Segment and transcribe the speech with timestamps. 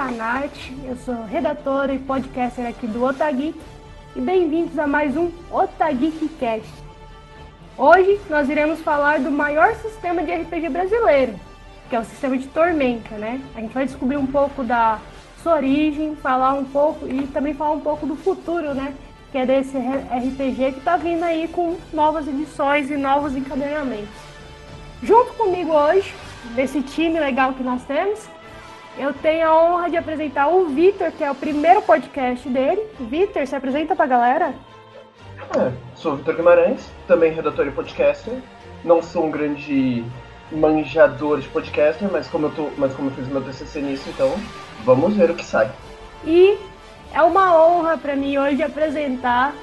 [0.00, 3.60] é a Nath, eu sou redatora e podcaster aqui do Otageek
[4.16, 6.72] e bem-vindos a mais um Otageek Cast.
[7.76, 11.34] Hoje nós iremos falar do maior sistema de RPG brasileiro,
[11.90, 13.42] que é o sistema de Tormenta, né?
[13.54, 14.98] A gente vai descobrir um pouco da
[15.42, 18.94] sua origem, falar um pouco e também falar um pouco do futuro, né?
[19.30, 24.08] Que é desse RPG que está vindo aí com novas edições e novos encadenamentos.
[25.02, 26.14] Junto comigo hoje,
[26.54, 28.26] desse time legal que nós temos,
[29.00, 32.82] eu tenho a honra de apresentar o Vitor, que é o primeiro podcast dele.
[33.00, 34.54] Vitor, se apresenta pra galera.
[35.56, 38.34] É, sou o Vitor Guimarães, também redator e podcaster.
[38.84, 40.04] Não sou um grande
[40.52, 44.34] manjador de podcaster, mas como eu, tô, mas como eu fiz meu TCC nisso, então
[44.84, 45.70] vamos ver o que sai.
[46.26, 46.58] E
[47.14, 49.54] é uma honra para mim hoje apresentar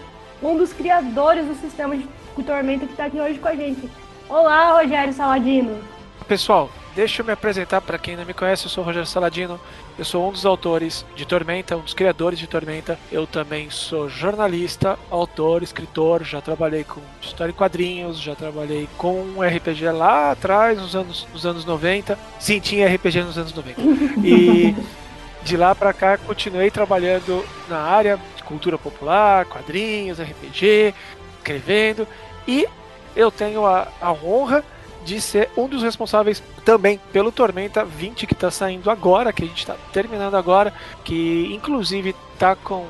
[0.42, 2.08] um dos criadores do sistema de
[2.44, 3.88] Tormenta que está aqui hoje com a gente.
[4.30, 5.80] Olá, Rogério Saladino.
[6.28, 9.60] Pessoal, Deixa eu me apresentar para quem não me conhece, eu sou o Rogério Saladino,
[10.00, 12.98] eu sou um dos autores de Tormenta, um dos criadores de Tormenta.
[13.12, 19.36] Eu também sou jornalista, autor, escritor, já trabalhei com história em quadrinhos, já trabalhei com
[19.40, 22.18] RPG lá atrás, nos anos, nos anos 90.
[22.40, 23.80] Sim, tinha RPG nos anos 90.
[24.26, 24.76] E
[25.46, 30.96] de lá para cá continuei trabalhando na área de cultura popular, quadrinhos, RPG,
[31.38, 32.08] escrevendo.
[32.48, 32.68] E
[33.16, 34.66] eu tenho a, a honra
[35.08, 39.48] de ser um dos responsáveis também pelo Tormenta 20 que está saindo agora, que a
[39.48, 40.74] gente está terminando agora,
[41.06, 42.86] que inclusive está com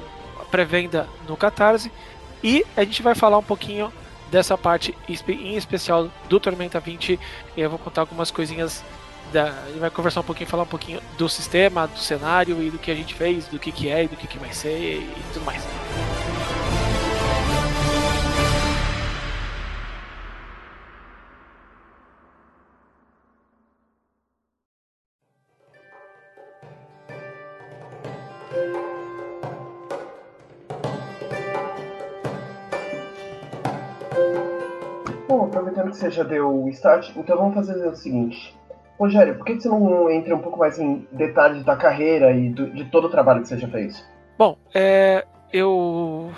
[0.49, 1.91] pré-venda no Catarse.
[2.43, 3.93] E a gente vai falar um pouquinho
[4.31, 7.19] dessa parte em especial do Tormenta 20.
[7.55, 8.83] Eu vou contar algumas coisinhas.
[9.31, 12.79] Da, gente vai conversar um pouquinho, falar um pouquinho do sistema, do cenário e do
[12.79, 15.23] que a gente fez, do que, que é e do que, que vai ser e
[15.33, 15.61] tudo mais.
[35.37, 38.57] Bom, aproveitando que você já deu o start, então vamos fazer o seguinte.
[38.97, 42.71] Rogério, por que você não entra um pouco mais em detalhes da carreira e do,
[42.71, 44.03] de todo o trabalho que você já fez?
[44.35, 46.31] Bom, é, eu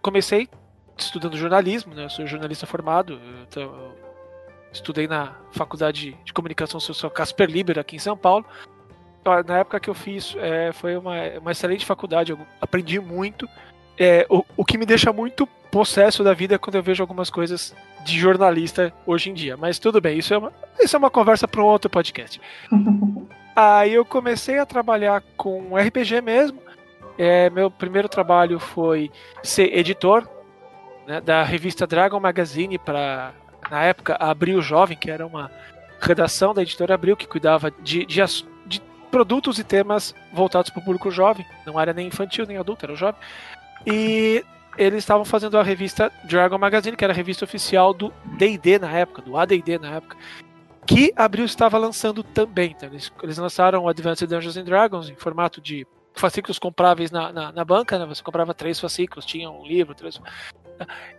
[0.00, 0.48] comecei
[0.96, 2.04] estudando jornalismo, né?
[2.04, 3.92] Eu sou jornalista formado, então
[4.72, 8.46] estudei na Faculdade de Comunicação Social Casper Liber aqui em São Paulo.
[9.46, 11.12] Na época que eu fiz, é, foi uma,
[11.42, 13.46] uma excelente faculdade, eu aprendi muito.
[13.98, 17.74] É, o, o que me deixa muito possesso da vida quando eu vejo algumas coisas
[18.04, 19.56] de jornalista hoje em dia.
[19.56, 22.40] Mas tudo bem, isso é uma, isso é uma conversa para um outro podcast.
[23.56, 26.60] Aí eu comecei a trabalhar com RPG mesmo.
[27.16, 29.10] É, meu primeiro trabalho foi
[29.42, 30.28] ser editor
[31.06, 33.32] né, da revista Dragon Magazine para,
[33.70, 35.50] na época, Abril Jovem, que era uma
[36.00, 38.20] redação da editora Abril que cuidava de, de,
[38.66, 41.46] de produtos e temas voltados para o público jovem.
[41.64, 43.20] Não era nem infantil nem adulto, era jovem.
[43.86, 44.44] E
[44.76, 48.90] eles estavam fazendo a revista Dragon Magazine, que era a revista oficial do D&D na
[48.90, 50.16] época, do AD&D na época,
[50.86, 52.74] que Abril estava lançando também.
[52.76, 57.32] Então eles, eles, lançaram o Advanced Dungeons and Dragons em formato de fascículos compráveis na,
[57.32, 58.06] na, na banca, né?
[58.06, 60.20] Você comprava três fascículos, tinha um livro, três...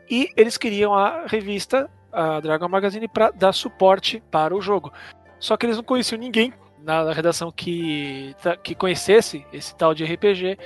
[0.10, 4.92] E eles queriam a revista, a Dragon Magazine, para dar suporte para o jogo.
[5.40, 10.58] Só que eles não conheciam ninguém na redação que, que conhecesse esse tal de RPG.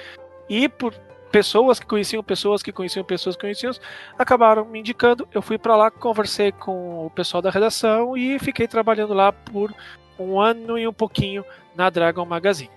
[0.50, 0.94] E por
[1.32, 3.74] pessoas que conheciam pessoas que conheciam pessoas que conheciam,
[4.18, 5.28] acabaram me indicando.
[5.34, 9.74] Eu fui para lá, conversei com o pessoal da redação e fiquei trabalhando lá por
[10.20, 11.46] um ano e um pouquinho
[11.76, 12.72] na Dragon Magazine.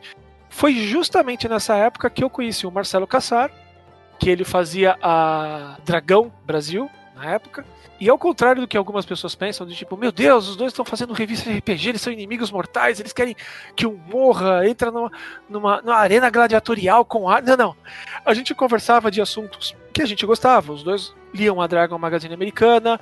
[0.48, 3.50] Foi justamente nessa época que eu conheci o Marcelo Cassar,
[4.18, 6.90] que ele fazia a Dragão Brasil
[7.22, 7.64] na época.
[8.00, 10.84] E ao contrário do que algumas pessoas pensam, de tipo, meu Deus, os dois estão
[10.84, 13.36] fazendo revista de RPG, eles são inimigos mortais, eles querem
[13.76, 15.10] que um morra, entra numa,
[15.48, 17.42] numa, numa arena gladiatorial com ar.
[17.42, 17.76] Não, não.
[18.24, 20.72] A gente conversava de assuntos que a gente gostava.
[20.72, 23.00] Os dois liam a Dragon Magazine americana,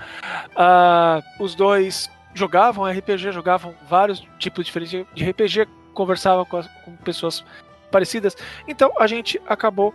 [0.50, 7.44] uh, os dois jogavam RPG, jogavam vários tipos diferentes de RPG, conversavam com, com pessoas
[7.90, 8.36] parecidas.
[8.68, 9.94] Então a gente acabou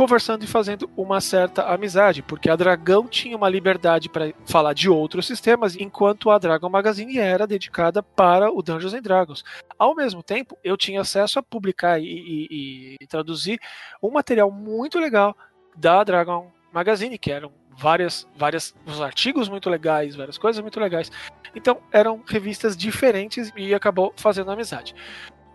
[0.00, 4.88] conversando e fazendo uma certa amizade, porque a Dragão tinha uma liberdade para falar de
[4.88, 9.44] outros sistemas, enquanto a Dragon Magazine era dedicada para o Dungeons and Dragons.
[9.78, 13.60] Ao mesmo tempo, eu tinha acesso a publicar e, e, e traduzir
[14.02, 15.36] um material muito legal
[15.76, 21.12] da Dragon Magazine, que eram várias, várias os artigos muito legais, várias coisas muito legais.
[21.54, 24.94] Então eram revistas diferentes e acabou fazendo amizade.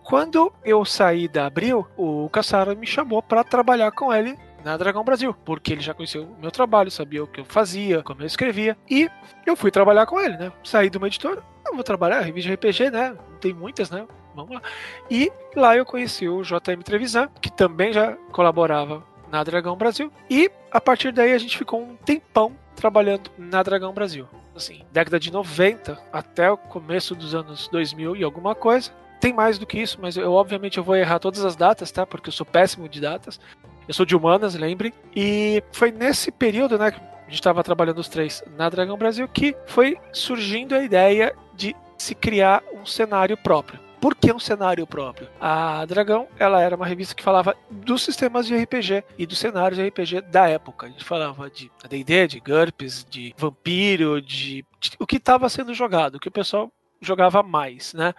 [0.06, 5.04] Quando eu saí da Abril, o Cassara me chamou para trabalhar com ele na Dragão
[5.04, 8.26] Brasil, porque ele já conhecia o meu trabalho, sabia o que eu fazia, como eu
[8.28, 9.10] escrevia, e
[9.46, 10.52] eu fui trabalhar com ele, né?
[10.64, 13.16] Saí de uma editora, eu vou trabalhar, revista RPG, né?
[13.42, 14.06] Tem muitas, né?
[14.36, 14.62] vamos lá.
[15.10, 20.12] E lá eu conheci o JM Trevisan, que também já colaborava na Dragão Brasil.
[20.30, 24.28] E a partir daí a gente ficou um tempão trabalhando na Dragão Brasil.
[24.56, 28.92] Assim, década de 90 até o começo dos anos 2000 e alguma coisa.
[29.20, 32.06] Tem mais do que isso, mas eu obviamente eu vou errar todas as datas, tá?
[32.06, 33.40] Porque eu sou péssimo de datas.
[33.88, 34.94] Eu sou de humanas, lembre.
[35.16, 39.28] E foi nesse período, né, que a gente estava trabalhando os três na Dragão Brasil,
[39.28, 43.80] que foi surgindo a ideia de se criar um cenário próprio.
[44.00, 45.28] Por que um cenário próprio?
[45.42, 49.80] A Dragão, ela era uma revista que falava dos sistemas de RPG e dos cenários
[49.80, 50.86] de RPG da época.
[50.86, 55.74] A gente falava de D&D, de GURPS, de Vampiro, de, de o que estava sendo
[55.74, 56.72] jogado, o que o pessoal
[57.02, 58.14] jogava mais, né?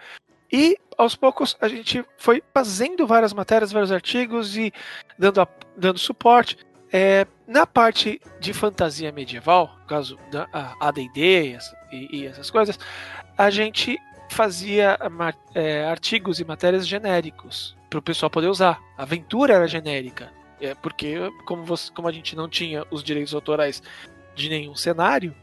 [0.51, 4.73] E aos poucos a gente foi fazendo várias matérias, vários artigos e
[5.17, 6.57] dando, a, dando suporte.
[6.91, 10.47] É, na parte de fantasia medieval, no caso da
[10.79, 11.57] AD&D
[11.91, 12.79] e, e, essas coisas,
[13.37, 13.97] a gente
[14.29, 14.97] fazia
[15.53, 18.81] é, artigos e matérias genéricos para o pessoal poder usar.
[18.97, 21.15] A aventura era genérica, é, porque
[21.45, 23.83] como, você, como a gente não tinha os direitos autorais
[24.33, 25.35] de nenhum cenário,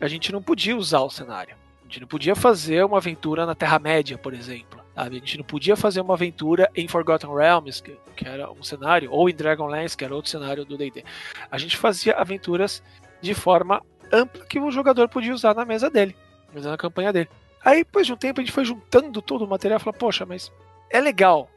[0.00, 1.56] a gente não podia usar o cenário.
[1.92, 4.80] Gente não podia fazer uma aventura na Terra-média, por exemplo.
[4.96, 9.12] A gente não podia fazer uma aventura em Forgotten Realms, que, que era um cenário,
[9.12, 11.04] ou em Dragonlance, que era outro cenário do D&D.
[11.50, 12.82] A gente fazia aventuras
[13.20, 16.16] de forma ampla que o jogador podia usar na mesa dele,
[16.54, 17.28] na campanha dele.
[17.62, 20.24] Aí, depois de um tempo, a gente foi juntando todo o material e falou, poxa,
[20.24, 20.50] mas
[20.88, 21.50] é legal.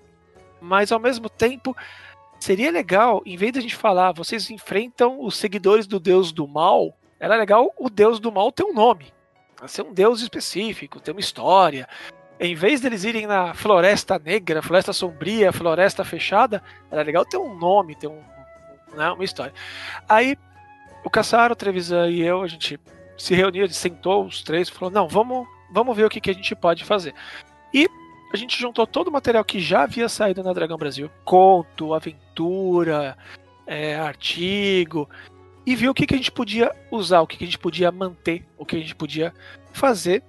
[0.59, 1.73] Mas ao mesmo tempo,
[2.41, 6.45] seria legal, em vez de a gente falar, vocês enfrentam os seguidores do deus do
[6.45, 9.14] mal, era legal o deus do mal ter um nome.
[9.67, 11.87] Ser um deus específico, ter uma história.
[12.39, 17.57] Em vez deles irem na floresta negra, floresta sombria, floresta fechada, era legal ter um
[17.57, 18.21] nome, ter um,
[18.93, 19.53] né, uma história.
[20.07, 20.37] Aí
[21.03, 22.79] o Caçaro, o Trevisan e eu, a gente
[23.17, 26.55] se reuniu, sentou os três falou: não, vamos vamos ver o que, que a gente
[26.55, 27.13] pode fazer.
[27.73, 27.87] E
[28.33, 33.17] a gente juntou todo o material que já havia saído na Dragão Brasil: conto, aventura,
[33.65, 35.09] é, artigo,
[35.65, 37.91] e viu o que, que a gente podia usar, o que, que a gente podia
[37.91, 39.33] manter, o que a gente podia
[39.73, 40.23] fazer.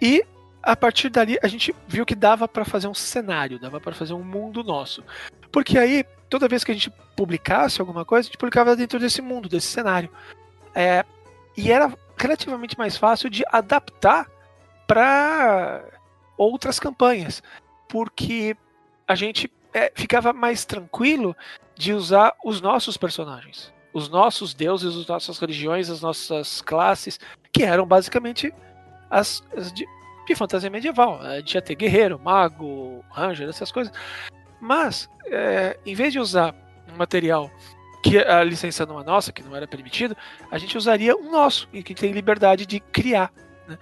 [0.00, 0.24] E
[0.62, 4.14] a partir dali a gente viu que dava para fazer um cenário, dava para fazer
[4.14, 5.04] um mundo nosso.
[5.50, 9.20] Porque aí, toda vez que a gente publicasse alguma coisa, a gente publicava dentro desse
[9.20, 10.10] mundo, desse cenário.
[10.74, 11.04] É,
[11.56, 14.26] e era relativamente mais fácil de adaptar
[14.86, 15.84] para
[16.36, 17.42] outras campanhas,
[17.88, 18.56] porque
[19.06, 21.36] a gente é, ficava mais tranquilo
[21.74, 27.18] de usar os nossos personagens, os nossos deuses, as nossas religiões, as nossas classes,
[27.52, 28.52] que eram basicamente
[29.10, 29.86] as, as de,
[30.26, 31.20] de, fantasia medieval.
[31.20, 33.92] A gente ia ter guerreiro, mago, ranger, essas coisas.
[34.60, 36.54] Mas, é, em vez de usar
[36.92, 37.50] um material
[38.02, 40.16] que a licença não é nossa, que não era permitido,
[40.50, 43.32] a gente usaria um nosso, e que tem liberdade de criar.
[43.68, 43.78] Né?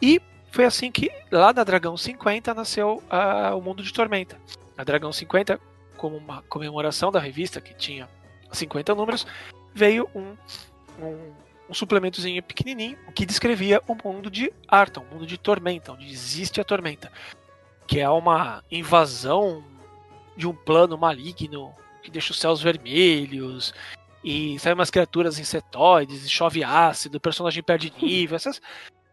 [0.00, 4.40] E foi assim que lá na Dragão 50 nasceu uh, o Mundo de Tormenta.
[4.76, 5.60] A Dragão 50,
[5.96, 8.08] como uma comemoração da revista que tinha
[8.52, 9.26] 50 números,
[9.74, 10.36] veio um,
[11.00, 11.32] um,
[11.68, 16.60] um suplementozinho pequenininho que descrevia o mundo de Arton, o mundo de Tormenta, onde existe
[16.60, 17.10] a Tormenta,
[17.86, 19.64] que é uma invasão
[20.36, 23.74] de um plano maligno que deixa os céus vermelhos
[24.22, 28.60] e saem umas criaturas insetoides, e chove ácido, o personagem perde nível, essas.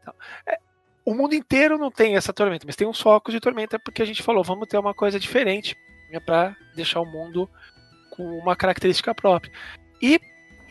[0.01, 0.13] Então,
[0.45, 0.57] é,
[1.05, 4.05] o mundo inteiro não tem essa tormenta, mas tem uns focos de tormenta porque a
[4.05, 5.77] gente falou, vamos ter uma coisa diferente
[6.11, 7.49] né, para deixar o mundo
[8.15, 9.51] com uma característica própria.
[10.01, 10.19] E.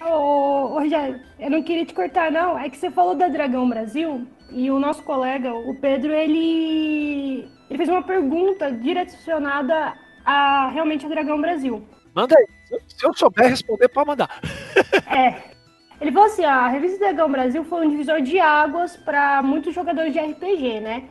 [0.01, 2.59] Ô, Rogério, eu não queria te cortar, não.
[2.59, 7.77] É que você falou da Dragão Brasil e o nosso colega, o Pedro, ele, ele
[7.77, 11.87] fez uma pergunta direcionada a realmente a Dragão Brasil.
[12.15, 12.47] Manda aí.
[12.89, 14.31] Se eu souber responder, pode mandar.
[15.07, 15.55] É,
[16.01, 20.13] ele falou assim: a revista Dragão Brasil foi um divisor de águas para muitos jogadores
[20.13, 21.05] de RPG, né?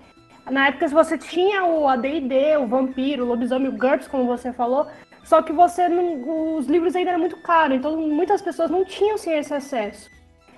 [0.50, 4.88] Na época você tinha o AD&D, o Vampiro, o Lobisomem, o GURPS, como você falou,
[5.24, 9.18] só que você não, os livros ainda eram muito caros, então muitas pessoas não tinham
[9.18, 10.12] sim, esse acesso.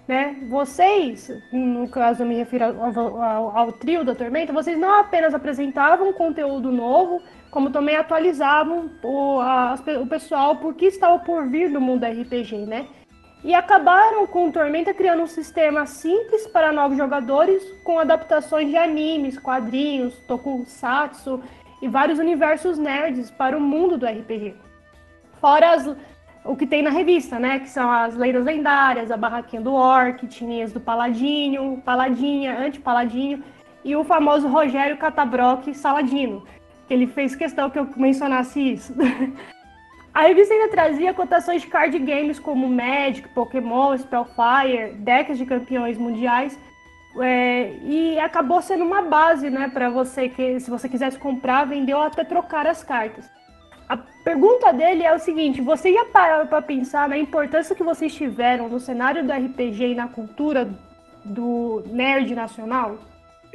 [0.08, 0.38] Né?
[0.50, 5.34] Vocês, no caso eu me refiro ao, ao, ao, trio da Tormenta, vocês não apenas
[5.34, 11.72] apresentavam conteúdo novo, como também atualizavam o, a, o pessoal por que estava por vir
[11.72, 12.88] do mundo RPG, né?
[13.46, 18.76] e acabaram com o Tormenta criando um sistema simples para novos jogadores, com adaptações de
[18.76, 21.44] animes, quadrinhos, tokusatsu
[21.82, 24.56] e vários universos nerds para o mundo do RPG.
[25.40, 25.96] Fora as,
[26.44, 27.60] o que tem na revista, né?
[27.60, 33.44] Que são as lendas lendárias, a barraquinha do Orc, tininhas do Paladinho, Paladinha, Anti-Paladinho
[33.84, 36.44] e o famoso Rogério Catabroc Saladino.
[36.90, 38.94] Ele fez questão que eu mencionasse isso.
[40.14, 45.98] A revista ainda trazia cotações de card games como Magic, Pokémon, Spellfire, decks de campeões
[45.98, 46.58] mundiais,
[47.22, 51.94] É, e acabou sendo uma base, né, para você que se você quisesse comprar, vender
[51.94, 53.30] ou até trocar as cartas.
[53.88, 58.14] A pergunta dele é o seguinte: você já parou para pensar na importância que vocês
[58.14, 60.70] tiveram no cenário do RPG e na cultura
[61.24, 62.98] do nerd nacional?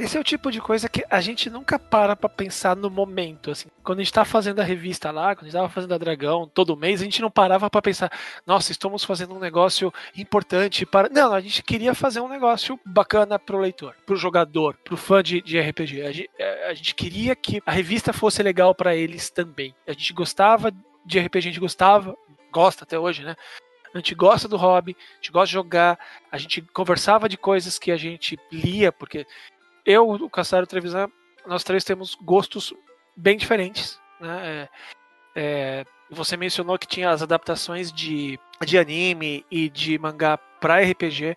[0.00, 3.50] Esse é o tipo de coisa que a gente nunca para pra pensar no momento,
[3.50, 3.68] assim.
[3.84, 6.50] Quando a gente tá fazendo a revista lá, quando a gente tava fazendo a Dragão
[6.54, 8.10] todo mês, a gente não parava para pensar,
[8.46, 11.10] nossa, estamos fazendo um negócio importante para.
[11.10, 15.42] Não, a gente queria fazer um negócio bacana pro leitor, pro jogador, pro fã de,
[15.42, 16.00] de RPG.
[16.00, 19.74] A gente, é, a gente queria que a revista fosse legal para eles também.
[19.86, 20.72] A gente gostava
[21.04, 22.16] de RPG, a gente gostava,
[22.50, 23.36] gosta até hoje, né?
[23.92, 25.98] A gente gosta do hobby, a gente gosta de jogar,
[26.32, 29.26] a gente conversava de coisas que a gente lia, porque
[29.84, 31.08] eu, o Cassaro e o Trevisan,
[31.46, 32.74] nós três temos gostos
[33.16, 33.98] bem diferentes.
[34.20, 34.40] Né?
[34.42, 34.68] É,
[35.36, 41.36] é, você mencionou que tinha as adaptações de, de anime e de mangá para RPG,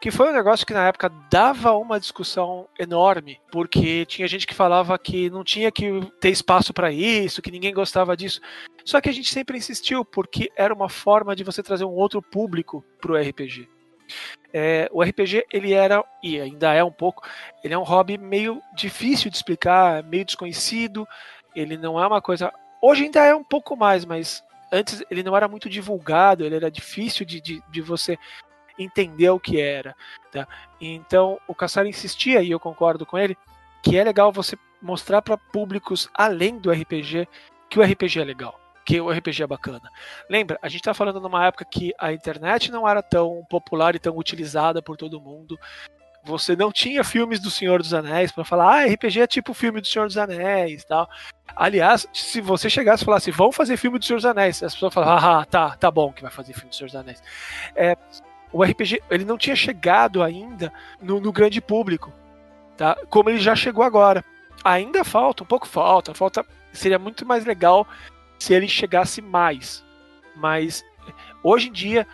[0.00, 4.54] que foi um negócio que na época dava uma discussão enorme, porque tinha gente que
[4.54, 8.40] falava que não tinha que ter espaço para isso, que ninguém gostava disso.
[8.84, 12.20] Só que a gente sempre insistiu, porque era uma forma de você trazer um outro
[12.20, 13.68] público para o RPG.
[14.56, 17.26] É, o RPG ele era e ainda é um pouco,
[17.64, 21.08] ele é um hobby meio difícil de explicar, meio desconhecido.
[21.56, 22.52] Ele não é uma coisa.
[22.80, 26.70] Hoje ainda é um pouco mais, mas antes ele não era muito divulgado, ele era
[26.70, 28.16] difícil de, de, de você
[28.78, 29.92] entender o que era.
[30.30, 30.46] Tá?
[30.80, 33.36] Então o Cassar insistia, e eu concordo com ele,
[33.82, 37.26] que é legal você mostrar para públicos além do RPG
[37.68, 39.90] que o RPG é legal que o RPG é bacana.
[40.28, 43.98] Lembra, a gente está falando numa época que a internet não era tão popular e
[43.98, 45.58] tão utilizada por todo mundo.
[46.24, 49.80] Você não tinha filmes do Senhor dos Anéis para falar, ah, RPG é tipo filme
[49.80, 51.08] do Senhor dos Anéis tal.
[51.54, 54.92] Aliás, se você chegasse e falasse, vamos fazer filme do Senhor dos Anéis, as pessoas
[54.92, 57.22] falavam, ah, tá, tá bom que vai fazer filme do Senhor dos Anéis.
[57.76, 57.96] É,
[58.52, 62.12] o RPG, ele não tinha chegado ainda no, no grande público,
[62.76, 62.96] tá?
[63.10, 64.24] Como ele já chegou agora.
[64.62, 67.86] Ainda falta, um pouco falta, falta seria muito mais legal
[68.38, 69.84] se ele chegasse mais.
[70.34, 70.84] Mas
[71.42, 72.06] hoje em dia,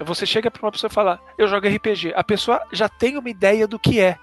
[0.00, 2.12] você chega para uma pessoa e fala: "Eu jogo RPG".
[2.14, 4.18] A pessoa já tem uma ideia do que é.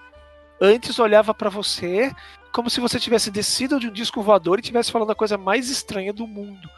[0.59, 2.13] Antes olhava para você
[2.51, 5.69] como se você tivesse descido de um disco voador e tivesse falando a coisa mais
[5.69, 6.69] estranha do mundo.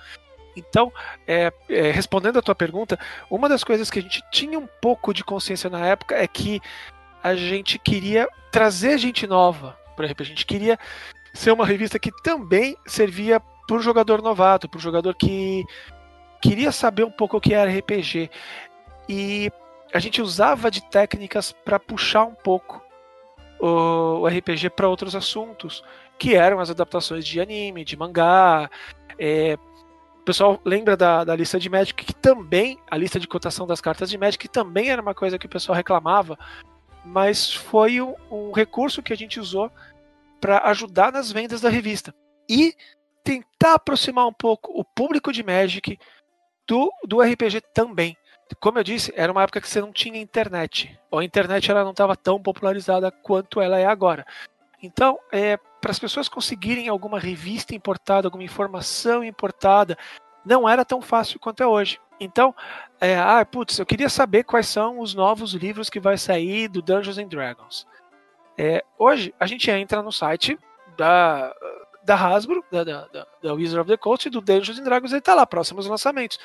[0.55, 0.91] Então,
[1.27, 2.99] é, é, respondendo a tua pergunta,
[3.29, 6.61] uma das coisas que a gente tinha um pouco de consciência na época é que
[7.23, 10.21] a gente queria trazer gente nova para RPG.
[10.21, 10.79] A gente queria
[11.33, 15.65] ser uma revista que também servia para o jogador novato, para o jogador que
[16.41, 18.29] queria saber um pouco o que era RPG.
[19.07, 19.51] E
[19.93, 22.81] a gente usava de técnicas para puxar um pouco
[23.59, 25.83] o RPG para outros assuntos,
[26.19, 28.69] que eram as adaptações de anime, de mangá.
[29.17, 29.57] É,
[30.19, 33.79] o pessoal lembra da, da lista de Magic, que também, a lista de cotação das
[33.79, 36.37] cartas de Magic, que também era uma coisa que o pessoal reclamava,
[37.05, 39.71] mas foi um, um recurso que a gente usou
[40.41, 42.13] para ajudar nas vendas da revista.
[42.49, 42.75] E
[43.23, 45.97] tentar aproximar um pouco o público de Magic
[46.67, 48.17] do, do RPG também.
[48.59, 50.99] Como eu disse, era uma época que você não tinha internet.
[51.09, 54.25] Ou a internet ela não estava tão popularizada quanto ela é agora.
[54.81, 59.97] Então, é, para as pessoas conseguirem alguma revista importada, alguma informação importada,
[60.45, 61.99] não era tão fácil quanto é hoje.
[62.19, 62.53] Então,
[62.99, 66.81] é, ah, putz, eu queria saber quais são os novos livros que vai sair do
[66.81, 67.87] Dungeons and Dragons.
[68.57, 70.59] É, hoje, a gente entra no site
[70.97, 71.53] da,
[72.03, 75.21] da Hasbro, da, da, da Wizard of the Coast e do Dungeons and Dragons, ele
[75.21, 76.39] tá lá, próximos lançamentos.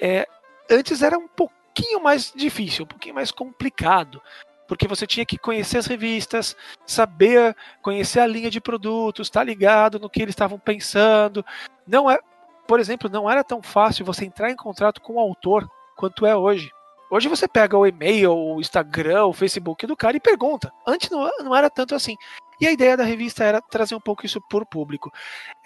[0.00, 0.26] É,
[0.70, 4.20] antes era um pouquinho mais difícil, um pouquinho mais complicado,
[4.66, 6.56] porque você tinha que conhecer as revistas,
[6.86, 11.44] saber conhecer a linha de produtos, estar tá ligado no que eles estavam pensando.
[11.86, 12.18] Não é,
[12.66, 16.36] por exemplo, não era tão fácil você entrar em contrato com o autor quanto é
[16.36, 16.70] hoje.
[17.10, 20.72] Hoje você pega o e-mail, o Instagram, o Facebook do cara e pergunta.
[20.86, 22.14] Antes não, não era tanto assim.
[22.60, 25.10] E a ideia da revista era trazer um pouco isso para o público.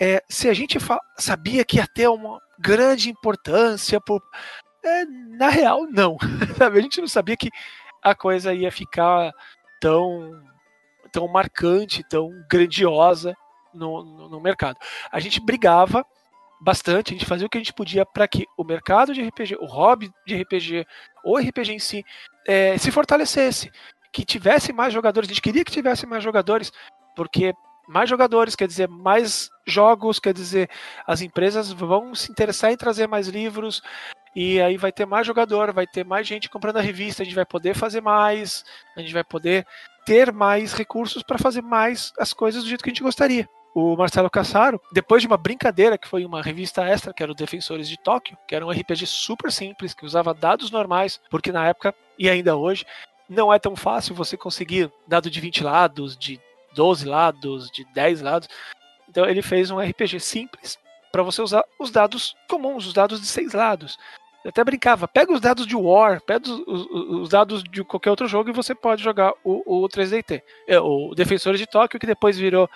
[0.01, 0.79] É, se a gente
[1.19, 4.23] sabia que ia ter uma grande importância, por...
[4.83, 6.17] É, na real, não.
[6.61, 7.51] a gente não sabia que
[8.03, 9.31] a coisa ia ficar
[9.81, 10.43] tão,
[11.13, 13.35] tão marcante, tão grandiosa
[13.75, 14.79] no, no, no mercado.
[15.13, 16.07] A gente brigava
[16.65, 19.57] bastante, a gente fazia o que a gente podia para que o mercado de RPG,
[19.61, 20.87] o hobby de RPG,
[21.23, 22.03] o RPG em si,
[22.47, 23.71] é, se fortalecesse
[24.11, 25.29] que tivesse mais jogadores.
[25.29, 26.73] A gente queria que tivesse mais jogadores,
[27.15, 27.53] porque
[27.87, 30.71] mais jogadores quer dizer mais jogos, quer dizer
[31.07, 33.83] as empresas vão se interessar em trazer mais livros
[34.35, 37.35] e aí vai ter mais jogador, vai ter mais gente comprando a revista, a gente
[37.35, 38.65] vai poder fazer mais,
[38.97, 39.67] a gente vai poder
[40.07, 43.47] ter mais recursos para fazer mais as coisas do jeito que a gente gostaria.
[43.75, 47.35] O Marcelo Cassaro, depois de uma brincadeira que foi uma revista extra, que era o
[47.35, 51.67] Defensores de Tóquio, que era um RPG super simples, que usava dados normais, porque na
[51.67, 52.87] época e ainda hoje
[53.29, 56.41] não é tão fácil você conseguir dado de 20 lados, de
[56.75, 58.49] 12 lados, de 10 lados.
[59.09, 60.79] Então ele fez um RPG simples
[61.11, 63.99] para você usar os dados comuns, os dados de 6 lados.
[64.45, 66.87] Eu até brincava, pega os dados de War, pega os, os,
[67.23, 70.43] os, dados de qualquer outro jogo e você pode jogar o, o 3DT.
[70.69, 72.69] É, o Defensores de Tóquio, que depois virou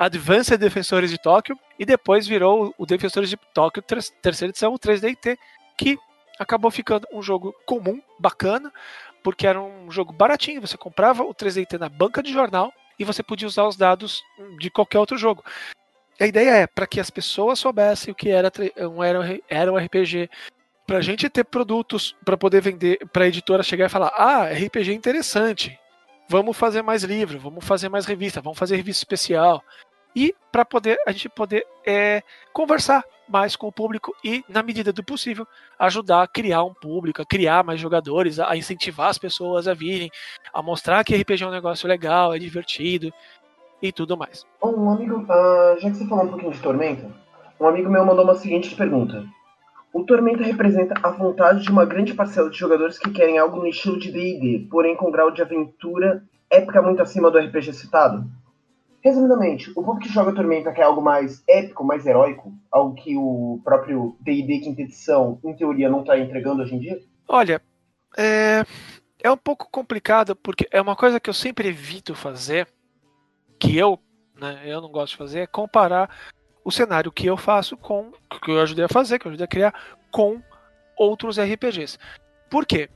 [0.00, 5.36] Advanced Defensores de Tóquio, e depois virou o Defensores de Tóquio terceira edição, o 3DT,
[5.76, 5.98] que
[6.38, 8.72] acabou ficando um jogo comum, bacana,
[9.22, 10.62] porque era um jogo baratinho.
[10.62, 14.22] Você comprava o 3DT na banca de jornal e você podia usar os dados
[14.58, 15.44] de qualquer outro jogo.
[16.18, 18.50] A ideia é para que as pessoas soubessem o que era,
[19.50, 20.30] era um RPG,
[20.86, 24.46] para a gente ter produtos para poder vender, para a editora chegar e falar: ah,
[24.46, 25.78] RPG é interessante,
[26.26, 29.62] vamos fazer mais livro, vamos fazer mais revista, vamos fazer revista especial.
[30.14, 34.92] E para poder a gente poder é, conversar mais com o público e, na medida
[34.92, 35.46] do possível,
[35.78, 40.10] ajudar a criar um público, a criar mais jogadores, a incentivar as pessoas a virem,
[40.52, 43.12] a mostrar que RPG é um negócio legal, é divertido
[43.80, 44.44] e tudo mais.
[44.62, 47.10] Um amigo, uh, já que você falou um pouquinho de Tormenta,
[47.60, 49.24] um amigo meu mandou uma seguinte pergunta.
[49.92, 53.66] O Tormenta representa a vontade de uma grande parcela de jogadores que querem algo no
[53.66, 58.24] estilo de D&D, porém com grau de aventura épica muito acima do RPG citado?
[59.02, 63.60] Resumidamente, o povo que joga Tormenta quer algo mais épico, mais heróico, algo que o
[63.64, 67.00] próprio D&D quinta edição, em teoria, não está entregando hoje em dia?
[67.26, 67.62] Olha,
[68.16, 68.62] é...
[69.22, 72.68] é um pouco complicado, porque é uma coisa que eu sempre evito fazer,
[73.58, 73.98] que eu,
[74.38, 76.10] né, eu não gosto de fazer, é comparar
[76.62, 79.48] o cenário que eu faço com que eu ajudei a fazer, que eu ajudei a
[79.48, 79.74] criar
[80.10, 80.42] com
[80.94, 81.98] outros RPGs.
[82.50, 82.90] Por quê?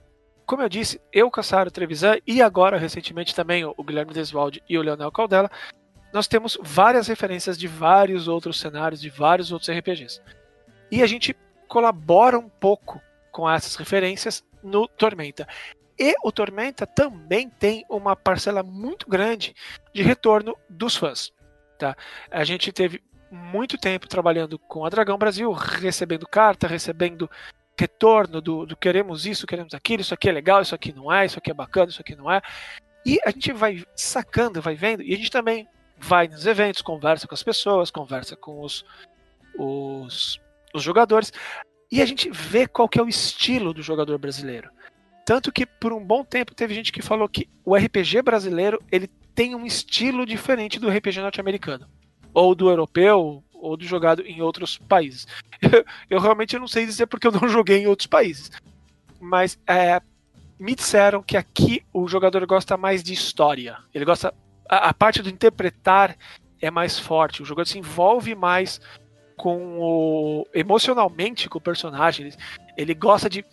[0.44, 4.82] Como eu disse, eu, Cassaro Trevisan e agora recentemente também o Guilherme Desvalde e o
[4.82, 5.50] Leonel Caldela,
[6.14, 10.22] nós temos várias referências de vários outros cenários, de vários outros RPGs.
[10.88, 15.44] E a gente colabora um pouco com essas referências no Tormenta.
[15.98, 19.56] E o Tormenta também tem uma parcela muito grande
[19.92, 21.32] de retorno dos fãs.
[21.76, 21.96] Tá?
[22.30, 27.28] A gente teve muito tempo trabalhando com a Dragão Brasil, recebendo carta, recebendo
[27.76, 31.26] retorno do, do, queremos isso, queremos aquilo, isso aqui é legal, isso aqui não é,
[31.26, 32.40] isso aqui é bacana, isso aqui não é.
[33.04, 35.68] E a gente vai sacando, vai vendo, e a gente também
[36.04, 38.84] vai nos eventos, conversa com as pessoas, conversa com os,
[39.58, 40.40] os,
[40.74, 41.32] os jogadores,
[41.90, 44.70] e a gente vê qual que é o estilo do jogador brasileiro.
[45.24, 49.08] Tanto que por um bom tempo teve gente que falou que o RPG brasileiro ele
[49.34, 51.88] tem um estilo diferente do RPG norte-americano
[52.34, 55.26] ou do europeu, ou do jogado em outros países.
[56.10, 58.50] Eu, realmente não sei dizer porque eu não joguei em outros países.
[59.18, 60.02] Mas é,
[60.58, 63.78] me disseram que aqui o jogador gosta mais de história.
[63.94, 64.34] Ele gosta.
[64.68, 66.16] A, a, parte do interpretar
[66.60, 67.42] é mais forte.
[67.42, 68.80] O jogador se envolve mais
[69.36, 70.46] com o.
[70.54, 72.26] emocionalmente com o personagem.
[72.26, 72.36] Ele,
[72.76, 73.44] ele gosta de.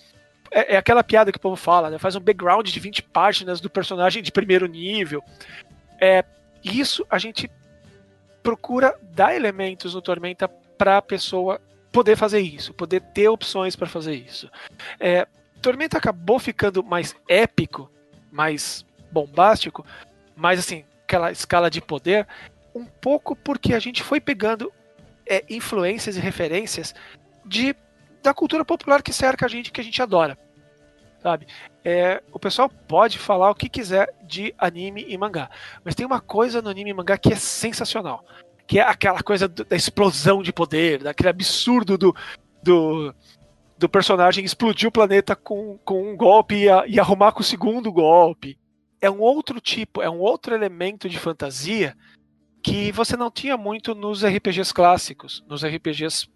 [0.50, 1.98] É, é, aquela piada que o povo fala, né?
[1.98, 5.24] Faz um background de 20 páginas do personagem de primeiro nível.
[6.00, 6.24] É,
[6.64, 7.50] isso a gente
[8.44, 13.88] procura dar elementos no Tormenta para a pessoa poder fazer isso, poder ter opções para
[13.88, 14.50] fazer isso.
[15.00, 15.28] É,
[15.62, 17.90] Tormenta acabou ficando mais épico,
[18.32, 19.86] mais bombástico,
[20.36, 22.26] mais assim, aquela escala de poder,
[22.74, 24.72] um pouco porque a gente foi pegando
[25.28, 26.96] é, influências e referências
[27.46, 27.76] de
[28.24, 30.38] da cultura popular que cerca a gente, que a gente adora.
[31.22, 31.48] Sabe?
[31.84, 35.50] É, o pessoal pode falar o que quiser de anime e mangá,
[35.84, 38.24] mas tem uma coisa no anime e mangá que é sensacional,
[38.66, 42.16] que é aquela coisa da explosão de poder, daquele absurdo do,
[42.64, 43.14] do,
[43.78, 47.44] do personagem explodir o planeta com, com um golpe e, a, e arrumar com o
[47.44, 48.61] segundo golpe.
[49.02, 51.98] É um outro tipo, é um outro elemento de fantasia
[52.64, 56.30] que você não tinha muito nos RPGs clássicos, nos RPGs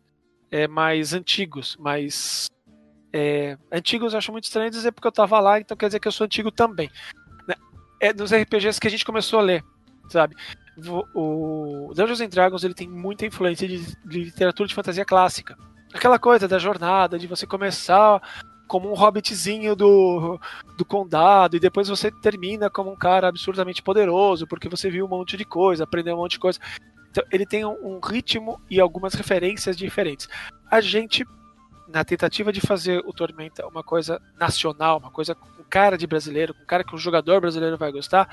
[0.50, 2.50] é, mais antigos, mais
[3.14, 6.08] é, antigos eu acho muito estranho dizer porque eu tava lá, então quer dizer que
[6.08, 6.90] eu sou antigo também.
[7.48, 7.56] Né?
[8.00, 9.64] É nos RPGs que a gente começou a ler,
[10.10, 10.36] sabe?
[11.14, 15.58] O, Dungeons and Dragons ele tem muita influência de literatura de fantasia clássica.
[15.94, 18.22] Aquela coisa da jornada, de você começar
[18.68, 20.40] como um hobbitzinho do,
[20.78, 25.10] do condado e depois você termina como um cara absurdamente poderoso porque você viu um
[25.10, 26.60] monte de coisa, aprendeu um monte de coisa.
[27.12, 30.28] Então, ele tem um, um ritmo e algumas referências diferentes.
[30.70, 31.26] A gente
[31.88, 36.54] na tentativa de fazer o Tormenta uma coisa nacional, uma coisa com cara de brasileiro,
[36.54, 38.28] com cara que o jogador brasileiro vai gostar,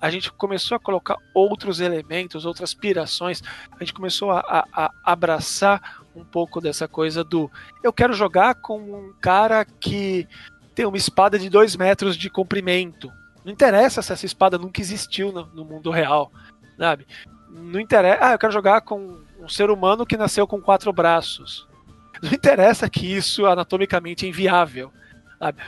[0.00, 4.92] a gente começou a colocar outros elementos, outras pirações, a gente começou a, a, a
[5.04, 7.50] abraçar um pouco dessa coisa do
[7.82, 10.26] eu quero jogar com um cara que
[10.74, 13.12] tem uma espada de dois metros de comprimento.
[13.44, 16.30] Não interessa se essa espada nunca existiu no, no mundo real,
[16.78, 17.06] sabe?
[17.48, 18.18] Não interessa.
[18.24, 21.66] Ah, eu quero jogar com um ser humano que nasceu com quatro braços.
[22.22, 24.92] Não interessa que isso anatomicamente é inviável,
[25.38, 25.62] sabe?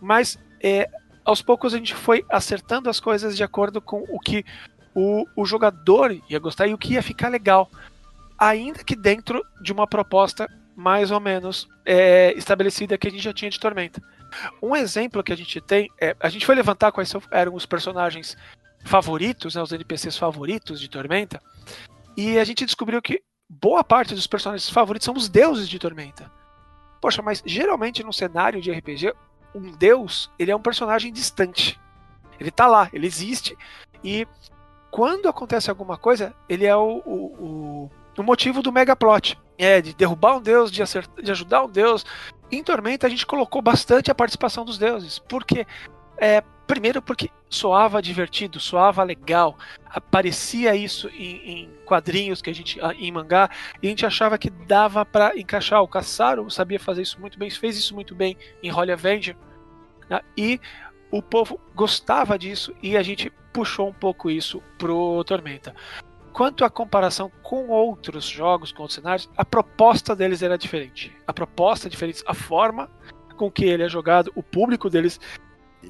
[0.00, 0.88] Mas é,
[1.24, 4.44] aos poucos a gente foi acertando as coisas de acordo com o que
[4.94, 7.68] o, o jogador ia gostar e o que ia ficar legal.
[8.38, 13.32] Ainda que dentro de uma proposta mais ou menos é, estabelecida que a gente já
[13.32, 14.02] tinha de Tormenta.
[14.62, 16.14] Um exemplo que a gente tem é.
[16.20, 18.36] A gente foi levantar quais eram os personagens
[18.84, 21.42] favoritos, né, os NPCs favoritos de Tormenta,
[22.16, 26.30] e a gente descobriu que boa parte dos personagens favoritos são os deuses de Tormenta.
[27.00, 29.12] Poxa, mas geralmente no cenário de RPG,
[29.54, 31.80] um deus, ele é um personagem distante.
[32.38, 33.56] Ele tá lá, ele existe,
[34.04, 34.26] e
[34.90, 39.38] quando acontece alguma coisa, ele é o, o, o, o motivo do megaplot.
[39.58, 42.04] É, de derrubar um deus, de, acertar, de ajudar um deus.
[42.50, 45.18] Em Tormenta a gente colocou bastante a participação dos deuses.
[45.18, 45.66] Porque
[46.18, 49.56] é, primeiro porque soava divertido, soava legal,
[49.88, 53.48] aparecia isso em, em, quadrinhos que a gente ah, em mangá
[53.82, 55.82] e a gente achava que dava para encaixar.
[55.82, 59.36] O Caçaro sabia fazer isso muito bem, fez isso muito bem em Holy Avenger
[60.10, 60.20] né?
[60.36, 60.60] e
[61.10, 65.74] o povo gostava disso e a gente puxou um pouco isso pro Tormenta.
[66.36, 71.10] Quanto à comparação com outros jogos, com outros cenários, a proposta deles era diferente.
[71.26, 72.90] A proposta é diferente, a forma
[73.38, 75.18] com que ele é jogado, o público deles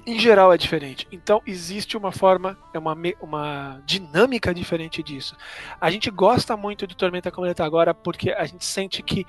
[0.07, 1.09] em geral é diferente.
[1.11, 5.37] Então existe uma forma, é uma, uma dinâmica diferente disso.
[5.81, 9.23] A gente gosta muito do Tormenta como ele está agora porque a gente sente que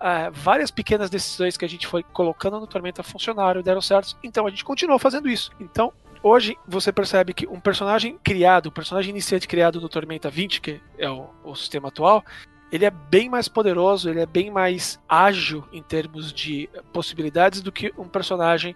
[0.00, 4.18] uh, várias pequenas decisões que a gente foi colocando no Tormenta funcionaram, deram certo.
[4.24, 5.52] Então a gente continuou fazendo isso.
[5.60, 5.92] Então
[6.24, 10.80] hoje você percebe que um personagem criado, um personagem iniciante criado no Tormenta 20, que
[10.98, 12.24] é o, o sistema atual,
[12.72, 17.70] ele é bem mais poderoso, ele é bem mais ágil em termos de possibilidades do
[17.70, 18.74] que um personagem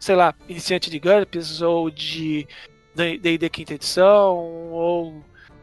[0.00, 2.48] sei lá, iniciante de GURPS ou de
[2.94, 5.22] D&D quinta edição ou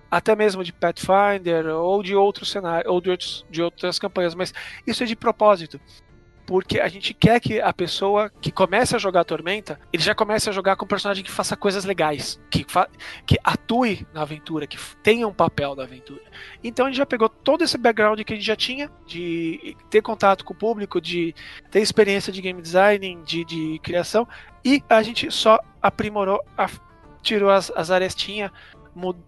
[0.09, 4.53] até mesmo de Pathfinder ou de outros cenários ou de, outros, de outras campanhas, mas
[4.85, 5.81] isso é de propósito
[6.47, 10.49] porque a gente quer que a pessoa que comece a jogar Tormenta, ele já comece
[10.49, 12.65] a jogar com um personagem que faça coisas legais, que,
[13.25, 16.21] que atue na aventura, que tenha um papel na aventura.
[16.63, 20.01] Então a gente já pegou todo esse background que a gente já tinha, de ter
[20.01, 21.35] contato com o público, de
[21.69, 24.25] ter experiência de game design, de, de criação,
[24.63, 26.41] e a gente só aprimorou,
[27.21, 28.51] tirou as, as arestinhas,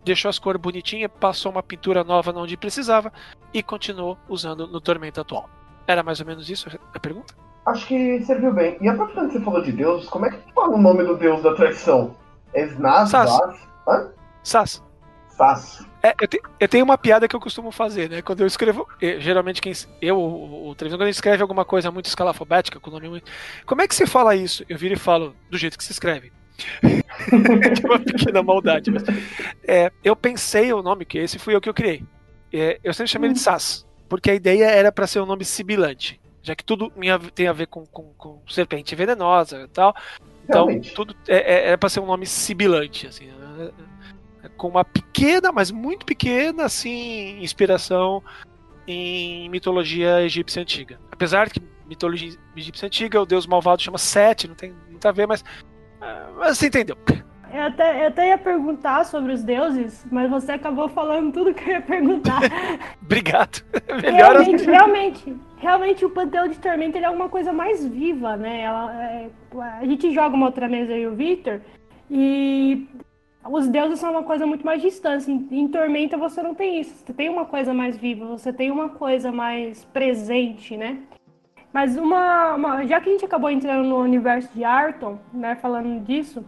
[0.05, 3.11] deixou as cores bonitinhas, passou uma pintura nova onde precisava
[3.53, 5.58] e continuou usando no Tormenta atual.
[5.89, 7.33] Era mais ou menos isso a pergunta?
[7.65, 8.77] Acho que serviu bem.
[8.79, 11.41] E aproveitando que você falou de deuses, como é que fala o nome do deus
[11.41, 12.15] da traição?
[12.53, 12.67] É?
[13.07, 13.39] Sas.
[13.87, 14.11] Hã?
[14.43, 14.83] Sas.
[15.29, 15.87] Sas.
[16.03, 18.21] É, eu, te, eu, tenho uma piada que eu costumo fazer, né?
[18.21, 18.87] Quando eu escrevo.
[19.01, 22.93] Eu, geralmente, quem, eu, o, o quando ele escreve alguma coisa muito escalafobética, com o
[22.93, 23.31] nome muito.
[23.65, 24.63] Como é que se fala isso?
[24.69, 26.31] Eu viro e falo do jeito que se escreve.
[26.83, 28.91] de uma pequena maldade.
[28.91, 29.03] Mas,
[29.67, 32.05] é, eu pensei o nome, que esse fui eu que eu criei.
[32.53, 35.45] É, eu sempre chamei ele de Sas porque a ideia era para ser um nome
[35.45, 36.91] sibilante, já que tudo
[37.33, 39.95] tem a ver com, com, com serpente venenosa e tal.
[40.43, 40.93] Então, Realmente.
[40.95, 43.71] tudo é, é, era para ser um nome sibilante, assim, né?
[44.57, 48.23] com uma pequena, mas muito pequena, assim, inspiração
[48.87, 50.99] em mitologia egípcia antiga.
[51.11, 55.27] Apesar que mitologia egípcia antiga, o deus malvado chama Sete, não tem muito a ver,
[55.27, 55.43] mas,
[56.01, 56.97] ah, mas você entendeu.
[57.51, 61.63] Eu até, eu até ia perguntar sobre os deuses, mas você acabou falando tudo que
[61.67, 62.41] eu ia perguntar.
[63.01, 63.63] Obrigado.
[64.01, 68.61] Melhor realmente, realmente, realmente o Panteão de Tormenta ele é uma coisa mais viva, né?
[68.61, 69.29] Ela, é,
[69.79, 71.61] a gente joga uma outra mesa aí o Victor
[72.09, 72.87] e
[73.43, 75.31] os deuses são uma coisa muito mais distante.
[75.31, 76.95] Em, em Tormenta você não tem isso.
[76.95, 80.99] Você tem uma coisa mais viva, você tem uma coisa mais presente, né?
[81.73, 86.03] Mas uma, uma já que a gente acabou entrando no universo de Arton, né, falando
[86.03, 86.43] disso,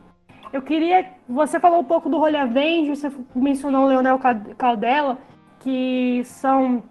[0.51, 1.05] eu queria.
[1.27, 4.19] Você falou um pouco do Rolha Avenger, você mencionou o Leonel
[4.57, 5.17] Caldela,
[5.59, 6.83] que são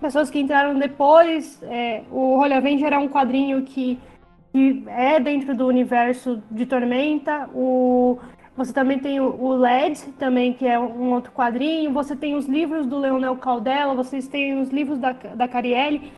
[0.00, 1.62] pessoas que entraram depois.
[1.62, 3.98] É, o Rolha Avenger é um quadrinho que,
[4.52, 7.48] que é dentro do universo de Tormenta.
[7.54, 8.18] O,
[8.56, 11.92] você também tem o LED, também, que é um outro quadrinho.
[11.92, 16.12] Você tem os livros do Leonel Caldela, vocês têm os livros da, da Carielli.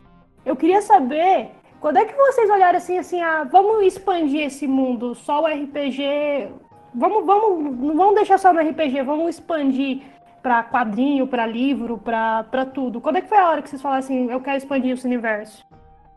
[0.45, 5.13] Eu queria saber quando é que vocês olharam assim, assim, ah, vamos expandir esse mundo,
[5.15, 6.49] só o RPG,
[6.93, 10.01] vamos, vamos, não vamos deixar só no RPG, vamos expandir
[10.41, 12.99] para quadrinho, para livro, para tudo.
[12.99, 15.65] Quando é que foi a hora que vocês falaram assim, eu quero expandir esse universo?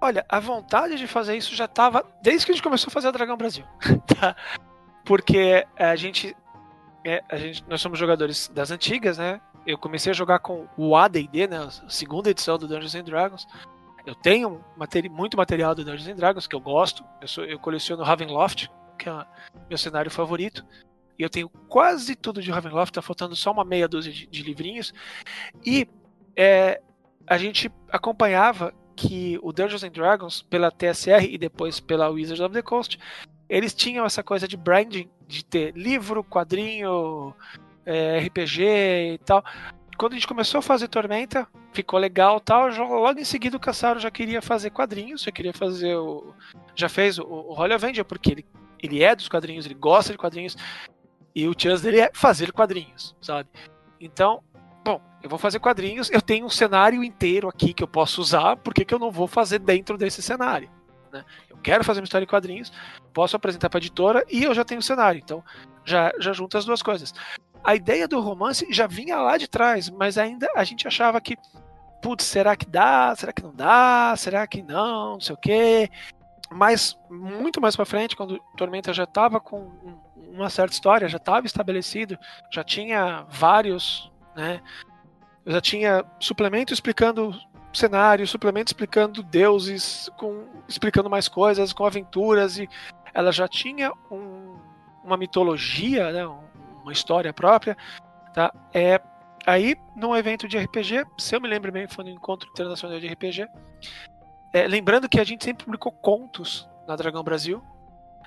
[0.01, 3.09] Olha, a vontade de fazer isso já estava desde que a gente começou a fazer
[3.09, 3.65] a Dragão Brasil,
[4.21, 4.37] tá?
[5.05, 6.37] Porque a gente,
[7.05, 9.41] é, a gente, nós somos jogadores das antigas, né?
[9.65, 11.59] Eu comecei a jogar com o AD&D, né?
[11.59, 13.47] A segunda edição do Dungeons and Dragons.
[14.05, 17.05] Eu tenho materi muito material do Dungeons and Dragons que eu gosto.
[17.21, 19.25] Eu, sou, eu coleciono Ravenloft, que é
[19.69, 20.65] meu cenário favorito.
[21.19, 24.43] E eu tenho quase tudo de Ravenloft, tá faltando só uma meia dúzia de, de
[24.43, 24.93] livrinhos.
[25.65, 25.89] E
[26.37, 26.81] é,
[27.27, 32.55] a gente acompanhava que o Dungeons and Dragons, pela TSR e depois pela Wizards of
[32.55, 32.99] the Coast,
[33.49, 37.35] eles tinham essa coisa de branding, de ter livro, quadrinho,
[37.85, 38.63] é, RPG
[39.15, 39.45] e tal.
[39.97, 42.69] Quando a gente começou a fazer Tormenta, ficou legal tal.
[42.69, 46.35] Logo em seguida o Caçaro já queria fazer quadrinhos, já queria fazer o.
[46.75, 48.47] Já fez o, o Holy Avenger, porque ele,
[48.83, 50.57] ele é dos quadrinhos, ele gosta de quadrinhos.
[51.35, 53.49] E o chance dele é fazer quadrinhos, sabe?
[54.01, 54.43] Então,
[54.85, 58.57] bom, eu vou fazer quadrinhos, eu tenho um cenário inteiro aqui que eu posso usar,
[58.57, 60.71] por que, que eu não vou fazer dentro desse cenário?
[61.13, 61.25] Né?
[61.51, 62.73] Eu quero fazer uma história em quadrinhos,
[63.13, 65.45] posso apresentar para a editora e eu já tenho o cenário, então
[65.85, 67.13] já, já junto as duas coisas.
[67.63, 71.37] A ideia do romance já vinha lá de trás, mas ainda a gente achava que,
[72.01, 73.15] putz, será que dá?
[73.17, 74.15] Será que não dá?
[74.17, 75.15] Será que não?
[75.15, 75.91] Não sei o quê.
[76.51, 79.71] Mas muito mais para frente, quando Tormenta já estava com
[80.17, 82.19] uma certa história, já estava estabelecido,
[82.53, 84.61] já tinha vários, né?
[85.47, 87.35] Já tinha suplemento explicando
[87.73, 92.69] cenário, suplemento explicando deuses, com explicando mais coisas, com aventuras e
[93.13, 94.57] ela já tinha um,
[95.05, 97.77] uma mitologia, né, uma história própria,
[98.35, 98.53] tá?
[98.75, 99.01] É
[99.47, 103.07] aí num evento de RPG, se eu me lembro bem, foi no encontro internacional de
[103.07, 103.47] RPG.
[104.57, 107.63] É, lembrando que a gente sempre publicou contos na Dragão Brasil.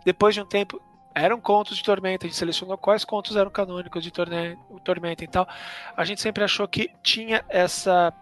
[0.05, 0.79] Depois de um tempo,
[1.15, 5.47] eram contos de Tormenta, a gente selecionou quais contos eram canônicos de Tormenta e tal.
[5.97, 8.13] A gente sempre achou que tinha essa.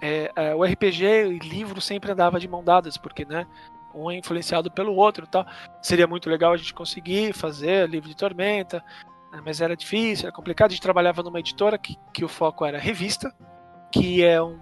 [0.00, 3.44] É, é, o RPG e livro sempre andava de mão dadas, porque né,
[3.92, 5.44] um é influenciado pelo outro tal.
[5.82, 8.84] Seria muito legal a gente conseguir fazer livro de Tormenta,
[9.32, 10.70] né, mas era difícil, era complicado.
[10.70, 13.34] A gente trabalhava numa editora que, que o foco era revista,
[13.90, 14.60] que é um,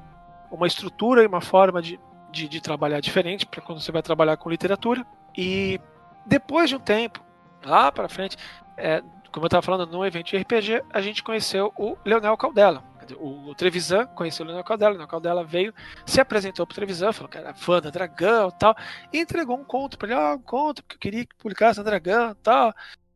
[0.50, 4.36] uma estrutura e uma forma de, de, de trabalhar diferente para quando você vai trabalhar
[4.36, 5.04] com literatura.
[5.36, 5.80] E
[6.26, 7.22] depois de um tempo,
[7.64, 8.36] lá para frente,
[8.76, 12.84] é, como eu estava falando, no evento de RPG, a gente conheceu o Leonel Caldela.
[13.18, 15.74] O, o Trevisan conheceu o Leonel Caldela, o Leonel Caldela veio,
[16.06, 18.76] se apresentou pro Trevisan, falou que era fã da Dragão e tal,
[19.12, 21.84] e entregou um conto para ele, ah, um conto, porque eu queria que publicasse na
[21.84, 22.72] Dragão e tal.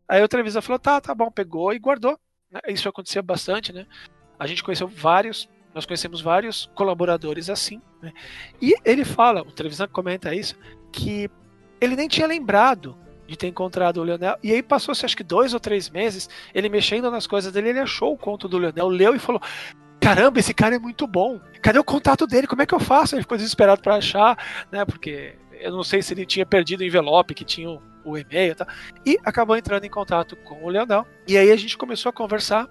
[0.09, 2.19] Aí o Trevisan falou, tá, tá bom, pegou e guardou.
[2.51, 2.61] Né?
[2.69, 3.87] Isso acontecia bastante, né?
[4.39, 8.13] A gente conheceu vários, nós conhecemos vários colaboradores assim, né?
[8.63, 10.57] E ele fala, o Trevisan comenta isso,
[10.93, 11.29] que
[11.81, 14.37] ele nem tinha lembrado de ter encontrado o Leonel.
[14.43, 17.81] E aí passou-se acho que dois ou três meses, ele mexendo nas coisas dele, ele
[17.81, 19.41] achou o conto do Leonel, leu e falou:
[20.01, 21.41] Caramba, esse cara é muito bom.
[21.63, 22.47] Cadê o contato dele?
[22.47, 23.15] Como é que eu faço?
[23.15, 24.37] Ele ficou desesperado para achar,
[24.71, 24.85] né?
[24.85, 28.53] Porque eu não sei se ele tinha perdido o envelope que tinha o, o e-mail
[28.53, 28.67] e tal.
[29.07, 31.07] E acabou entrando em contato com o Leonel.
[31.27, 32.69] E aí a gente começou a conversar.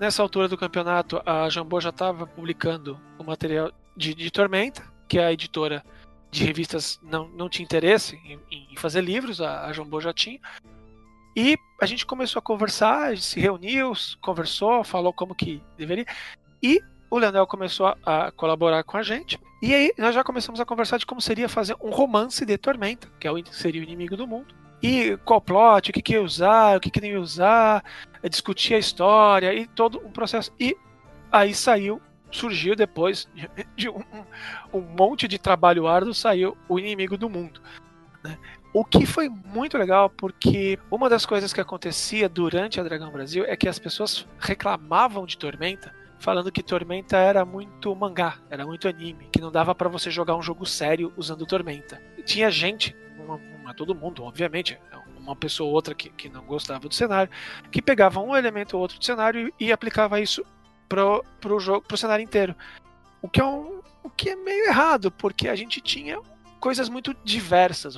[0.00, 5.18] Nessa altura do campeonato, a Jambô já estava publicando o material de, de Tormenta, que
[5.18, 5.84] a editora
[6.30, 10.38] de revistas não, não tinha interesse em, em fazer livros, a, a Jambô já tinha.
[11.34, 16.06] E a gente começou a conversar, a gente se reuniu, conversou, falou como que deveria.
[16.62, 16.80] E
[17.10, 19.38] o Leonel começou a, a, colaborar com a gente.
[19.60, 23.08] E aí nós já começamos a conversar de como seria fazer um romance de Tormenta,
[23.18, 24.54] que é o, seria o inimigo do mundo.
[24.82, 27.84] E qual plot, o que, que ia usar, o que, que não ia usar,
[28.28, 30.52] discutir a história e todo um processo.
[30.58, 30.76] E
[31.32, 33.28] aí saiu surgiu depois
[33.76, 34.02] de um,
[34.72, 37.60] um, monte de trabalho árduo, saiu o inimigo do mundo.
[38.22, 38.36] Né?
[38.72, 43.44] O que foi muito legal, porque uma das coisas que acontecia durante a Dragão Brasil
[43.46, 48.86] é que as pessoas reclamavam de Tormenta, falando que Tormenta era muito mangá, era muito
[48.86, 52.00] anime, que não dava para você jogar um jogo sério usando Tormenta.
[52.24, 52.94] Tinha gente,
[53.28, 54.78] uma, uma, todo mundo, obviamente,
[55.18, 57.30] uma pessoa ou outra que, que não gostava do cenário,
[57.70, 60.44] que pegava um elemento ou outro do cenário e, e aplicava isso
[60.88, 62.54] pro, pro jogo, pro cenário inteiro.
[63.20, 66.18] O que é um, o que é meio errado, porque a gente tinha
[66.58, 67.96] coisas muito diversas.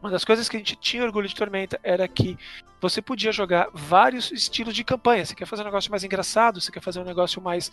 [0.00, 2.38] Uma das coisas que a gente tinha orgulho de Tormenta era que
[2.80, 5.24] você podia jogar vários estilos de campanha.
[5.26, 7.70] Você quer fazer um negócio mais engraçado, você quer fazer um negócio mais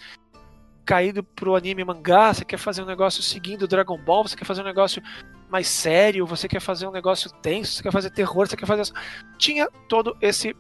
[0.86, 4.62] caído pro anime mangá, você quer fazer um negócio seguindo Dragon Ball, você quer fazer
[4.62, 5.04] um negócio
[5.50, 8.92] mais sério, você quer fazer um negócio tenso, você quer fazer terror, você quer fazer.
[9.38, 10.56] Tinha todo esse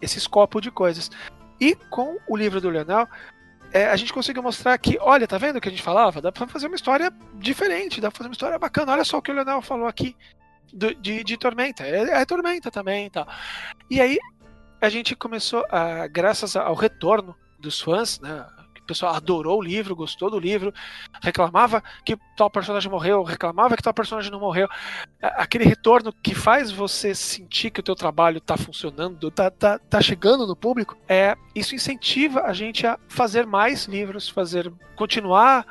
[0.00, 1.10] esse escopo de coisas.
[1.60, 3.08] E com o livro do Leonel,
[3.72, 6.20] é, a gente conseguiu mostrar que, olha, tá vendo o que a gente falava?
[6.20, 8.92] Dá pra fazer uma história diferente, dá pra fazer uma história bacana.
[8.92, 10.16] Olha só o que o Leonel falou aqui
[10.72, 11.84] do, de, de Tormenta.
[11.84, 13.26] É, é Tormenta também e tal.
[13.90, 14.18] E aí
[14.80, 18.46] a gente começou, a, graças ao retorno dos fãs, né?
[18.84, 20.72] O pessoal adorou o livro, gostou do livro,
[21.22, 24.68] reclamava que tal personagem morreu, reclamava que tal personagem não morreu.
[25.22, 30.02] Aquele retorno que faz você sentir que o teu trabalho está funcionando, está tá, tá
[30.02, 35.66] chegando no público, é isso incentiva a gente a fazer mais livros, fazer continuar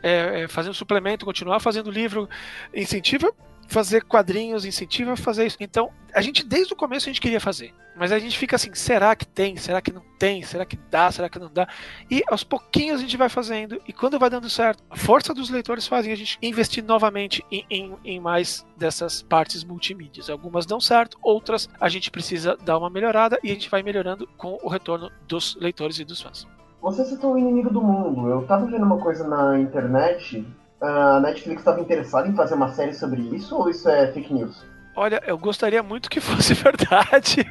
[0.00, 2.28] é, é fazendo suplemento, continuar fazendo livro,
[2.72, 3.34] incentiva
[3.66, 5.56] fazer quadrinhos, incentiva fazer isso.
[5.58, 7.74] Então, a gente desde o começo a gente queria fazer.
[7.96, 9.56] Mas a gente fica assim, será que tem?
[9.56, 10.42] Será que não tem?
[10.42, 11.10] Será que dá?
[11.10, 11.68] Será que não dá?
[12.10, 15.50] E aos pouquinhos a gente vai fazendo, e quando vai dando certo, a força dos
[15.50, 20.30] leitores fazem a gente investir novamente em, em, em mais dessas partes multimídias.
[20.30, 24.26] Algumas dão certo, outras a gente precisa dar uma melhorada e a gente vai melhorando
[24.36, 26.46] com o retorno dos leitores e dos fãs.
[26.80, 28.28] Você citou o inimigo do mundo.
[28.28, 30.44] Eu tava vendo uma coisa na internet.
[30.80, 34.71] A Netflix estava interessada em fazer uma série sobre isso ou isso é fake news?
[34.94, 37.46] Olha, eu gostaria muito que fosse verdade.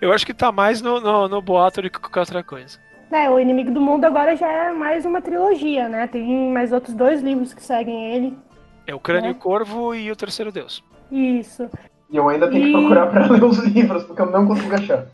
[0.00, 2.78] eu acho que tá mais no, no, no boato do que qualquer outra coisa.
[3.10, 6.06] É, o Inimigo do Mundo agora já é mais uma trilogia, né?
[6.06, 8.36] Tem mais outros dois livros que seguem ele.
[8.86, 9.38] É o Crânio né?
[9.38, 10.82] Corvo e o Terceiro Deus.
[11.10, 11.70] Isso.
[12.10, 12.72] E eu ainda tenho e...
[12.72, 15.06] que procurar para ler os livros, porque eu não consigo achar.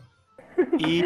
[0.79, 1.03] E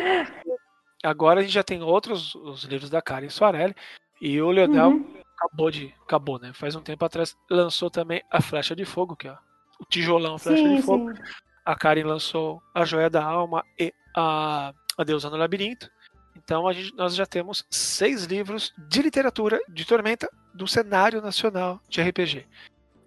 [1.04, 3.76] agora a gente já tem outros os livros da Karen Soarelli.
[4.22, 5.94] E o Leonel uhum acabou de.
[6.04, 6.54] Acabou, né?
[6.54, 9.38] Faz um tempo atrás lançou também a Flecha de Fogo, que é
[9.80, 11.14] o tijolão Flecha sim, de Fogo.
[11.16, 11.22] Sim.
[11.64, 15.90] A Karen lançou a Joia da Alma e a, a Deusa no Labirinto.
[16.36, 21.82] Então a gente, nós já temos seis livros de literatura de Tormenta do cenário nacional
[21.90, 22.46] de RPG.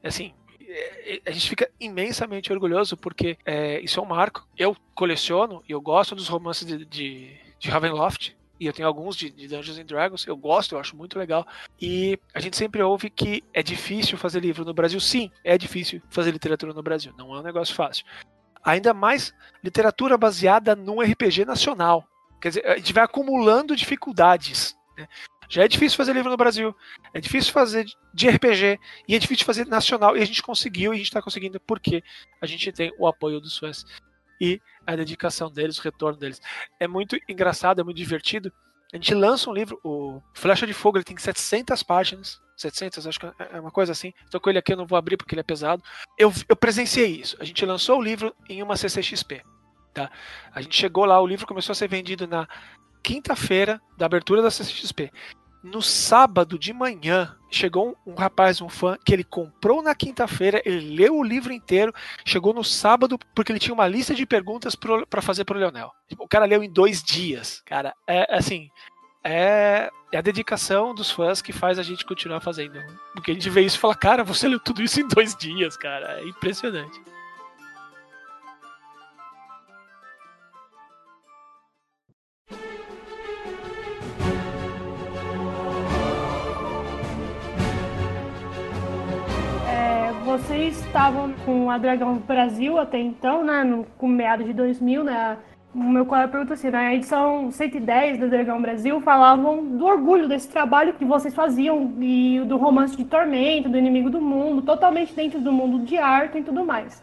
[0.03, 4.47] Assim, é, é, a gente fica imensamente orgulhoso porque é, isso é um marco.
[4.57, 9.17] Eu coleciono e eu gosto dos romances de, de, de Ravenloft e eu tenho alguns
[9.17, 11.47] de, de, Dungeons and Dragons, eu gosto, eu acho muito legal.
[11.81, 15.01] E a gente sempre ouve que é difícil fazer livro no Brasil.
[15.01, 18.05] Sim, é difícil fazer literatura no Brasil, não é um negócio fácil.
[18.65, 22.05] Ainda mais literatura baseada num RPG nacional.
[22.41, 24.77] Quer dizer, a gente vai acumulando dificuldades.
[24.97, 25.07] Né?
[25.49, 26.77] Já é difícil fazer livro no Brasil,
[27.15, 30.17] é difícil fazer de RPG e é difícil fazer nacional.
[30.17, 32.03] E a gente conseguiu e a gente está conseguindo porque
[32.41, 33.85] a gente tem o apoio dos fãs
[34.41, 36.41] e a dedicação deles, o retorno deles.
[36.79, 38.53] É muito engraçado, é muito divertido.
[38.93, 42.41] A gente lança um livro, o Flecha de Fogo, ele tem 700 páginas.
[42.57, 44.13] 700, acho que é uma coisa assim.
[44.25, 45.83] Estou com ele aqui, eu não vou abrir porque ele é pesado.
[46.17, 47.37] Eu, eu presenciei isso.
[47.39, 49.43] A gente lançou o livro em uma CCXP.
[49.95, 50.11] Tá?
[50.53, 52.49] A gente chegou lá, o livro começou a ser vendido na
[53.03, 55.13] quinta-feira da abertura da CCXP.
[55.71, 60.63] No sábado de manhã, chegou um, um, rapaz, um fã, que ele comprou na quinta-feira,
[60.65, 61.93] ele leu o livro inteiro,
[62.25, 65.93] chegou no sábado, porque ele tinha uma lista de perguntas para fazer pro Leonel.
[66.09, 67.63] Tipo, o cara leu em dois dias.
[67.67, 68.71] Cara, é assim.
[69.23, 72.81] É, é, a dedicação dos fãs que faz a gente continuar fazendo.
[73.13, 75.77] Porque a gente vê isso e fala, cara, você leu tudo isso em dois dias,
[75.77, 76.21] cara.
[76.21, 76.99] É impressionante.
[90.39, 93.65] Vocês estavam com a Dragão Brasil até então, né?
[93.65, 95.37] No, com meados de 2000, né?
[95.75, 100.49] O meu colega pergunta assim, na edição 110 da Dragão Brasil falavam do orgulho desse
[100.49, 105.41] trabalho que vocês faziam e do romance de Tormento, do Inimigo do Mundo, totalmente dentro
[105.41, 107.03] do mundo de arte e tudo mais.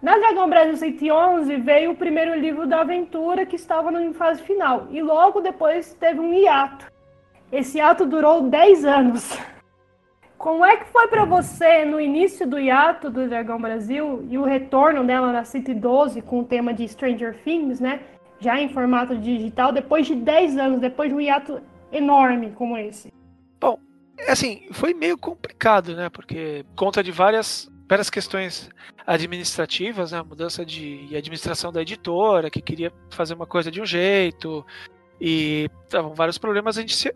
[0.00, 4.86] Na Dragão Brasil 111 veio o primeiro livro da aventura que estava em fase final
[4.90, 6.86] e logo depois teve um hiato.
[7.50, 9.36] Esse hiato durou 10 anos.
[10.38, 14.44] Como é que foi para você no início do hiato do Dragão Brasil e o
[14.44, 18.00] retorno dela na City 12 com o tema de Stranger Things, né?
[18.38, 23.10] Já em formato digital, depois de 10 anos, depois de um hiato enorme como esse?
[23.58, 23.78] Bom,
[24.28, 26.10] assim, foi meio complicado, né?
[26.10, 28.68] Porque conta de várias várias questões
[29.06, 30.20] administrativas, né?
[30.20, 34.66] mudança de administração da editora, que queria fazer uma coisa de um jeito,
[35.20, 37.08] e estavam vários problemas, a gente se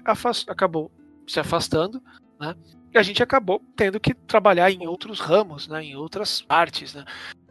[0.46, 0.90] acabou
[1.26, 2.00] se afastando,
[2.38, 2.54] né?
[2.92, 6.94] E a gente acabou tendo que trabalhar em outros ramos, né, em outras partes.
[6.94, 7.04] Né.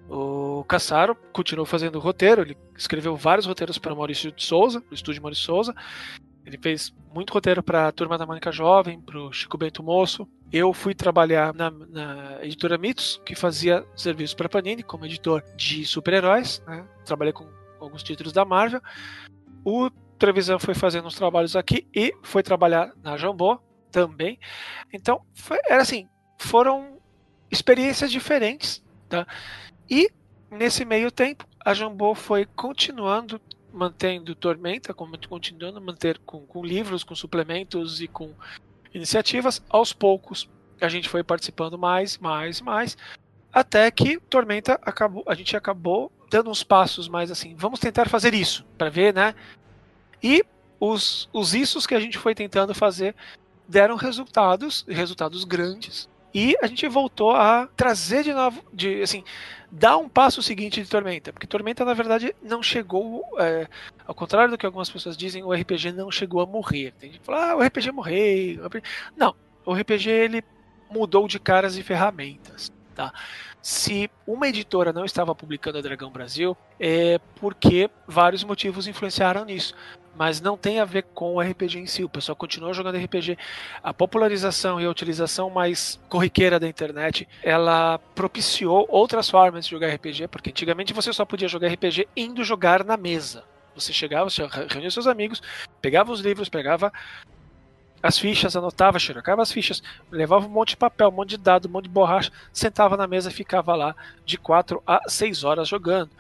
[0.10, 5.22] O Cassaro continuou fazendo roteiro, ele escreveu vários roteiros para Maurício de Souza, o estúdio
[5.22, 5.74] Maurício Souza.
[6.46, 10.28] Ele fez muito roteiro para a Turma da Mônica Jovem, para o Chico Bento Moço.
[10.52, 15.86] Eu fui trabalhar na, na editora Mitos, que fazia serviço para Panini como editor de
[15.86, 16.64] super-heróis.
[16.66, 16.84] Né?
[17.06, 17.48] Trabalhei com
[17.80, 18.82] alguns títulos da Marvel.
[19.64, 23.60] O Trevisan foi fazendo uns trabalhos aqui e foi trabalhar na Jambô,
[23.92, 24.40] também.
[24.94, 27.00] Então, foi, era assim, foram
[27.52, 29.26] experiências diferentes, tá?
[29.90, 30.10] E
[30.52, 37.14] nesse meio tempo, a Jambô foi continuando mantendo Tormenta, continuando manter com, com livros, com
[37.16, 38.34] suplementos e com
[38.94, 39.64] iniciativas.
[39.70, 40.50] Aos poucos,
[40.82, 42.98] a gente foi participando mais, mais, mais,
[43.52, 48.34] até que Tormenta acabou, a gente acabou dando uns passos mais assim, vamos tentar fazer
[48.34, 49.34] isso, para ver, né?
[50.22, 50.44] E
[50.80, 53.16] os, os issos que a gente foi tentando fazer
[53.70, 56.10] deram resultados, resultados grandes.
[56.34, 59.24] E a gente voltou a trazer de novo, de, assim,
[59.72, 61.32] dar um passo seguinte de Tormenta.
[61.32, 63.24] Porque Tormenta, na verdade, não chegou.
[63.40, 63.68] É,
[64.06, 66.94] ao contrário do que algumas pessoas dizem, o RPG não chegou a morrer.
[67.00, 68.70] Tem gente que fala, ah, o RPG morreu.
[69.16, 70.44] Não, o RPG ele
[70.90, 72.72] mudou de caras e ferramentas.
[72.96, 73.14] Tá?
[73.62, 79.76] Se uma editora não estava publicando a Dragão Brasil, é porque vários motivos influenciaram nisso.
[80.18, 82.04] Mas não tem a ver com o RPG em si.
[82.04, 83.38] O pessoal continua jogando RPG.
[83.82, 89.94] A popularização e a utilização mais corriqueira da internet, ela propiciou outras formas de jogar
[89.94, 93.46] RPG, porque antigamente você só podia jogar RPG indo jogar na mesa.
[93.76, 95.42] Você chegava, você reunia seus amigos,
[95.82, 96.92] pegava os livros, pegava
[98.02, 101.68] as fichas, anotava, xerocava as fichas, levava um monte de papel, um monte de dado,
[101.68, 103.96] um monte de borracha, sentava na mesa e ficava lá
[104.26, 106.12] de 4 a 6 horas jogando.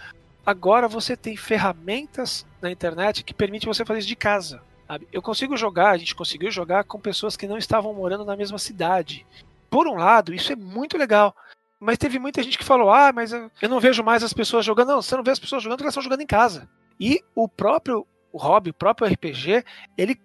[0.46, 4.62] Agora você tem ferramentas na internet que permitem você fazer isso de casa.
[4.88, 5.08] Sabe?
[5.12, 8.58] Eu consigo jogar, a gente conseguiu jogar com pessoas que não estavam morando na mesma
[8.58, 9.26] cidade.
[9.70, 11.36] Por um lado, isso é muito legal.
[11.80, 14.90] Mas teve muita gente que falou: ah, mas eu não vejo mais as pessoas jogando.
[14.90, 16.68] Não, você não vê as pessoas jogando porque elas estão jogando em casa.
[17.00, 19.64] E o próprio o hobby, o próprio RPG,
[19.98, 20.20] ele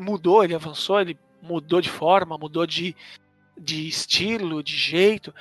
[0.00, 2.96] mudou, ele avançou, ele mudou de forma, mudou de,
[3.56, 5.34] de estilo, de jeito.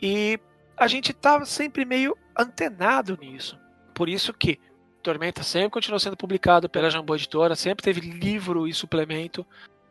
[0.00, 0.38] E
[0.76, 3.58] a gente estava sempre meio antenado nisso.
[3.94, 4.60] Por isso que
[5.02, 9.46] Tormenta sempre continuou sendo publicado pela Jambô Editora, sempre teve livro e suplemento,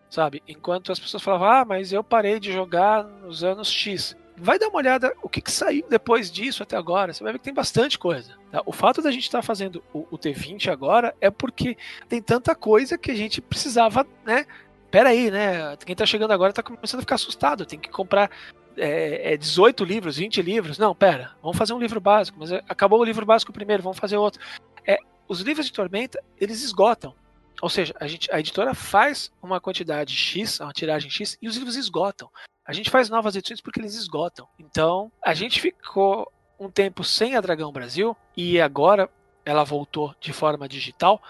[0.09, 0.43] sabe?
[0.47, 4.15] Enquanto as pessoas falavam, ah, mas eu parei de jogar nos anos X.
[4.37, 7.13] Vai dar uma olhada o que, que saiu depois disso até agora.
[7.13, 8.37] Você vai ver que tem bastante coisa.
[8.51, 8.61] Tá?
[8.65, 11.77] O fato da gente estar tá fazendo o, o, T20 agora é porque
[12.09, 14.45] tem tanta coisa que a gente precisava, né?
[14.91, 15.77] Pera aí, né?
[15.85, 17.65] Quem está chegando agora está começando a ficar assustado.
[17.65, 18.29] Tem que comprar
[18.77, 20.77] é, é 18 livros, 20 livros.
[20.77, 22.37] Não, pera, vamos fazer um livro básico.
[22.39, 24.41] Mas acabou o livro básico primeiro, vamos fazer outro.
[24.85, 27.15] É, os livros de Tormenta, eles esgotam.
[27.61, 31.55] Ou seja, a, gente, a editora faz uma quantidade X, uma tiragem X, e os
[31.55, 32.29] livros esgotam.
[32.65, 34.47] A gente faz novas edições porque eles esgotam.
[34.57, 39.09] Então, a gente ficou um tempo sem a Dragão Brasil e agora
[39.45, 41.21] ela voltou de forma digital.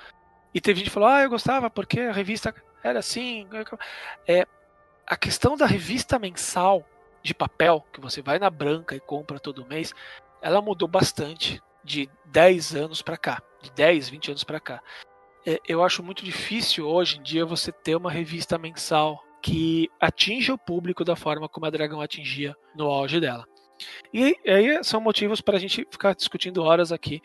[0.54, 3.46] E teve gente que falou: Ah, eu gostava porque a revista era assim.
[4.26, 4.48] É,
[5.06, 6.86] a questão da revista mensal
[7.22, 9.94] de papel, que você vai na branca e compra todo mês,
[10.42, 14.82] ela mudou bastante de 10 anos para cá, de 10, 20 anos para cá.
[15.46, 20.56] É, eu acho muito difícil hoje em dia você ter uma revista mensal que atinja
[20.56, 23.46] o público da forma como a Dragão atingia no auge dela.
[24.12, 27.22] E aí são motivos para a gente ficar discutindo horas aqui.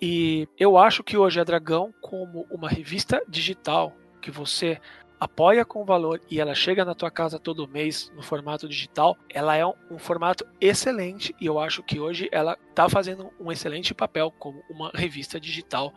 [0.00, 3.92] E eu acho que hoje a Dragão, como uma revista digital
[4.22, 4.80] que você
[5.18, 9.56] apoia com valor e ela chega na tua casa todo mês no formato digital, ela
[9.56, 13.92] é um, um formato excelente e eu acho que hoje ela está fazendo um excelente
[13.92, 15.92] papel como uma revista digital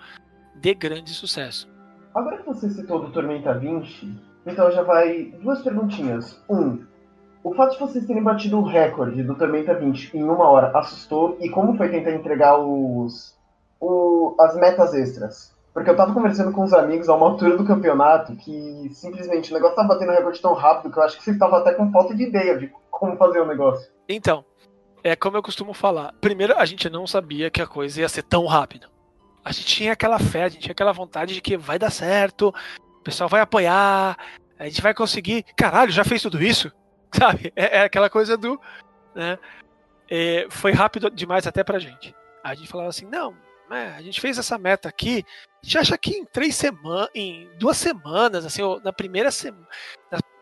[0.56, 1.70] de grande sucesso.
[2.16, 6.42] Agora que você citou do Tormenta 20, então já vai duas perguntinhas.
[6.50, 6.84] Um,
[7.44, 11.38] o fato de vocês terem batido o recorde do Tormenta 20 em uma hora assustou?
[11.40, 13.36] E como foi tentar entregar os,
[13.80, 15.56] o, as metas extras?
[15.74, 19.54] Porque eu tava conversando com uns amigos a uma altura do campeonato que simplesmente o
[19.54, 22.14] negócio tava batendo recorde tão rápido que eu acho que vocês estavam até com falta
[22.14, 23.90] de ideia de como fazer o negócio.
[24.08, 24.44] Então,
[25.04, 26.14] é como eu costumo falar.
[26.20, 28.88] Primeiro, a gente não sabia que a coisa ia ser tão rápida.
[29.44, 32.54] A gente tinha aquela fé, a gente tinha aquela vontade de que vai dar certo,
[33.02, 34.16] o pessoal vai apoiar,
[34.58, 35.44] a gente vai conseguir.
[35.56, 36.72] Caralho, já fez tudo isso?
[37.12, 37.52] Sabe?
[37.56, 38.62] É, é aquela coisa do.
[39.14, 39.38] Né?
[40.10, 42.16] É, foi rápido demais até pra gente.
[42.44, 43.36] A gente falava assim: não,
[43.70, 45.26] né, a gente fez essa meta aqui.
[45.62, 49.68] A gente acha que em três semanas, em duas semanas, assim, na primeira semana,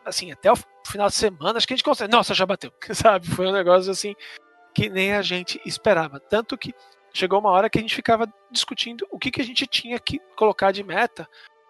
[0.05, 2.11] assim, até o final de semana, acho que a gente consegue.
[2.11, 3.25] Nossa, já bateu, sabe?
[3.27, 4.13] Foi um negócio assim
[4.73, 6.19] que nem a gente esperava.
[6.19, 6.73] Tanto que
[7.13, 10.19] chegou uma hora que a gente ficava discutindo o que, que a gente tinha que
[10.35, 11.27] colocar de meta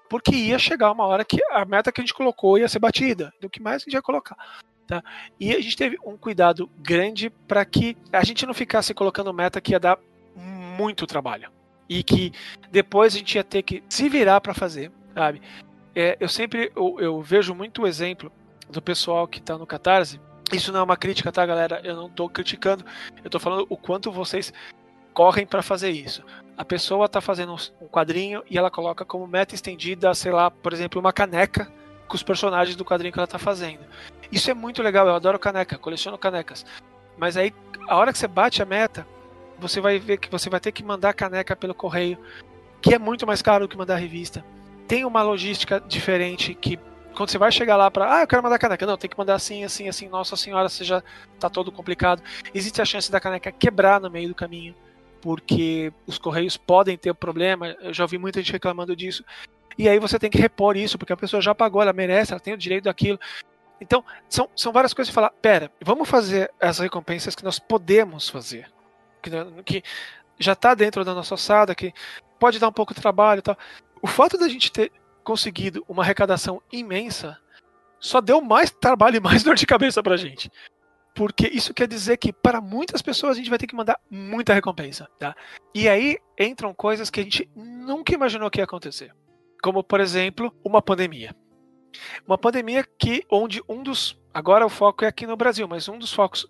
[0.09, 3.31] porque ia chegar uma hora que a meta que a gente colocou ia ser batida.
[3.39, 4.35] Do que mais a gente ia colocar.
[4.87, 5.03] Tá?
[5.39, 9.61] E a gente teve um cuidado grande para que a gente não ficasse colocando meta
[9.61, 9.99] que ia dar
[10.35, 11.51] muito trabalho.
[11.87, 12.33] E que
[12.71, 15.41] depois a gente ia ter que se virar para fazer, sabe?
[15.95, 18.31] É, eu sempre eu, eu, vejo muito o exemplo
[18.69, 20.19] do pessoal que está no Catarse.
[20.51, 21.81] Isso não é uma crítica, tá, galera?
[21.83, 22.83] Eu não estou criticando.
[23.17, 24.51] Eu estou falando o quanto vocês
[25.13, 26.23] correm para fazer isso.
[26.59, 30.73] A pessoa está fazendo um quadrinho e ela coloca como meta estendida, sei lá, por
[30.73, 31.71] exemplo, uma caneca
[32.05, 33.79] com os personagens do quadrinho que ela está fazendo.
[34.29, 36.65] Isso é muito legal, eu adoro caneca, coleciono canecas.
[37.17, 37.53] Mas aí,
[37.87, 39.07] a hora que você bate a meta,
[39.57, 42.17] você vai ver que você vai ter que mandar a caneca pelo correio,
[42.81, 44.43] que é muito mais caro do que mandar a revista.
[44.85, 46.77] Tem uma logística diferente que
[47.15, 49.17] quando você vai chegar lá para, ah, eu quero mandar a caneca, não, tem que
[49.17, 51.01] mandar assim, assim, assim, nossa senhora, você já
[51.39, 52.21] tá todo complicado.
[52.53, 54.75] Existe a chance da caneca quebrar no meio do caminho
[55.21, 57.75] porque os correios podem ter problema.
[57.81, 59.23] Eu já ouvi muita gente reclamando disso.
[59.77, 62.39] E aí você tem que repor isso, porque a pessoa já pagou, ela merece, ela
[62.39, 63.19] tem o direito daquilo.
[63.79, 68.27] Então, são, são várias coisas de falar, pera, vamos fazer as recompensas que nós podemos
[68.27, 68.69] fazer.
[69.21, 69.31] Que,
[69.63, 69.83] que
[70.37, 71.93] já está dentro da nossa ossada, que
[72.39, 73.57] pode dar um pouco de trabalho e tal.
[74.01, 74.91] O fato da gente ter
[75.23, 77.37] conseguido uma arrecadação imensa
[77.99, 80.51] só deu mais trabalho e mais dor de cabeça pra gente.
[81.13, 84.53] Porque isso quer dizer que para muitas pessoas a gente vai ter que mandar muita
[84.53, 85.35] recompensa, tá?
[85.73, 89.13] E aí entram coisas que a gente nunca imaginou que ia acontecer,
[89.61, 91.35] como por exemplo uma pandemia.
[92.25, 95.97] Uma pandemia que onde um dos agora o foco é aqui no Brasil, mas um
[95.97, 96.47] dos focos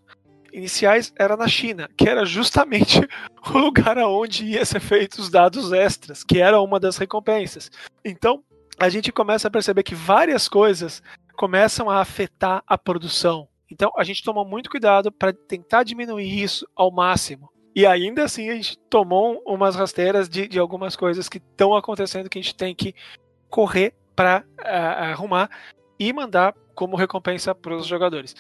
[0.52, 3.00] iniciais era na China, que era justamente
[3.54, 7.72] o lugar aonde ia ser feitos os dados extras, que era uma das recompensas.
[8.04, 8.44] Então,
[8.80, 11.04] a gente começa a perceber que várias coisas
[11.36, 13.48] começam a afetar a produção.
[13.72, 17.50] Então, a gente tomou muito cuidado para tentar diminuir isso ao máximo.
[17.76, 22.30] E ainda assim, a gente tomou umas rasteiras de, de algumas coisas que estão acontecendo
[22.30, 22.96] que a gente tem que
[23.50, 24.44] correr para
[25.12, 25.50] arrumar
[25.98, 28.36] e mandar como recompensa para os jogadores,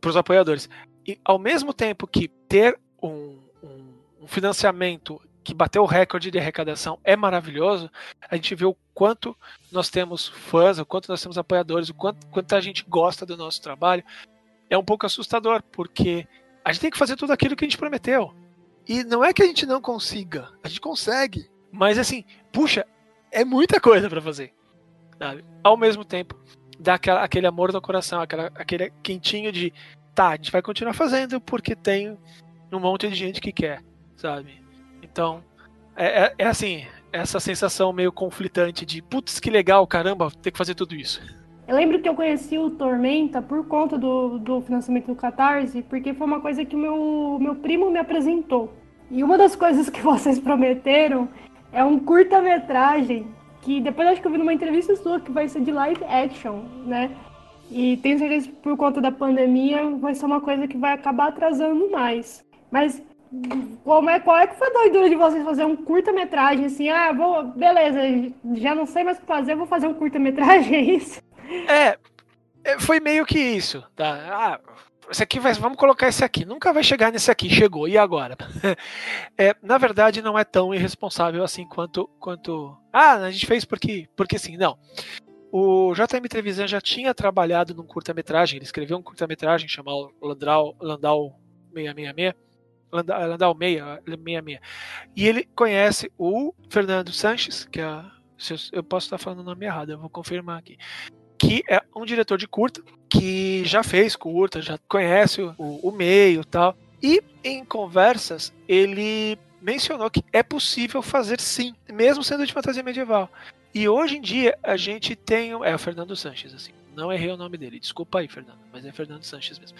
[0.00, 0.68] para os apoiadores.
[1.06, 6.38] E ao mesmo tempo que ter um, um, um financiamento que bateu o recorde de
[6.38, 7.90] arrecadação é maravilhoso,
[8.30, 9.36] a gente vê o quanto
[9.70, 13.36] nós temos fãs, o quanto nós temos apoiadores, o quanto, quanto a gente gosta do
[13.36, 14.02] nosso trabalho.
[14.68, 16.26] É um pouco assustador, porque
[16.64, 18.34] a gente tem que fazer tudo aquilo que a gente prometeu.
[18.86, 21.48] E não é que a gente não consiga, a gente consegue.
[21.70, 22.86] Mas assim, puxa,
[23.30, 24.52] é muita coisa para fazer.
[25.18, 25.44] Sabe?
[25.62, 26.38] Ao mesmo tempo,
[26.78, 29.72] dá aquela, aquele amor no coração, aquela, aquele quentinho de
[30.14, 32.16] tá, a gente vai continuar fazendo porque tem
[32.72, 33.82] um monte de gente que quer,
[34.16, 34.62] sabe?
[35.02, 35.42] Então,
[35.96, 40.58] é, é, é assim, essa sensação meio conflitante de putz, que legal, caramba, ter que
[40.58, 41.20] fazer tudo isso.
[41.66, 46.12] Eu lembro que eu conheci o Tormenta por conta do, do financiamento do Catarse, porque
[46.12, 48.72] foi uma coisa que o meu, meu primo me apresentou.
[49.10, 51.28] E uma das coisas que vocês prometeram
[51.72, 53.26] é um curta-metragem
[53.62, 56.64] que depois acho que eu vi numa entrevista sua que vai ser de live action,
[56.84, 57.10] né?
[57.70, 61.28] E tenho certeza que por conta da pandemia vai ser uma coisa que vai acabar
[61.28, 62.44] atrasando mais.
[62.70, 63.02] Mas
[63.82, 66.90] como é, qual é que foi a doidura de vocês fazer um curta-metragem assim?
[66.90, 68.00] Ah, vou, beleza,
[68.52, 71.22] já não sei mais o que fazer, vou fazer um curta-metragem, é isso?
[71.68, 71.98] É,
[72.64, 74.18] é, foi meio que isso, tá?
[74.30, 74.60] Ah,
[75.10, 76.44] esse aqui vai, vamos colocar esse aqui.
[76.44, 78.36] Nunca vai chegar nesse aqui, chegou, e agora?
[79.36, 82.08] É, na verdade, não é tão irresponsável assim quanto.
[82.18, 84.78] quanto ah, a gente fez porque, porque sim, não.
[85.52, 91.40] O JM Trevisan já tinha trabalhado num curta-metragem, ele escreveu um curta-metragem chamado Landau, Landau
[91.74, 92.34] 666.
[92.92, 94.60] Landau, Landau 666.
[95.16, 98.04] E ele conhece o Fernando Sanches, que é.
[98.72, 100.76] Eu posso estar falando o nome errado, eu vou confirmar aqui
[101.38, 106.40] que é um diretor de curta, que já fez curta, já conhece o, o meio
[106.40, 106.76] e tal.
[107.02, 113.30] E em conversas, ele mencionou que é possível fazer sim, mesmo sendo de fantasia medieval.
[113.74, 115.50] E hoje em dia a gente tem.
[115.50, 116.72] É o Fernando Sanches, assim.
[116.94, 119.76] Não errei o nome dele, desculpa aí, Fernando, mas é Fernando Sanches mesmo.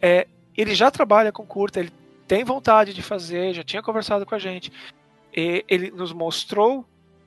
[0.00, 0.26] É,
[0.56, 1.92] ele já trabalha com curta, ele
[2.28, 4.70] tem vontade de fazer, já tinha conversado com a gente.
[5.32, 6.84] ele nos mostrou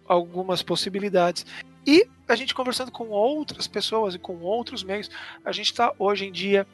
[0.07, 1.45] algumas possibilidades.
[1.85, 5.09] E a gente conversando com outras pessoas e com outros meios,
[5.45, 6.67] a gente está hoje em dia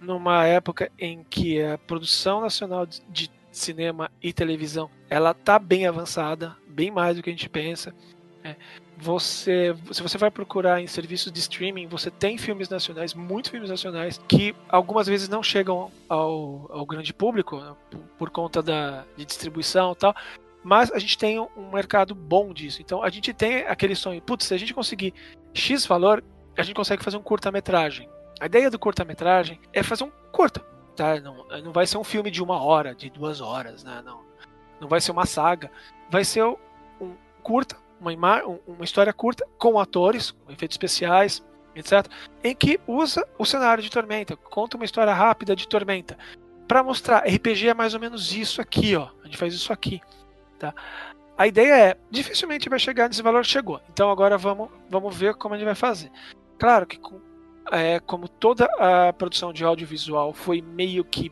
[0.00, 6.54] numa época em que a produção nacional de cinema e televisão ela está bem avançada,
[6.68, 7.94] bem mais do que a gente pensa.
[8.44, 8.54] É,
[8.98, 13.70] você, se você vai procurar em serviços de streaming, você tem filmes nacionais, muitos filmes
[13.70, 19.04] nacionais, que algumas vezes não chegam ao, ao grande público né, por, por, conta da,
[19.16, 20.14] de distribuição e tal,
[20.66, 22.82] mas a gente tem um mercado bom disso.
[22.82, 25.14] Então a gente tem aquele sonho, putz, se a gente conseguir
[25.54, 26.24] X valor,
[26.58, 28.08] a gente consegue fazer um curta-metragem.
[28.40, 30.60] A ideia do curta-metragem é fazer um curta,
[30.96, 31.20] tá?
[31.20, 34.02] Não, não vai ser um filme de uma hora, de duas horas, né?
[34.04, 34.20] Não,
[34.80, 35.70] não vai ser uma saga.
[36.10, 37.14] Vai ser um
[37.44, 41.44] curta, uma, uma história curta com atores, com efeitos especiais,
[41.76, 42.10] etc.
[42.42, 46.18] Em que usa o cenário de Tormenta, conta uma história rápida de Tormenta.
[46.66, 49.10] Para mostrar, RPG é mais ou menos isso aqui, ó.
[49.22, 50.00] A gente faz isso aqui.
[50.58, 50.74] Tá?
[51.36, 53.80] A ideia é, dificilmente vai chegar nesse valor, chegou.
[53.90, 56.10] Então agora vamos, vamos ver como a gente vai fazer.
[56.58, 56.98] Claro que
[57.70, 61.30] é, como toda a produção de audiovisual foi meio que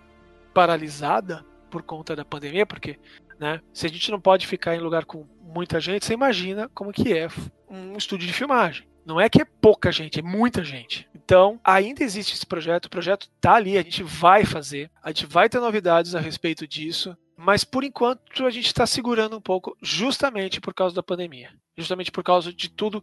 [0.52, 2.98] paralisada por conta da pandemia, porque
[3.38, 6.92] né, se a gente não pode ficar em lugar com muita gente, você imagina como
[6.92, 7.28] que é
[7.68, 8.86] um estúdio de filmagem.
[9.04, 11.06] Não é que é pouca gente, é muita gente.
[11.14, 15.26] Então, ainda existe esse projeto, o projeto tá ali, a gente vai fazer, a gente
[15.26, 17.16] vai ter novidades a respeito disso.
[17.36, 22.10] Mas por enquanto a gente está segurando um pouco, justamente por causa da pandemia, justamente
[22.10, 23.02] por causa de tudo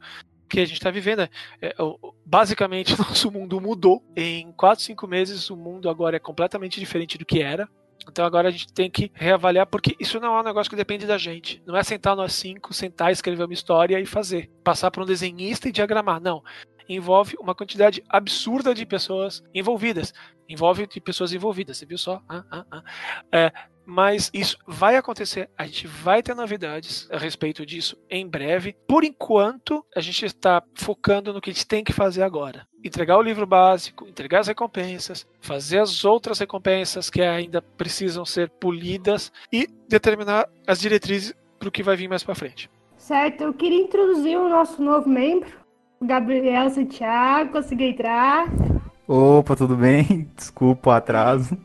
[0.51, 1.21] que a gente está vivendo.
[1.61, 1.75] É,
[2.25, 4.03] basicamente, nosso mundo mudou.
[4.15, 7.69] Em 4, 5 meses, o mundo agora é completamente diferente do que era.
[8.09, 11.05] Então agora a gente tem que reavaliar, porque isso não é um negócio que depende
[11.05, 11.61] da gente.
[11.65, 14.49] Não é sentar nós cinco, sentar, escrever uma história e fazer.
[14.63, 16.19] Passar para um desenhista e diagramar.
[16.19, 16.43] Não.
[16.95, 20.13] Envolve uma quantidade absurda de pessoas envolvidas.
[20.47, 22.21] Envolve de pessoas envolvidas, você viu só?
[22.27, 22.83] Ah, ah, ah.
[23.31, 23.51] É,
[23.85, 25.49] mas isso vai acontecer.
[25.57, 28.75] A gente vai ter novidades a respeito disso em breve.
[28.87, 32.67] Por enquanto, a gente está focando no que a gente tem que fazer agora.
[32.83, 38.49] Entregar o livro básico, entregar as recompensas, fazer as outras recompensas que ainda precisam ser
[38.49, 42.69] polidas e determinar as diretrizes para o que vai vir mais para frente.
[42.97, 45.60] Certo, eu queria introduzir o nosso novo membro,
[46.01, 47.51] Gabriel Santiago.
[47.51, 48.47] Consegui entrar.
[49.07, 50.27] Opa, tudo bem?
[50.35, 51.57] Desculpa o atraso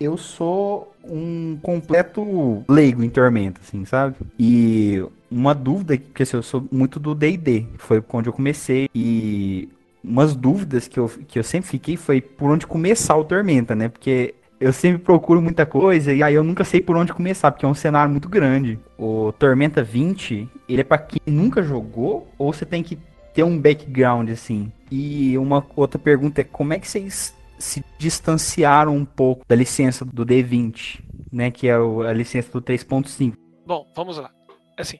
[0.00, 4.16] eu sou um completo leigo em Tormenta, assim, sabe?
[4.38, 9.68] E uma dúvida, porque assim, eu sou muito do D&D, foi onde eu comecei, e
[10.02, 13.88] umas dúvidas que eu, que eu sempre fiquei foi por onde começar o Tormenta, né?
[13.88, 17.64] Porque eu sempre procuro muita coisa e aí eu nunca sei por onde começar, porque
[17.64, 18.78] é um cenário muito grande.
[18.96, 22.98] O Tormenta 20, ele é para quem nunca jogou ou você tem que
[23.38, 24.72] ter um background assim?
[24.90, 30.04] E uma outra pergunta é como é que vocês se distanciaram um pouco da licença
[30.04, 33.36] do D20, né, que é a licença do 3.5.
[33.64, 34.32] Bom, vamos lá.
[34.76, 34.98] Assim,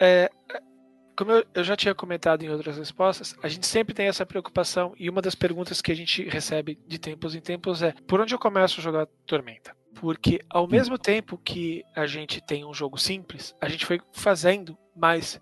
[0.00, 0.28] é,
[1.16, 4.92] como eu, eu, já tinha comentado em outras respostas, a gente sempre tem essa preocupação
[4.98, 8.34] e uma das perguntas que a gente recebe de tempos em tempos é por onde
[8.34, 9.76] eu começo a jogar Tormenta?
[9.94, 14.76] Porque ao mesmo tempo que a gente tem um jogo simples, a gente foi fazendo
[14.96, 15.40] mais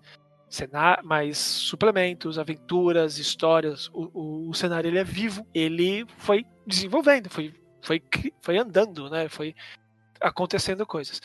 [0.49, 3.89] cenário, mais suplementos, aventuras, histórias.
[3.93, 8.01] O, o, o, cenário ele é vivo, ele foi desenvolvendo, foi, foi,
[8.41, 9.29] foi andando, né?
[9.29, 9.55] Foi
[10.19, 11.21] acontecendo coisas.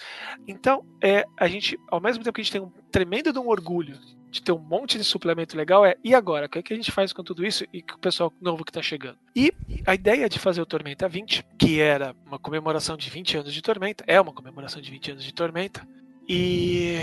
[0.47, 3.49] Então, é, a gente, ao mesmo tempo que a gente tem um tremendo de um
[3.49, 3.99] orgulho
[4.31, 6.47] de ter um monte de suplemento legal, é e agora?
[6.47, 8.65] O que, é que a gente faz com tudo isso e com o pessoal novo
[8.65, 9.17] que está chegando?
[9.35, 9.53] E
[9.87, 13.63] a ideia de fazer o Tormenta 20, que era uma comemoração de 20 anos de
[13.63, 15.87] Tormenta, é uma comemoração de 20 anos de Tormenta,
[16.29, 16.97] e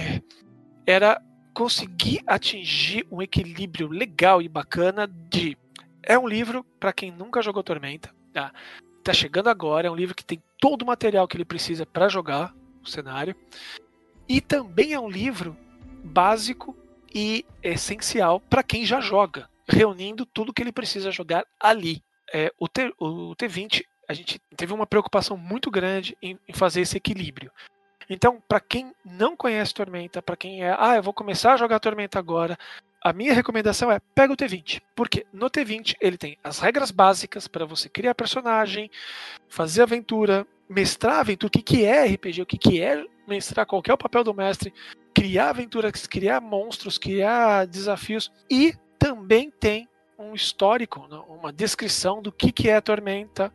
[0.86, 1.22] era
[1.54, 5.58] conseguir atingir um equilíbrio legal e bacana de
[6.04, 8.52] é um livro para quem nunca jogou Tormenta, tá?
[9.04, 12.10] Tá chegando agora, é um livro que tem todo o material que ele precisa para
[12.10, 13.36] jogar o cenário.
[14.28, 15.58] E também é um livro
[16.04, 16.76] básico
[17.14, 22.04] e essencial para quem já joga, reunindo tudo que ele precisa jogar ali.
[22.34, 26.82] É, o, T, o T20, a gente teve uma preocupação muito grande em, em fazer
[26.82, 27.52] esse equilíbrio.
[28.14, 31.80] Então, para quem não conhece Tormenta, para quem é, ah, eu vou começar a jogar
[31.80, 32.58] Tormenta agora,
[33.02, 37.48] a minha recomendação é pega o T20, porque no T20 ele tem as regras básicas
[37.48, 38.92] para você criar personagem,
[39.48, 43.82] fazer aventura, mestrar aventura, o que, que é RPG, o que, que é mestrar, qual
[43.88, 44.74] é o papel do mestre,
[45.14, 49.88] criar aventuras, criar monstros, criar desafios e também tem
[50.20, 53.52] um histórico, né, uma descrição do que, que é a tormenta,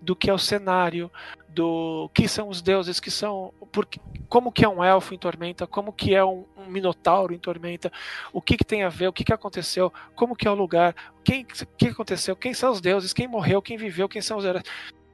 [0.00, 1.10] do que é o cenário,
[1.58, 3.98] do que são os deuses, que são porque,
[4.28, 7.90] como que é um elfo em tormenta, como que é um, um minotauro em tormenta,
[8.32, 10.94] o que, que tem a ver, o que, que aconteceu, como que é o lugar,
[11.24, 14.62] quem que aconteceu, quem são os deuses, quem morreu, quem viveu, quem são os heróis.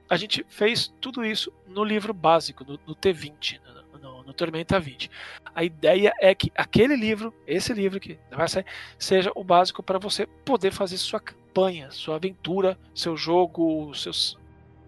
[0.07, 3.59] A gente fez tudo isso no livro básico, no, no T20,
[4.03, 5.11] no, no Tormenta 20.
[5.55, 8.67] A ideia é que aquele livro, esse livro que vai sair,
[8.99, 14.37] seja o básico para você poder fazer sua campanha, sua aventura, seu jogo, seus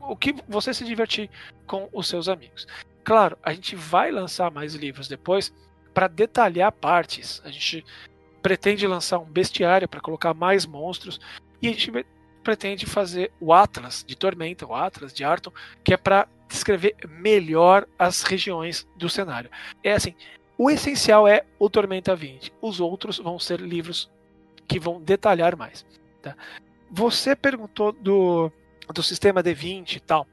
[0.08, 1.30] o que você se divertir
[1.66, 2.66] com os seus amigos.
[3.04, 5.54] Claro, a gente vai lançar mais livros depois
[5.94, 7.40] para detalhar partes.
[7.44, 7.84] A gente
[8.42, 11.20] pretende lançar um bestiário para colocar mais monstros
[11.60, 12.06] e a gente
[12.42, 15.52] pretende fazer o Atlas de Tormenta, o Atlas de Arton,
[15.82, 19.50] que é para descrever melhor as regiões do cenário.
[19.82, 20.14] É assim,
[20.56, 22.52] o essencial é o Tormenta 20.
[22.62, 24.10] Os outros vão ser livros
[24.66, 25.84] que vão detalhar mais.
[26.22, 26.36] Tá?
[26.90, 28.50] Você perguntou do,
[28.92, 30.26] do sistema D20 e tal.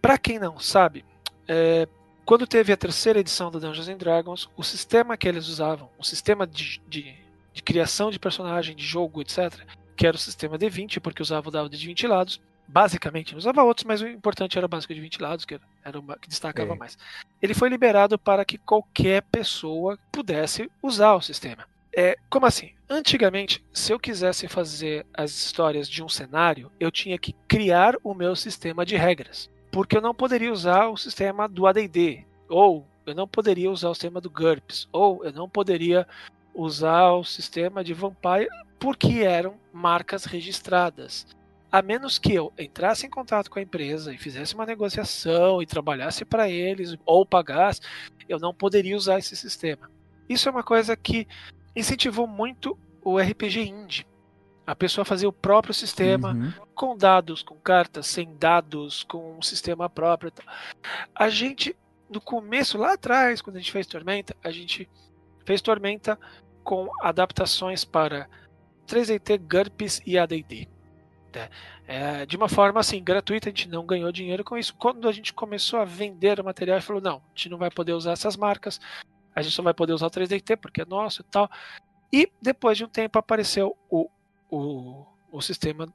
[0.00, 1.04] Para quem não sabe,
[1.48, 1.88] é,
[2.24, 6.04] quando teve a terceira edição do Dungeons and Dragons, o sistema que eles usavam, o
[6.04, 7.14] sistema de, de,
[7.52, 9.52] de criação de personagem, de jogo, etc.,
[9.96, 13.84] que era o sistema D20, porque usava o dado de 20 lados, basicamente, usava outros,
[13.84, 16.72] mas o importante era o básico de 20 lados, que era, era o que destacava
[16.72, 16.76] é.
[16.76, 16.98] mais.
[17.40, 21.66] Ele foi liberado para que qualquer pessoa pudesse usar o sistema.
[21.96, 22.72] É, como assim?
[22.88, 28.14] Antigamente, se eu quisesse fazer as histórias de um cenário, eu tinha que criar o
[28.14, 29.48] meu sistema de regras.
[29.70, 33.94] Porque eu não poderia usar o sistema do ADD, ou eu não poderia usar o
[33.94, 36.06] sistema do GURPS, ou eu não poderia
[36.54, 41.26] usar o sistema de Vampire, porque eram marcas registradas
[41.74, 45.66] a menos que eu entrasse em contato com a empresa e fizesse uma negociação e
[45.66, 47.80] trabalhasse para eles ou pagasse,
[48.28, 49.90] eu não poderia usar esse sistema.
[50.28, 51.26] Isso é uma coisa que
[51.74, 54.06] incentivou muito o RPG indie.
[54.66, 56.52] A pessoa fazer o próprio sistema uhum.
[56.74, 60.32] com dados, com cartas, sem dados, com um sistema próprio.
[61.14, 61.76] A gente,
[62.08, 64.88] no começo, lá atrás, quando a gente fez Tormenta, a gente
[65.44, 66.18] fez Tormenta
[66.62, 68.26] com adaptações para
[68.86, 70.66] 3DT, GURPS e AD&D.
[71.34, 71.50] Né?
[71.86, 74.74] É, de uma forma assim, gratuita, a gente não ganhou dinheiro com isso.
[74.74, 77.58] Quando a gente começou a vender o material, a gente falou, não, a gente não
[77.58, 78.80] vai poder usar essas marcas,
[79.34, 81.50] a gente só vai poder usar o 3DT porque é nosso e tal.
[82.12, 84.08] E depois de um tempo apareceu o,
[84.50, 85.88] o, o sistema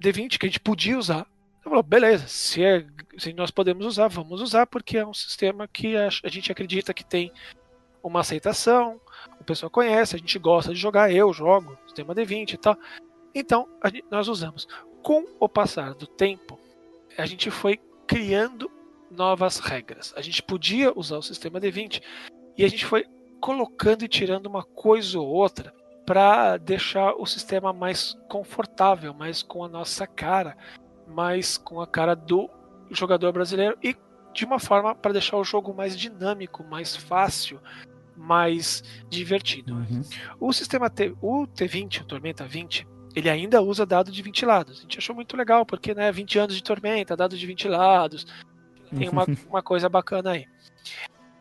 [0.00, 1.26] D20 que a gente podia usar.
[1.64, 2.86] Eu falou, beleza, se, é,
[3.18, 6.94] se nós podemos usar, vamos usar, porque é um sistema que a, a gente acredita
[6.94, 7.32] que tem
[8.02, 9.00] uma aceitação,
[9.40, 12.78] o pessoal conhece, a gente gosta de jogar, eu jogo, sistema D20 e tal.
[13.34, 13.68] Então,
[14.08, 14.68] nós usamos.
[15.02, 16.58] Com o passar do tempo,
[17.18, 18.70] a gente foi criando
[19.10, 20.14] novas regras.
[20.16, 22.00] A gente podia usar o sistema D20
[22.56, 23.04] e a gente foi
[23.40, 25.72] colocando e tirando uma coisa ou outra
[26.06, 30.56] para deixar o sistema mais confortável, mais com a nossa cara,
[31.06, 32.48] mais com a cara do
[32.90, 33.96] jogador brasileiro e
[34.32, 37.60] de uma forma para deixar o jogo mais dinâmico, mais fácil,
[38.16, 39.74] mais divertido.
[39.74, 40.02] Uhum.
[40.38, 44.78] O sistema T, o T20, o Tormenta 20, ele ainda usa dado de 20 lados.
[44.78, 48.26] A gente achou muito legal, porque né, 20 anos de Tormenta, dado de 20 lados,
[48.94, 50.46] tem uma, uma coisa bacana aí.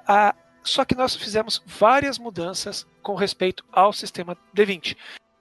[0.08, 0.34] A,
[0.66, 4.98] só que nós fizemos várias mudanças com respeito ao sistema D20.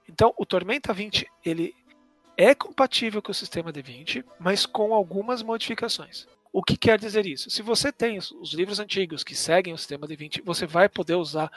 [0.09, 1.75] Então, o Tormenta 20 ele
[2.37, 6.27] é compatível com o sistema D20, mas com algumas modificações.
[6.53, 7.51] O que quer dizer isso?
[7.51, 11.51] Se você tem os livros antigos que seguem o sistema D20, você vai poder usar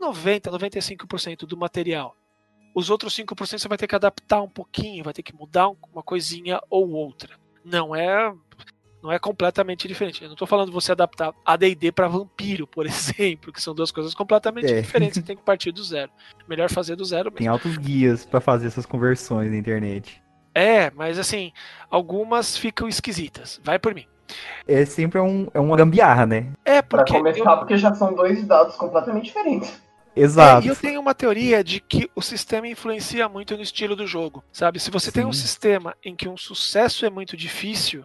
[0.00, 2.16] 90, 95% do material.
[2.74, 6.02] Os outros 5% você vai ter que adaptar um pouquinho, vai ter que mudar uma
[6.02, 7.38] coisinha ou outra.
[7.64, 8.34] Não é
[9.02, 10.22] não é completamente diferente.
[10.22, 14.14] Eu não estou falando você adaptar AD&D para vampiro, por exemplo, que são duas coisas
[14.14, 14.80] completamente é.
[14.80, 15.16] diferentes.
[15.16, 16.10] Você tem que partir do zero.
[16.48, 17.38] Melhor fazer do zero mesmo.
[17.38, 20.22] Tem altos guias para fazer essas conversões na internet.
[20.54, 21.52] É, mas assim,
[21.90, 23.60] algumas ficam esquisitas.
[23.64, 24.06] Vai por mim.
[24.66, 26.52] É sempre um, é uma gambiarra, né?
[26.64, 27.12] É, porque.
[27.12, 27.58] Pra começar, eu...
[27.58, 29.82] porque já são dois dados completamente diferentes.
[30.14, 30.64] Exato.
[30.64, 34.06] É, e eu tenho uma teoria de que o sistema influencia muito no estilo do
[34.06, 34.78] jogo, sabe?
[34.78, 35.12] Se você Sim.
[35.12, 38.04] tem um sistema em que um sucesso é muito difícil,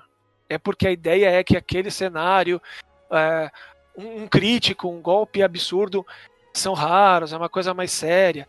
[0.50, 2.62] é porque a ideia é que aquele cenário,
[3.12, 3.52] é,
[3.98, 6.06] um, crítico, um golpe absurdo,
[6.54, 8.48] são raros, é uma coisa mais séria.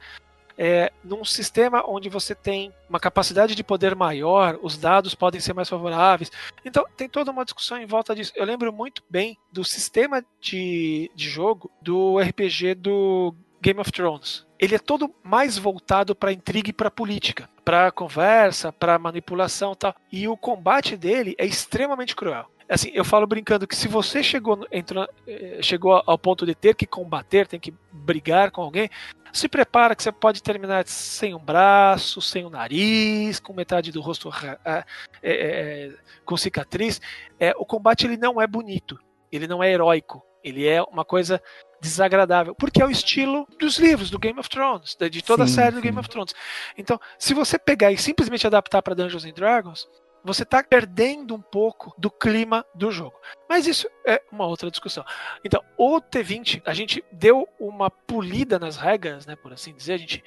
[0.61, 5.53] É, num sistema onde você tem uma capacidade de poder maior, os dados podem ser
[5.53, 6.33] mais favoráveis.
[6.65, 8.33] Então, tem toda uma discussão em volta disso.
[8.35, 14.47] Eu lembro muito bem do sistema de, de jogo do RPG do Game of Thrones.
[14.59, 19.95] Ele é todo mais voltado para intriga e para política, para conversa, para manipulação, tal.
[20.11, 22.47] E o combate dele é extremamente cruel.
[22.69, 26.75] Assim, eu falo brincando que se você chegou, entrou, eh, chegou ao ponto de ter
[26.75, 28.91] que combater, tem que brigar com alguém,
[29.33, 34.03] se prepara que você pode terminar sem um braço, sem um nariz, com metade do
[34.03, 34.31] rosto
[34.65, 34.85] é,
[35.23, 35.93] é,
[36.27, 37.01] com cicatriz.
[37.41, 38.99] É, o combate ele não é bonito,
[39.33, 41.43] ele não é heróico, ele é uma coisa
[41.81, 45.55] desagradável, porque é o estilo dos livros do Game of Thrones, de toda sim, a
[45.55, 46.35] série do Game of Thrones.
[46.77, 49.89] Então, se você pegar e simplesmente adaptar para Dungeons and Dragons,
[50.25, 53.15] você está perdendo um pouco do clima do jogo.
[53.49, 55.05] Mas isso é uma outra discussão.
[55.45, 59.99] Então, o T20, a gente deu uma polida nas regras, né, por assim dizer, a
[59.99, 60.25] gente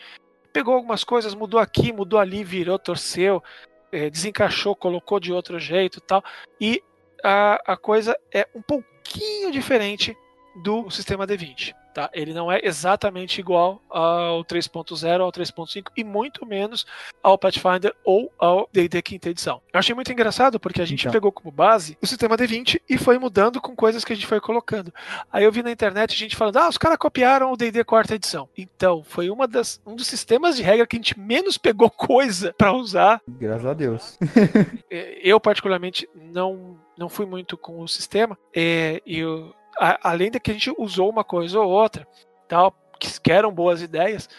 [0.53, 3.43] pegou algumas coisas, mudou aqui, mudou ali, virou, torceu,
[3.91, 6.23] é, desencaixou, colocou de outro jeito e tal,
[6.59, 6.83] e
[7.23, 10.17] a, a coisa é um pouquinho diferente
[10.55, 11.73] do sistema D20.
[11.93, 12.09] Tá?
[12.13, 16.85] Ele não é exatamente igual ao 3.0, ao 3.5 e muito menos
[17.21, 19.61] ao Pathfinder ou ao D&D quinta edição.
[19.73, 21.11] Eu achei muito engraçado porque a gente então.
[21.11, 24.39] pegou como base o sistema D20 e foi mudando com coisas que a gente foi
[24.39, 24.93] colocando.
[25.29, 28.47] Aí eu vi na internet gente falando, ah, os caras copiaram o D&D quarta edição.
[28.57, 32.53] Então, foi uma das, um dos sistemas de regra que a gente menos pegou coisa
[32.57, 33.21] para usar.
[33.27, 34.17] Graças a Deus.
[34.89, 38.37] É, eu, particularmente, não, não fui muito com o sistema.
[38.53, 42.07] É, e eu a, além de que a gente usou uma coisa ou outra,
[42.47, 44.29] tal, que, eram boas ideias,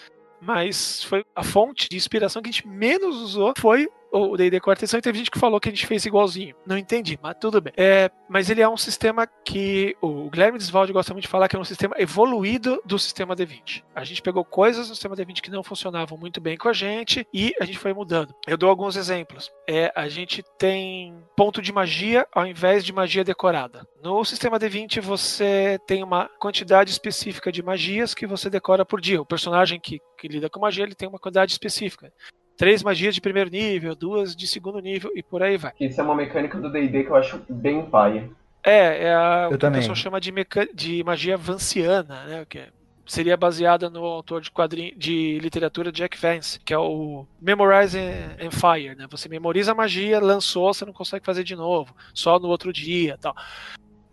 [0.40, 4.84] mas foi a fonte de inspiração que a gente menos usou foi o D&D quarta
[4.84, 6.54] edição e teve gente que falou que a gente fez igualzinho.
[6.66, 7.72] Não entendi, mas tudo bem.
[7.76, 11.56] É, mas ele é um sistema que o Guilherme Desvalde gosta muito de falar que
[11.56, 13.82] é um sistema evoluído do sistema D20.
[13.94, 17.26] A gente pegou coisas do sistema D20 que não funcionavam muito bem com a gente
[17.32, 18.34] e a gente foi mudando.
[18.46, 19.50] Eu dou alguns exemplos.
[19.66, 23.86] É, a gente tem ponto de magia ao invés de magia decorada.
[24.02, 29.22] No sistema D20 você tem uma quantidade específica de magias que você decora por dia.
[29.22, 32.12] O personagem que, que lida com magia ele tem uma quantidade específica
[32.56, 35.72] três magias de primeiro nível, duas de segundo nível e por aí vai.
[35.80, 38.30] Isso é uma mecânica do D&D que eu acho bem paia.
[38.64, 39.78] É, é a, o que também.
[39.78, 40.68] a pessoa chama de, meca...
[40.72, 42.46] de magia vanciana, né?
[42.48, 42.68] Que
[43.04, 48.50] seria baseada no autor de quadrinho de literatura Jack Vance, que é o Memorize and
[48.50, 49.06] Fire, né?
[49.10, 53.18] Você memoriza a magia, lançou, você não consegue fazer de novo, só no outro dia,
[53.20, 53.34] tal.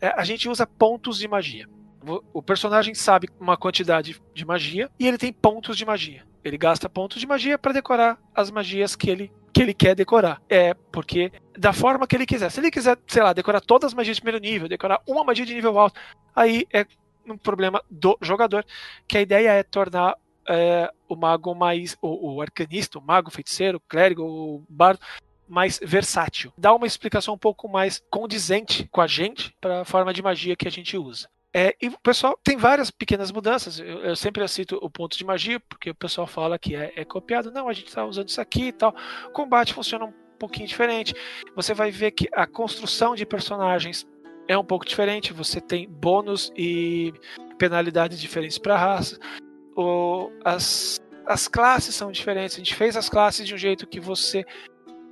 [0.02, 1.68] É, a gente usa pontos de magia.
[2.34, 6.24] O personagem sabe uma quantidade de magia e ele tem pontos de magia.
[6.44, 10.42] Ele gasta pontos de magia para decorar as magias que ele que ele quer decorar.
[10.48, 12.50] É, porque da forma que ele quiser.
[12.50, 15.46] Se ele quiser, sei lá, decorar todas as magias de primeiro nível, decorar uma magia
[15.46, 16.00] de nível alto,
[16.36, 16.86] aí é
[17.28, 18.66] um problema do jogador,
[19.08, 20.16] que a ideia é tornar
[20.48, 21.98] é, o mago mais.
[22.02, 25.02] O, o, arcanista, o mago, o feiticeiro, o clérigo, o bardo
[25.48, 26.54] mais versátil.
[26.58, 30.56] Dá uma explicação um pouco mais condizente com a gente para a forma de magia
[30.56, 31.28] que a gente usa.
[31.54, 33.80] É, e o pessoal tem várias pequenas mudanças.
[33.80, 37.04] Eu, eu, sempre cito o ponto de magia, porque o pessoal fala que é, é
[37.04, 37.52] copiado.
[37.52, 38.96] Não, a gente está usando isso aqui e tal.
[39.28, 41.16] O combate funciona um pouquinho diferente.
[41.56, 44.08] Você vai ver que a construção de personagens
[44.48, 45.34] é um pouco diferente.
[45.34, 47.14] Você tem bônus e
[47.58, 49.18] penalidades diferentes para raça.
[50.46, 52.56] As, as classes são diferentes.
[52.56, 54.46] A gente fez as classes de um jeito que você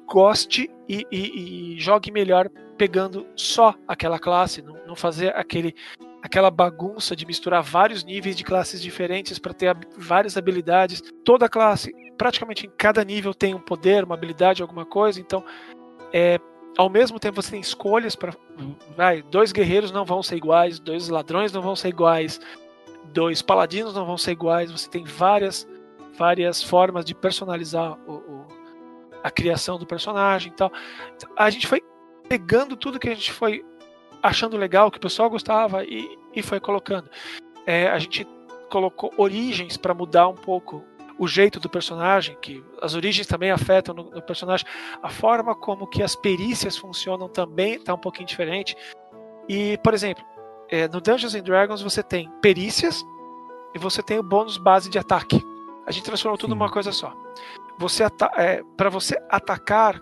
[0.06, 5.76] goste e, e, e jogue melhor pegando só aquela classe, não, não fazer aquele
[6.28, 11.02] aquela bagunça de misturar vários níveis de classes diferentes para ter várias habilidades.
[11.24, 15.22] Toda classe, praticamente em cada nível, tem um poder, uma habilidade, alguma coisa.
[15.22, 15.44] Então,
[16.12, 16.38] é,
[16.78, 18.34] ao mesmo tempo, você tem escolhas para.
[18.96, 22.40] Vai, dois guerreiros não vão ser iguais, dois ladrões não vão ser iguais,
[23.06, 24.70] dois paladinos não vão ser iguais.
[24.70, 25.66] Você tem várias,
[26.18, 28.48] várias formas de personalizar o, o,
[29.24, 30.72] a criação do personagem e tal.
[31.16, 31.82] Então, a gente foi
[32.28, 33.64] pegando tudo que a gente foi
[34.28, 37.10] achando legal, que o pessoal gostava e, e foi colocando.
[37.66, 38.28] É, a gente
[38.70, 40.84] colocou origens para mudar um pouco
[41.18, 44.68] o jeito do personagem, que as origens também afetam no, no personagem,
[45.02, 48.76] a forma como que as perícias funcionam também está um pouquinho diferente.
[49.50, 50.24] E, por exemplo,
[50.70, 53.04] é, no Dungeons and Dragons você tem perícias
[53.74, 55.42] e você tem o bônus base de ataque.
[55.88, 56.60] A gente transformou tudo Sim.
[56.60, 57.16] numa coisa só.
[57.80, 58.04] Você
[58.36, 60.00] é, para você atacar,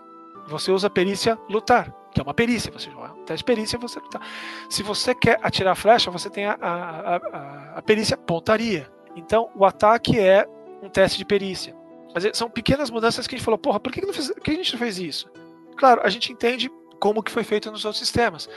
[0.47, 3.78] você usa a perícia lutar que é uma perícia, você joga um teste de perícia
[3.78, 4.22] você tá.
[4.70, 8.89] Se você quer atirar a flecha, você tem a, a, a, a perícia pontaria.
[9.18, 10.47] Então, o ataque é
[10.82, 11.76] um teste de perícia.
[12.13, 14.53] Mas são pequenas mudanças que a gente falou, porra, por que, que, fez, que a
[14.53, 15.30] gente não fez isso?
[15.76, 18.47] Claro, a gente entende como que foi feito nos outros sistemas.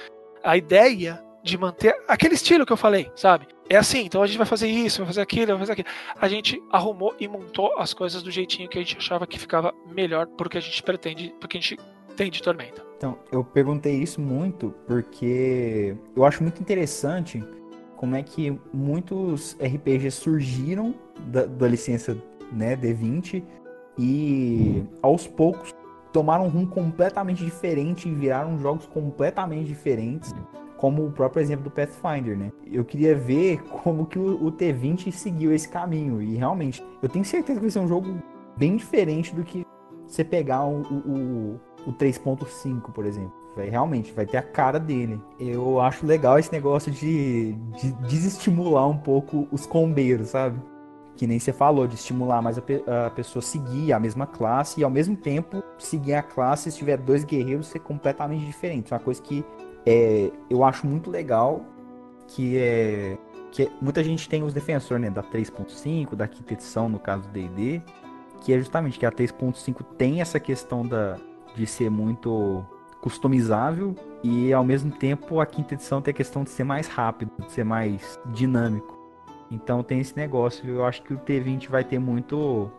[0.45, 3.49] A ideia de manter aquele estilo que eu falei, sabe?
[3.69, 5.89] É assim, então a gente vai fazer isso, vai fazer aquilo, vai fazer aquilo.
[6.21, 9.75] A gente arrumou e montou as coisas do jeitinho que a gente achava que ficava
[9.87, 11.77] melhor porque a gente pretende, porque a gente
[12.17, 12.88] tem de Tormenta.
[12.99, 17.43] Então, eu perguntei isso muito porque eu acho muito interessante
[17.97, 20.93] como é que muitos RPGs surgiram
[21.29, 22.19] da, da licença
[22.53, 23.45] né, D20
[23.97, 25.73] e aos poucos
[26.13, 30.35] tomaram um rumo completamente diferente e viraram jogos completamente diferentes,
[30.77, 32.51] como o próprio exemplo do Pathfinder, né?
[32.67, 37.25] Eu queria ver como que o, o T20 seguiu esse caminho e realmente eu tenho
[37.25, 38.21] certeza que vai ser um jogo
[38.57, 39.65] bem diferente do que
[40.05, 43.33] você pegar o, o, o 3.5, por exemplo.
[43.57, 45.21] Vai, realmente, vai ter a cara dele.
[45.39, 50.61] Eu acho legal esse negócio de, de desestimular um pouco os combeiros, sabe?
[51.17, 54.81] Que nem você falou, de estimular mais a, pe a pessoa seguir a mesma classe
[54.81, 58.93] e ao mesmo tempo seguir a classe se tiver dois guerreiros ser completamente diferente.
[58.93, 59.45] Uma coisa que
[59.85, 61.65] é, eu acho muito legal,
[62.29, 63.19] que é
[63.51, 67.33] que muita gente tem os defensores né, da 3.5, da quinta edição, no caso do
[67.33, 67.83] D&D,
[68.43, 71.17] que é justamente que a 3.5 tem essa questão da,
[71.59, 72.65] de ser muito
[73.01, 77.31] customizável e ao mesmo tempo a quinta edição tem a questão de ser mais rápido,
[77.39, 78.97] de ser mais dinâmico.
[79.51, 82.71] Então tem esse negócio, eu acho que o T20 vai ter muito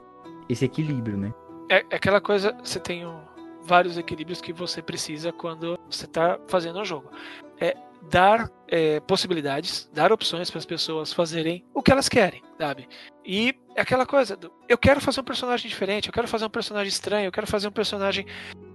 [0.47, 1.34] esse equilíbrio, né?
[1.69, 3.19] É, é aquela coisa, você tem um,
[3.63, 7.09] vários equilíbrios que você precisa quando você está fazendo um jogo.
[7.59, 7.75] É
[8.09, 12.88] dar é, possibilidades, dar opções para as pessoas fazerem o que elas querem, sabe?
[13.25, 16.89] E é aquela coisa, eu quero fazer um personagem diferente, eu quero fazer um personagem
[16.89, 18.25] estranho, eu quero fazer um personagem,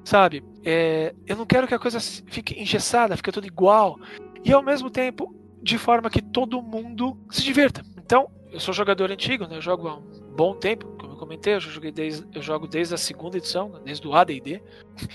[0.05, 0.45] sabe?
[0.65, 3.99] É, eu não quero que a coisa fique engessada, fique tudo igual.
[4.45, 7.83] E ao mesmo tempo, de forma que todo mundo se divirta.
[7.97, 9.57] Então, eu sou jogador antigo, né?
[9.57, 12.95] Eu jogo há um bom tempo, como eu comentei, eu, joguei desde, eu jogo desde
[12.95, 14.63] a segunda edição, desde o AD&D.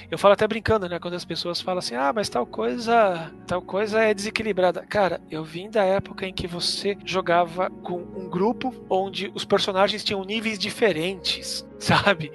[0.09, 3.61] Eu falo até brincando, né, quando as pessoas falam assim, ah, mas tal coisa, tal
[3.61, 4.85] coisa é desequilibrada.
[4.85, 10.03] Cara, eu vim da época em que você jogava com um grupo onde os personagens
[10.03, 12.31] tinham níveis diferentes, sabe?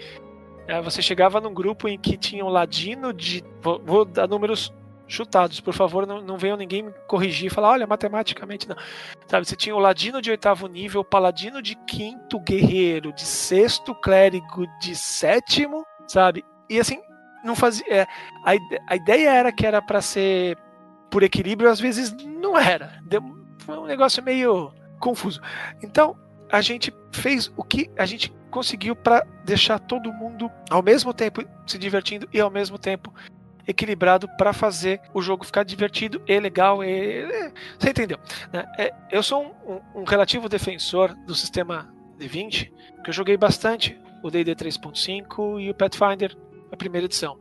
[0.66, 3.44] É, você chegava num grupo em que tinha um ladino de.
[3.60, 4.72] Vou, vou dar números
[5.06, 5.60] chutados.
[5.60, 8.76] Por favor, não, não venham ninguém me corrigir e falar, olha, matematicamente não.
[9.26, 13.94] Sabe, você tinha o ladino de oitavo nível, o paladino de quinto, guerreiro de sexto,
[13.94, 16.44] clérigo de sétimo, sabe?
[16.68, 17.00] E assim,
[17.44, 17.84] não fazia.
[17.88, 18.02] É,
[18.44, 18.52] a,
[18.88, 20.56] a ideia era que era para ser
[21.10, 22.98] por equilíbrio, às vezes não era.
[23.04, 23.22] Deu,
[23.58, 25.40] foi um negócio meio confuso.
[25.82, 26.16] Então,
[26.50, 31.42] a gente fez o que a gente conseguiu para deixar todo mundo ao mesmo tempo
[31.66, 33.12] se divertindo e ao mesmo tempo
[33.66, 36.84] equilibrado para fazer o jogo ficar divertido e legal.
[36.84, 37.50] E...
[37.76, 38.16] Você entendeu?
[38.52, 38.64] Né?
[38.78, 42.70] É, eu sou um, um, relativo defensor do sistema D20,
[43.02, 46.36] que eu joguei bastante o D&D 3.5 e o Pathfinder,
[46.70, 47.36] a primeira edição.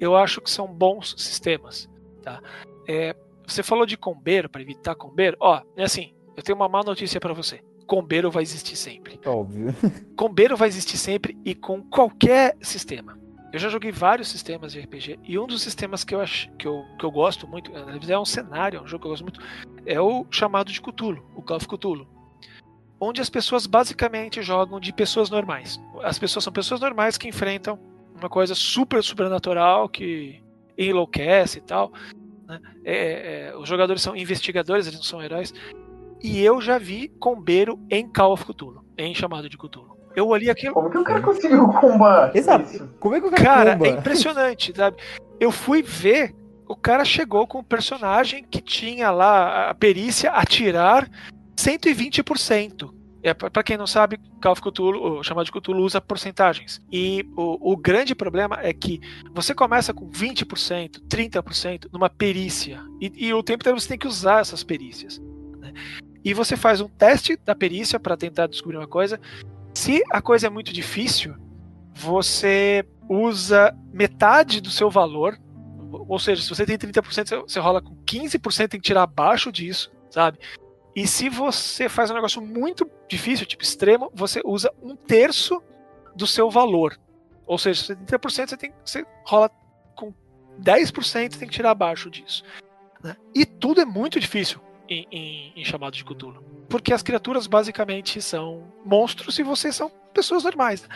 [0.00, 1.88] Eu acho que são bons sistemas.
[2.24, 2.42] Tá?
[2.88, 3.14] É,
[3.46, 5.36] você falou de combeiro, para evitar combeiro.
[5.38, 7.62] Ó, é assim, eu tenho uma má notícia para você.
[7.86, 9.20] Combeiro vai existir sempre.
[9.24, 9.74] Óbvio.
[10.16, 13.18] Combeiro vai existir sempre e com qualquer sistema.
[13.52, 16.66] Eu já joguei vários sistemas de RPG e um dos sistemas que eu, acho, que
[16.66, 19.40] eu, que eu gosto muito, é um cenário, é um jogo que eu gosto muito,
[19.86, 22.06] é o chamado de Cthulhu, o Call of Cthulhu.
[22.98, 25.80] Onde as pessoas basicamente jogam de pessoas normais.
[26.02, 27.78] As pessoas são pessoas normais que enfrentam
[28.14, 30.42] uma coisa super sobrenatural que
[30.76, 31.92] enlouquece e tal.
[32.46, 32.60] Né?
[32.84, 35.52] É, é, os jogadores são investigadores, eles não são heróis.
[36.22, 39.96] E eu já vi combeiro em Call of Cthulhu, em chamado de Cthulhu.
[40.14, 40.72] Eu olhei aquilo.
[40.72, 42.34] Como que o cara conseguiu combar?
[42.34, 42.88] Exato.
[42.98, 43.86] Como é que o cara Cara, comba?
[43.86, 44.96] é impressionante, sabe?
[45.38, 46.34] Eu fui ver,
[46.66, 51.06] o cara chegou com um personagem que tinha lá a perícia atirar
[51.56, 52.94] 120%.
[53.22, 56.80] É, para quem não sabe, Call of Cthulhu, o chamado de Cthulhu, usa porcentagens.
[56.92, 59.00] E o, o grande problema é que
[59.34, 62.80] você começa com 20%, 30% numa perícia.
[63.00, 65.20] E, e o tempo inteiro você tem que usar essas perícias.
[65.58, 65.72] Né?
[66.26, 69.20] E você faz um teste da perícia para tentar descobrir uma coisa.
[69.72, 71.36] Se a coisa é muito difícil,
[71.94, 75.38] você usa metade do seu valor.
[75.88, 79.92] Ou seja, se você tem 30%, você rola com 15%, tem que tirar abaixo disso,
[80.10, 80.40] sabe?
[80.96, 85.62] E se você faz um negócio muito difícil, tipo extremo, você usa um terço
[86.16, 86.98] do seu valor.
[87.46, 89.48] Ou seja, se 30% você, tem, você rola
[89.94, 90.12] com
[90.60, 92.42] 10%, tem que tirar abaixo disso.
[93.00, 93.16] Né?
[93.32, 96.42] E tudo é muito difícil em, em, em chamado de Cthulhu.
[96.68, 100.88] Porque as criaturas basicamente são monstros e vocês são pessoas normais.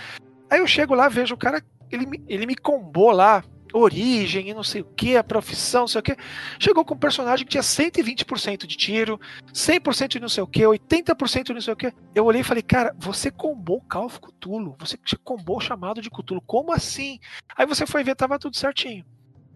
[0.49, 4.63] Aí eu chego lá, vejo o cara, ele, ele me combou lá, origem e não
[4.63, 6.17] sei o que, a profissão, não sei o que.
[6.59, 9.21] Chegou com um personagem que tinha 120% de tiro,
[9.53, 11.93] 100% de não sei o que, 80% de não sei o que.
[12.15, 16.11] Eu olhei e falei, cara, você combou Call of Cthulhu, você combou o chamado de
[16.11, 17.19] Cthulhu, como assim?
[17.57, 19.05] Aí você foi ver, tava tudo certinho.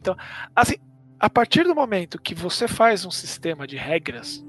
[0.00, 0.16] Então,
[0.54, 0.76] assim,
[1.18, 4.44] a partir do momento que você faz um sistema de regras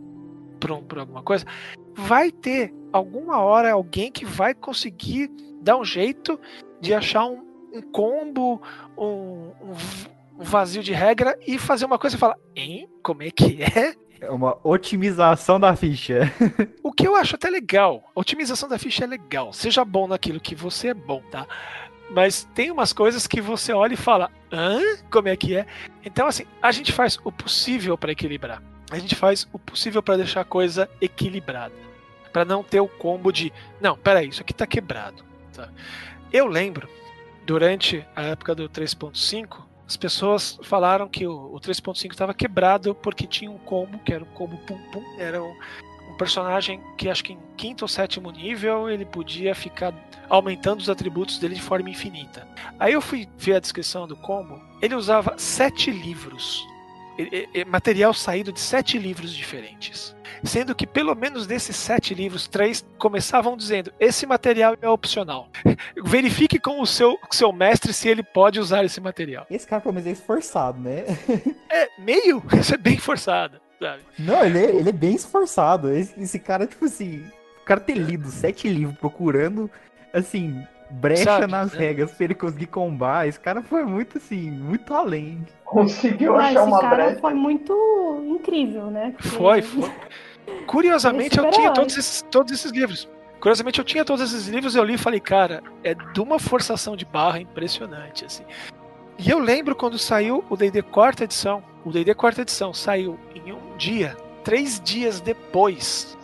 [0.60, 1.46] para alguma coisa,
[1.94, 5.30] vai ter alguma hora alguém que vai conseguir
[5.62, 6.40] dar um jeito
[6.82, 7.44] de achar um,
[7.74, 8.62] um combo,
[8.98, 9.74] um, um,
[10.38, 12.90] vazio de regra e fazer uma coisa e falar, hein?
[13.04, 13.96] Como é que é?
[14.20, 16.32] É uma otimização da ficha.
[16.82, 18.04] o que eu acho até legal.
[18.16, 19.54] A otimização da ficha é legal.
[19.54, 21.46] Seja bom naquilo que você é bom, tá?
[22.10, 24.80] Mas tem umas coisas que você olha e fala, hã?
[25.12, 25.66] Como é que é?
[26.04, 28.62] Então, assim, a gente faz o possível para equilibrar.
[28.92, 31.74] A gente faz o possível para deixar a coisa equilibrada.
[32.32, 35.24] para não ter o combo de, não, peraí, isso aqui tá quebrado.
[35.54, 35.70] Tá?
[36.32, 36.88] Eu lembro,
[37.46, 43.26] durante a época do 3.5, as pessoas falaram que o, o 3.5 estava quebrado porque
[43.26, 45.56] tinha um combo, que era um combo pum pum, era um
[46.16, 49.94] personagem que acho que em quinto ou sétimo nível ele podia ficar
[50.30, 52.48] aumentando os atributos dele de forma infinita.
[52.80, 56.66] Aí eu fui ver a descrição do combo, ele usava sete livros,
[57.68, 60.16] material saído de sete livros diferentes.
[60.44, 65.50] Sendo que pelo menos desses sete livros, três começavam dizendo: esse material é opcional.
[66.04, 69.46] Verifique com o seu, seu mestre se ele pode usar esse material.
[69.50, 71.04] Esse cara, pelo menos, é esforçado, né?
[71.72, 72.44] é, meio?
[72.60, 74.02] Isso é bem forçado, sabe?
[74.18, 75.92] Não, ele é, ele é bem esforçado.
[75.92, 77.24] Esse, esse cara, tipo assim,
[77.62, 79.70] o cara ter lido sete livros procurando
[80.14, 81.80] assim, brecha Sabe, nas né?
[81.80, 83.28] regras pra ele conseguir combar.
[83.28, 85.46] Esse cara foi muito assim, muito além.
[85.64, 86.94] Conseguiu ah, achar uma brecha.
[86.94, 89.12] Esse cara foi muito incrível, né?
[89.12, 89.30] Porque...
[89.30, 89.92] Foi, foi.
[90.68, 93.10] Curiosamente, eu tinha todos esses, todos esses livros.
[93.40, 96.96] Curiosamente, eu tinha todos esses livros, eu li e falei, cara, é de uma forçação
[96.96, 98.44] de barra impressionante, assim.
[99.18, 101.64] E eu lembro quando saiu o D&D quarta edição.
[101.84, 106.18] O D&D quarta edição saiu em um dia, três dias depois,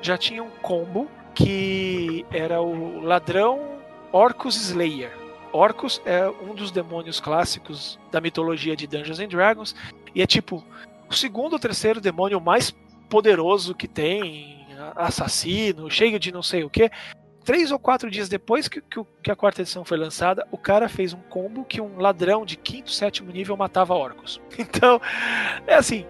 [0.00, 3.78] já tinha um combo que era o ladrão
[4.12, 5.10] Orcus Slayer.
[5.52, 9.74] Orcus é um dos demônios clássicos da mitologia de Dungeons and Dragons
[10.14, 10.64] e é tipo
[11.08, 12.74] o segundo ou terceiro demônio mais
[13.08, 16.90] poderoso que tem, assassino, cheio de não sei o que.
[17.44, 20.88] Três ou quatro dias depois que, que, que, a quarta edição foi lançada, o cara
[20.88, 24.40] fez um combo que um ladrão de quinto, sétimo nível matava orcos.
[24.58, 25.00] Então,
[25.66, 26.06] é assim,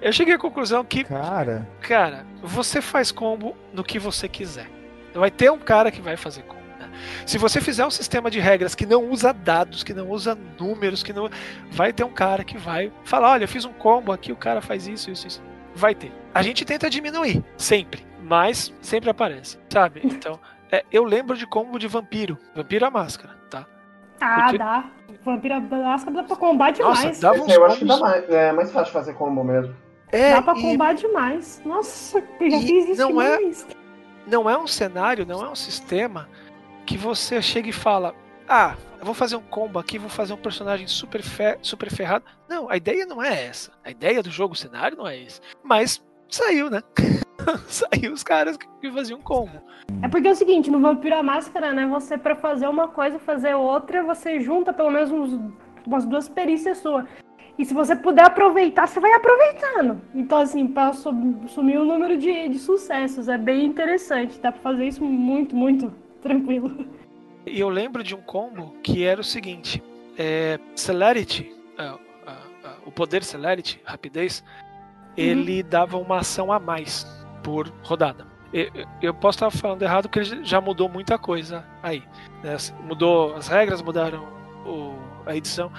[0.00, 1.04] eu cheguei à conclusão que.
[1.04, 1.66] Cara.
[1.80, 4.68] Cara, você faz combo no que você quiser.
[5.14, 6.60] Vai ter um cara que vai fazer combo.
[6.78, 6.90] Né?
[7.24, 11.02] Se você fizer um sistema de regras que não usa dados, que não usa números,
[11.02, 11.28] que não.
[11.70, 14.60] Vai ter um cara que vai falar: olha, eu fiz um combo aqui, o cara
[14.60, 15.42] faz isso, isso, isso.
[15.74, 16.12] Vai ter.
[16.34, 18.06] A gente tenta diminuir, sempre.
[18.22, 20.00] Mas sempre aparece, sabe?
[20.04, 20.38] Então,
[20.72, 22.36] é, eu lembro de combo de vampiro.
[22.54, 23.64] Vampiro a máscara, tá?
[24.20, 24.84] Ah, Porque- dá.
[25.24, 27.20] Vampira Máscara dá pra combar Nossa, demais.
[27.20, 28.10] dava Esse uns eu acho que dá combos.
[28.10, 29.74] mais, é mais fácil fazer combo mesmo.
[30.12, 31.60] É, Dá pra e combar demais.
[31.64, 33.38] Nossa, eu já E fiz isso não é-
[34.26, 36.28] não é um cenário, não é um sistema
[36.84, 38.14] que você chega e fala:
[38.48, 42.24] Ah, eu vou fazer um combo aqui, vou fazer um personagem super, fe super ferrado.
[42.48, 43.72] Não, a ideia não é essa.
[43.84, 45.40] A ideia do jogo, o cenário não é esse.
[45.64, 46.80] Mas saiu, né?
[47.68, 49.60] saiu os caras que faziam combo.
[50.02, 51.86] É porque é o seguinte, no Vampiro à Máscara, né?
[51.88, 55.40] Você, pra fazer uma coisa, fazer outra, você junta pelo menos uns-
[55.84, 57.04] umas duas perícias suas.
[57.58, 60.00] E se você puder aproveitar, você vai aproveitando.
[60.14, 64.38] Então, assim, su- sumir o número de, de sucessos, é bem interessante.
[64.38, 65.90] Dá pra fazer isso muito, muito
[66.20, 66.86] tranquilo.
[67.46, 69.82] E eu lembro de um combo que era o seguinte:
[70.18, 71.96] é, Celerity, ah,
[72.26, 74.44] ah, ah, o poder Celerity, rapidez,
[75.16, 77.06] ele dava uma ação a mais
[77.42, 78.26] por rodada.
[79.02, 82.02] Eu posso estar falando errado porque ele já mudou muita coisa aí.
[82.42, 82.56] né?
[82.82, 84.24] Mudou as regras, mudaram
[84.64, 84.94] o-
[85.26, 85.70] a edição.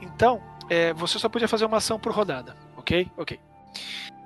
[0.00, 3.10] Então, é, você só podia fazer uma ação por rodada, ok?
[3.16, 3.38] Ok.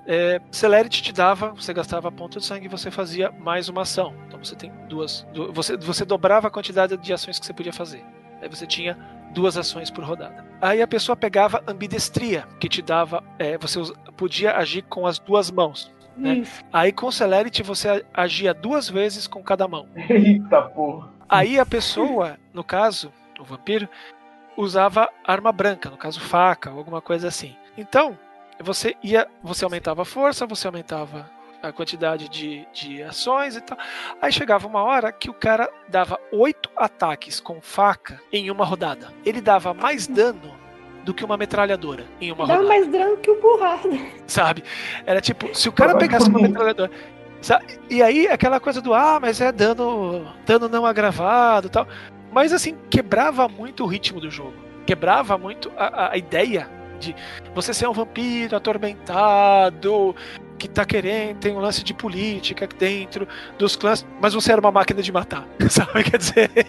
[0.07, 4.15] É, Celerity te dava, você gastava ponto de sangue e você fazia mais uma ação.
[4.27, 5.27] Então você tem duas.
[5.33, 8.05] du- você, você dobrava a quantidade de ações que você podia fazer.
[8.41, 8.97] Aí você tinha
[9.33, 10.45] duas ações por rodada.
[10.61, 13.23] Aí a pessoa pegava ambidestria, que te dava.
[13.39, 13.79] é, você
[14.17, 15.93] podia agir com as duas mãos.
[16.25, 16.33] É.
[16.35, 16.63] Isso.
[16.73, 19.87] Aí com Celerity você agia duas vezes com cada mão.
[20.09, 21.11] Eita porra.
[21.29, 23.89] Aí a pessoa, no caso, o vampiro,
[24.57, 27.57] usava arma branca, no caso faca ou alguma coisa assim.
[27.77, 28.19] Então,
[28.63, 31.31] você ia, você aumentava a força, você aumentava
[31.63, 33.77] a quantidade de, de ações e tal.
[34.21, 39.09] Aí chegava uma hora que o cara dava oito ataques com faca em uma rodada.
[39.25, 40.55] Ele dava mais dano
[41.05, 43.89] do que uma metralhadora em uma Dá rodada mais drama que o burrado.
[44.27, 44.63] sabe?
[45.07, 46.91] Era tipo, se o cara pegasse uma metralhadora.
[47.41, 51.87] sa- E aí aquela coisa do ah, mas é dano, dano não agravado e tal.
[52.33, 54.55] Mas assim, quebrava muito o ritmo do jogo.
[54.87, 56.69] Quebrava muito a, a- ideia
[56.99, 57.15] de
[57.55, 60.15] você ser um vampiro atormentado,
[60.59, 63.27] que tá querendo, tem um lance de política dentro
[63.59, 66.05] dos clãs, mas você era uma máquina de matar, sabe?
[66.05, 66.67] Quer dizer.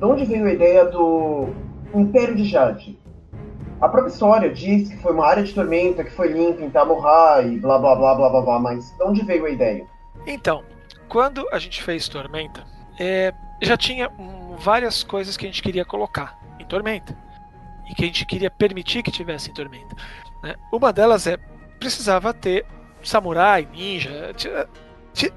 [0.00, 1.50] De onde veio a ideia do
[1.94, 2.98] Império de Jade?
[3.82, 7.42] A própria história diz que foi uma área de tormenta que foi limpa em Tamurra
[7.42, 9.86] e blá blá blá blá blá blá, mas de onde veio a ideia?
[10.26, 10.64] Então,
[11.06, 12.64] quando a gente fez Tormenta,
[12.98, 17.14] é, já tinha hum, várias coisas que a gente queria colocar em Tormenta
[17.90, 19.94] e que a gente queria permitir que tivesse em Tormenta.
[20.42, 20.54] né?
[20.72, 21.36] Uma delas é
[21.78, 22.64] precisava ter
[23.02, 24.32] samurai, ninja,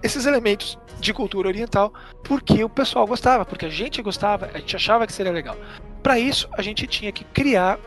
[0.02, 1.94] esses elementos de cultura oriental,
[2.24, 5.58] porque o pessoal gostava, porque a gente gostava, a gente achava que seria legal.
[6.02, 7.80] Para isso, a gente tinha que criar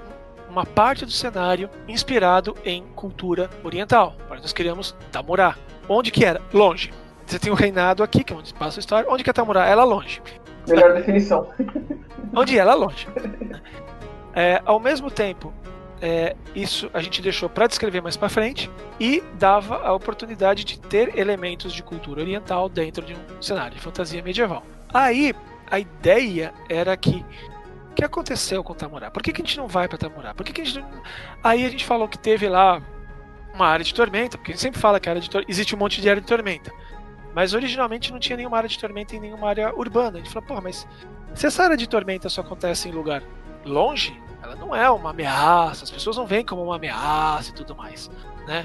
[0.48, 4.14] uma parte do cenário inspirado em cultura oriental.
[4.28, 5.56] Nós criamos Tamurá.
[5.88, 6.40] Onde que era?
[6.52, 6.92] Longe.
[7.26, 9.10] Você tem o reinado aqui, que é onde passa a história.
[9.10, 9.66] Onde que é Tamurá?
[9.66, 10.22] Ela longe.
[10.68, 11.48] Melhor definição.
[12.34, 13.06] Onde ela longe.
[14.34, 15.52] É, ao mesmo tempo,
[16.00, 18.70] é, isso a gente deixou para descrever mais para frente
[19.00, 23.80] e dava a oportunidade de ter elementos de cultura oriental dentro de um cenário de
[23.80, 24.62] fantasia medieval.
[24.92, 25.34] Aí
[25.70, 27.24] a ideia era que
[27.90, 29.10] o que aconteceu com Tamurá?
[29.10, 30.34] Por que, que a gente não vai para Tamurá?
[30.34, 31.02] Por que, que a gente não...
[31.42, 32.82] Aí a gente falou que teve lá
[33.54, 35.44] uma área de tormenta, porque a gente sempre fala que área de tor...
[35.48, 36.70] existe um monte de área de tormenta.
[37.34, 40.18] Mas originalmente não tinha nenhuma área de tormenta em nenhuma área urbana.
[40.18, 40.86] A gente falou, pô, mas
[41.34, 43.22] se essa área de tormenta só acontece em lugar
[43.64, 47.74] longe, ela não é uma ameaça, as pessoas não veem como uma ameaça e tudo
[47.74, 48.08] mais,
[48.46, 48.64] né?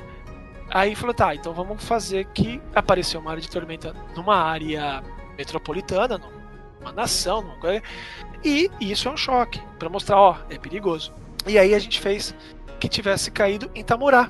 [0.69, 5.03] Aí falou, tá, então vamos fazer que apareceu uma área de tormenta numa área
[5.35, 6.21] metropolitana,
[6.79, 7.81] numa nação, numa coisa,
[8.43, 11.11] e isso é um choque, para mostrar, ó, é perigoso.
[11.47, 12.33] E aí a gente fez
[12.79, 14.29] que tivesse caído em Tamurá,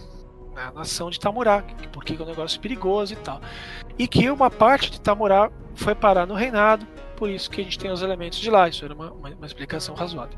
[0.55, 3.41] na nação de Tamurá, porque é um negócio perigoso e tal.
[3.99, 6.87] E que uma parte de Tamurá foi parar no reinado,
[7.17, 9.45] por isso que a gente tem os elementos de lá, isso era uma, uma, uma
[9.45, 10.37] explicação razoável.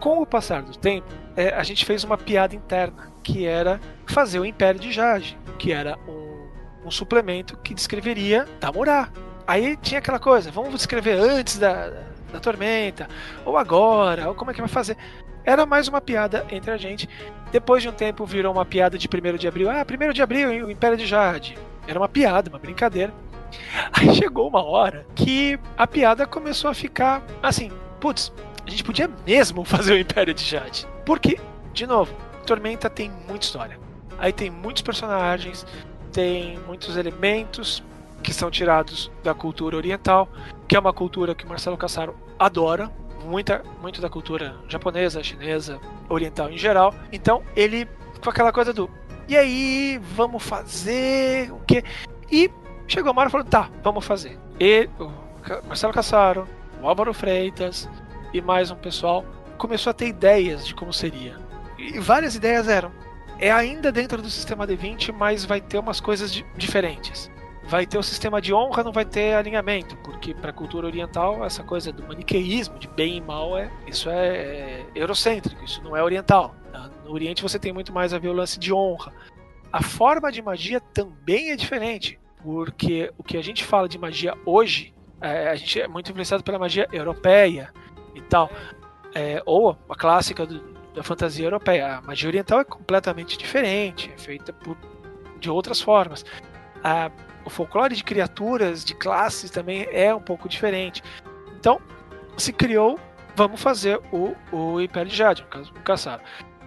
[0.00, 1.06] Com o passar do tempo,
[1.36, 5.72] é, a gente fez uma piada interna, que era fazer o Império de Jade, que
[5.72, 9.08] era um, um suplemento que descreveria Tamurá.
[9.46, 11.90] Aí tinha aquela coisa, vamos descrever antes da,
[12.32, 13.08] da tormenta,
[13.44, 14.96] ou agora, ou como é que vai fazer.
[15.44, 17.08] Era mais uma piada entre a gente.
[17.52, 19.70] Depois de um tempo virou uma piada de 1 de abril.
[19.70, 21.56] Ah, 1 de abril, o Império de Jade.
[21.86, 23.14] Era uma piada, uma brincadeira.
[23.92, 27.70] Aí chegou uma hora que a piada começou a ficar assim,
[28.00, 28.32] putz,
[28.66, 30.86] a gente podia mesmo fazer o Império de Jade.
[31.04, 31.38] Porque,
[31.72, 32.14] de novo,
[32.46, 33.78] Tormenta tem muita história.
[34.18, 35.66] Aí tem muitos personagens,
[36.12, 37.82] tem muitos elementos
[38.22, 40.28] que são tirados da cultura oriental,
[40.66, 42.90] que é uma cultura que Marcelo Cassaro adora,
[43.24, 45.78] muita, muito da cultura japonesa, chinesa,
[46.08, 46.94] oriental em geral.
[47.12, 47.86] Então ele
[48.22, 48.90] com aquela coisa do
[49.28, 51.82] e aí, vamos fazer o quê?
[52.30, 52.48] E
[52.86, 54.38] chegou uma hora e falou: tá, vamos fazer.
[54.60, 54.88] E
[55.66, 56.46] Marcelo Cassaro,
[56.80, 57.88] o Álvaro Freitas
[58.32, 59.24] e mais um pessoal
[59.56, 61.36] começou a ter ideias de como seria.
[61.78, 62.92] E várias ideias eram:
[63.38, 67.30] é ainda dentro do sistema D20, mas vai ter umas coisas diferentes.
[67.64, 71.44] Vai ter o sistema de honra, não vai ter alinhamento, porque para a cultura oriental
[71.44, 75.96] essa coisa do maniqueísmo, de bem e mal, é isso é, é eurocêntrico, isso não
[75.96, 76.54] é oriental.
[77.06, 79.12] No Oriente você tem muito mais a violência de honra.
[79.72, 84.34] A forma de magia também é diferente, porque o que a gente fala de magia
[84.44, 87.72] hoje, é, a gente é muito influenciado pela magia europeia
[88.16, 88.50] e tal,
[89.14, 90.60] é, ou a clássica do,
[90.94, 91.98] da fantasia europeia.
[91.98, 94.76] A magia oriental é completamente diferente, é feita por,
[95.38, 96.24] de outras formas.
[96.82, 97.10] A,
[97.44, 101.02] o folclore de criaturas, de classes também é um pouco diferente.
[101.58, 101.80] Então,
[102.36, 102.98] se criou,
[103.36, 106.22] vamos fazer o, o Império de Jade, no caso, o Caçaro.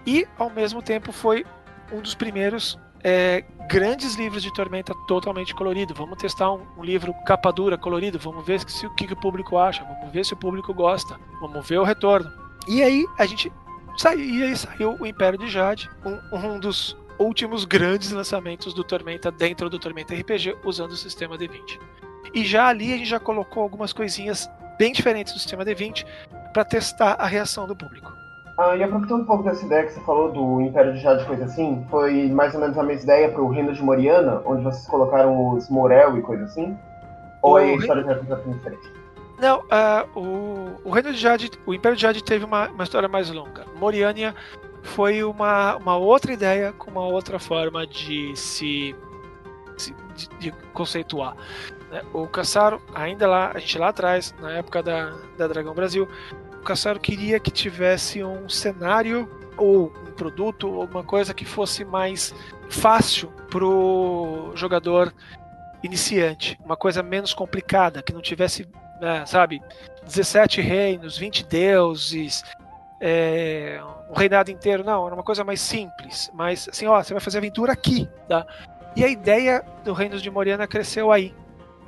[0.06, 1.44] E, ao mesmo tempo, foi
[1.92, 5.94] um dos primeiros é, grandes livros de Tormenta totalmente colorido.
[5.94, 8.18] Vamos testar um, um livro capa dura, colorido.
[8.18, 9.84] Vamos ver se, o que, que, o público acha.
[9.84, 11.18] Vamos ver se o público gosta.
[11.40, 12.30] Vamos ver o retorno.
[12.68, 13.52] E aí a gente
[13.96, 18.82] saiu, e aí saiu o Império de Jade, um, um dos últimos grandes lançamentos do
[18.82, 21.78] Tormenta dentro do Tormenta RPG usando o sistema D20.
[22.34, 24.48] E já ali a gente já colocou algumas coisinhas
[24.78, 26.06] bem diferentes do sistema D20
[26.52, 28.19] para testar a reação do público.
[28.60, 31.26] Ah, e aproveitando um pouco dessa ideia que você falou do Império de Jade e
[31.26, 34.62] coisa assim, foi mais ou menos a mesma ideia para o Reino de Moriana, onde
[34.62, 36.76] vocês colocaram os Morel e coisa assim?
[37.40, 38.92] Ou a história é completamente diferente?
[39.38, 43.08] Não, uh, o, o Reino de Jade, o Império de Jade teve uma, uma história
[43.08, 43.64] mais longa.
[43.76, 44.34] Moriania
[44.82, 48.94] foi uma, uma outra ideia com uma outra forma de se,
[50.14, 51.34] de, de conceituar.
[51.90, 52.02] Né?
[52.12, 56.06] O Caçaro, ainda lá, a gente lá atrás, na época da, da Dragão Brasil,
[56.60, 62.34] o Caçaro queria que tivesse um cenário ou um produto alguma coisa que fosse mais
[62.68, 65.12] fácil pro jogador
[65.82, 68.68] iniciante, uma coisa menos complicada, que não tivesse,
[69.00, 69.62] né, sabe,
[70.04, 72.44] 17 reinos, 20 deuses,
[73.00, 73.80] é,
[74.10, 77.38] um reinado inteiro, não, era uma coisa mais simples, mas assim, ó, você vai fazer
[77.38, 78.46] aventura aqui, tá?
[78.94, 81.34] E a ideia do Reinos de Moriana cresceu aí,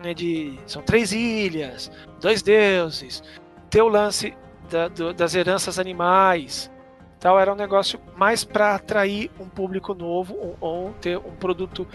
[0.03, 3.23] né, de são três ilhas, dois deuses,
[3.69, 4.35] ter o lance
[4.73, 6.71] da, do, das heranças animais,
[7.21, 11.87] tal, era um negócio mais para atrair um público novo ou, ou, ter um produto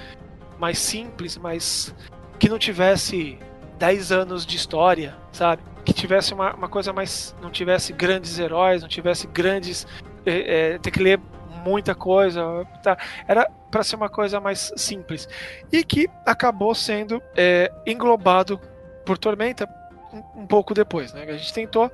[0.59, 1.93] mais simples, mas
[2.37, 3.39] que não tivesse
[3.79, 5.63] 10 anos de história, sabe?
[5.83, 7.35] Que tivesse uma, uma coisa mais.
[7.41, 9.87] não tivesse grandes heróis, não tivesse grandes.
[10.25, 11.19] É, é, ter que ler
[11.63, 12.65] muita coisa.
[12.83, 12.97] Tá?
[13.27, 15.27] Era para ser uma coisa mais simples.
[15.71, 18.59] E que acabou sendo é, englobado
[19.05, 19.67] por Tormenta
[20.11, 21.13] um, um pouco depois.
[21.13, 21.23] Né?
[21.23, 21.89] A gente tentou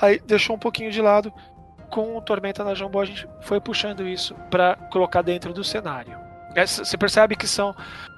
[0.00, 1.32] Aí deixou um pouquinho de lado.
[1.90, 6.18] Com o Tormenta na Jambô, a gente foi puxando isso para colocar dentro do cenário.
[6.66, 7.74] Você percebe que são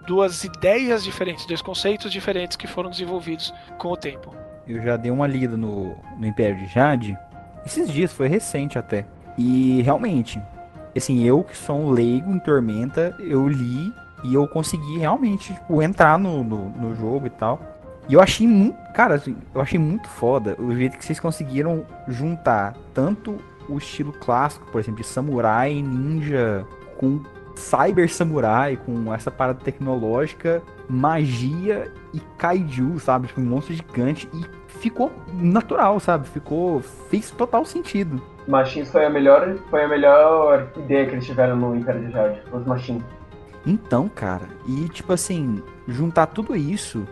[0.06, 4.34] duas ideias diferentes, dois conceitos diferentes que foram desenvolvidos com o tempo.
[4.66, 7.18] Eu já dei uma lida no, no Império de Jade.
[7.66, 9.04] Esses dias, foi recente até.
[9.36, 10.40] E realmente,
[10.96, 13.92] assim, eu que sou um leigo em Tormenta, eu li
[14.24, 17.60] e eu consegui realmente tipo, entrar no, no, no jogo e tal.
[18.08, 18.76] E eu achei muito.
[18.92, 23.36] Cara, assim, eu achei muito foda o jeito que vocês conseguiram juntar tanto
[23.68, 26.64] o estilo clássico, por exemplo, de samurai, ninja,
[26.96, 27.20] com
[27.54, 33.26] cyber samurai, com essa parada tecnológica, magia e kaiju, sabe?
[33.26, 34.28] Tipo, um monstro gigante.
[34.32, 36.26] E ficou natural, sabe?
[36.28, 36.80] Ficou.
[36.80, 38.22] fez total sentido.
[38.46, 42.40] Machins foi a melhor, foi a melhor ideia que eles tiveram no Império de Jade,
[42.50, 43.02] os Machins.
[43.66, 47.06] Então, cara, e tipo assim, juntar tudo isso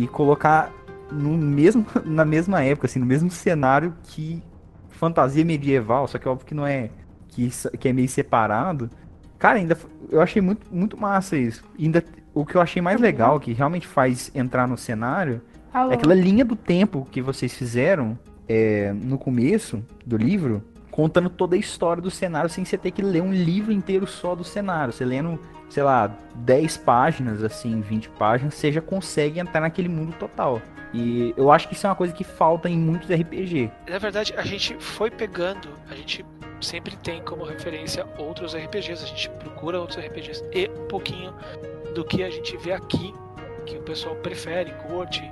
[0.00, 0.72] e colocar
[1.12, 4.42] no mesmo, na mesma época, assim, no mesmo cenário que
[4.88, 6.90] fantasia medieval, só que óbvio que não é
[7.28, 8.90] que, que é meio separado.
[9.38, 9.76] Cara, ainda
[10.10, 11.64] eu achei muito, muito massa isso.
[11.78, 12.04] Ainda
[12.34, 15.90] o que eu achei mais legal, que realmente faz entrar no cenário, Alô.
[15.90, 18.18] é aquela linha do tempo que vocês fizeram
[18.48, 23.02] é, no começo do livro, contando toda a história do cenário sem você ter que
[23.02, 24.92] ler um livro inteiro só do cenário.
[24.92, 25.38] Você lendo
[25.70, 30.60] sei lá, 10 páginas, assim, 20 páginas, você já consegue entrar naquele mundo total.
[30.92, 33.70] E eu acho que isso é uma coisa que falta em muitos RPG.
[33.88, 36.26] Na verdade, a gente foi pegando, a gente
[36.60, 41.32] sempre tem como referência outros RPGs, a gente procura outros RPGs e um pouquinho
[41.94, 43.14] do que a gente vê aqui,
[43.64, 45.22] que o pessoal prefere, curte,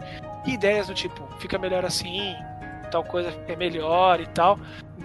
[0.46, 2.34] e ideias do tipo, fica melhor assim,
[2.90, 4.58] tal coisa é melhor e tal,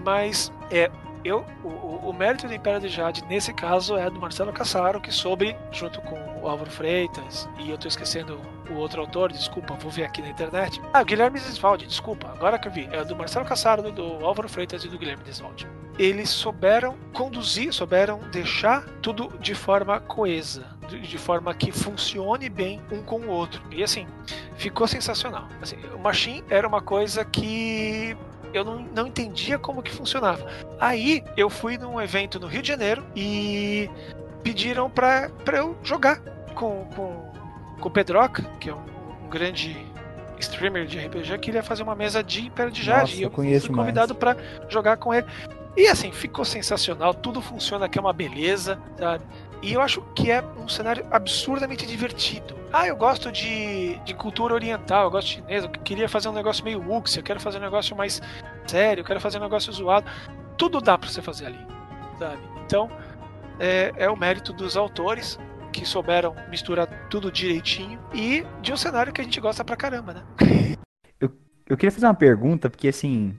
[0.04, 0.90] mas é
[1.24, 5.12] eu, o, o, mérito do Império de Jade, nesse caso, é do Marcelo Cassaro, que
[5.12, 8.40] soube, junto com o Álvaro Freitas, e eu tô esquecendo
[8.70, 10.82] o outro autor, desculpa, vou ver aqui na internet.
[10.94, 12.88] Ah, o Guilherme Desvalde, desculpa, agora que eu vi.
[12.92, 15.68] É do Marcelo Cassaro, do, do Álvaro Freitas e do Guilherme Desvalde.
[15.98, 23.04] Eles souberam conduzir, souberam deixar tudo de forma coesa, de forma que funcione bem um
[23.04, 23.62] com o outro.
[23.72, 24.08] E assim,
[24.56, 25.48] ficou sensacional.
[25.62, 28.18] Assim, o Machine era uma coisa que
[28.54, 30.46] eu não, não entendia como que funcionava.
[30.80, 33.90] Aí eu fui num evento no Rio de Janeiro e
[34.44, 36.20] pediram para eu jogar
[36.54, 37.32] com, com,
[37.80, 38.80] com o Pedroca, que é um,
[39.26, 39.76] um grande
[40.40, 43.16] streamer de RPG, que ia fazer uma mesa de Império de Jade.
[43.20, 44.38] e eu fui convidado para
[44.70, 45.26] jogar com ele.
[45.76, 49.24] E assim, ficou sensacional, tudo funciona que é uma beleza, sabe?
[49.64, 52.54] E eu acho que é um cenário absurdamente divertido.
[52.72, 56.34] Ah, eu gosto de, de cultura oriental, eu gosto de chinês, eu queria fazer um
[56.34, 58.22] negócio meio wuxia, eu quero fazer um negócio mais
[58.68, 60.06] sério, eu quero fazer um negócio zoado.
[60.58, 61.66] Tudo dá para você fazer ali,
[62.20, 62.42] sabe?
[62.66, 62.92] Então,
[63.58, 65.40] é, é o mérito dos autores
[65.72, 70.14] que souberam misturar tudo direitinho e de um cenário que a gente gosta pra caramba,
[70.14, 70.24] né?
[71.22, 71.32] Eu,
[71.70, 73.34] eu queria fazer uma pergunta, porque assim,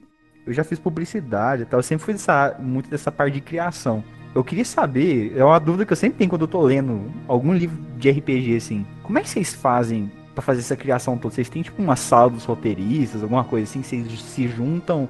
[0.46, 4.02] eu já fiz publicidade e tal, eu sempre fui dessa, muito dessa parte de criação.
[4.34, 7.54] Eu queria saber, é uma dúvida que eu sempre tenho quando eu tô lendo algum
[7.54, 8.84] livro de RPG, assim.
[9.04, 11.32] Como é que vocês fazem para fazer essa criação toda?
[11.32, 13.84] Vocês têm tipo uma sala dos roteiristas, alguma coisa assim?
[13.84, 15.08] Vocês se juntam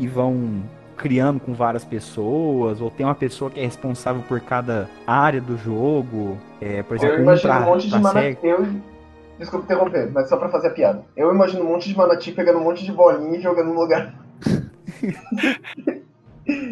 [0.00, 0.62] e vão
[0.96, 2.80] criando com várias pessoas?
[2.80, 6.38] Ou tem uma pessoa que é responsável por cada área do jogo?
[6.58, 8.38] É, por exemplo, eu imagino um, pra, um monte de manati...
[8.42, 8.66] eu...
[9.38, 11.04] Desculpa interromper, mas só pra fazer a piada.
[11.16, 14.14] Eu imagino um monte de manati pegando um monte de bolinha e jogando no lugar.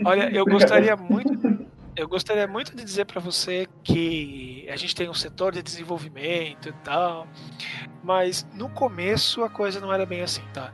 [0.05, 1.60] Olha, eu gostaria muito
[1.97, 6.69] eu gostaria muito de dizer para você que a gente tem um setor de desenvolvimento
[6.69, 7.27] e tal,
[8.03, 10.73] mas no começo a coisa não era bem assim, tá?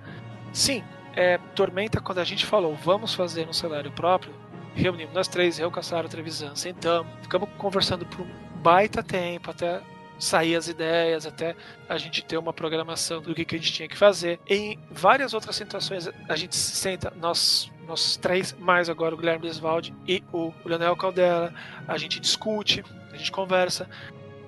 [0.52, 0.84] Sim,
[1.14, 4.34] é, Tormenta, quando a gente falou vamos fazer um cenário próprio,
[4.74, 8.30] reunimos nós três, eu, Caçaro, Trevisan, sentamos, ficamos conversando por um
[8.62, 9.80] baita tempo até
[10.18, 11.54] sair as ideias, até
[11.88, 14.40] a gente ter uma programação do que, que a gente tinha que fazer.
[14.48, 19.46] Em várias outras situações, a gente se senta, nós nós três, mais agora o Guilherme
[19.46, 21.54] Desvalde e o Leonel Caldela,
[21.86, 23.88] a gente discute, a gente conversa.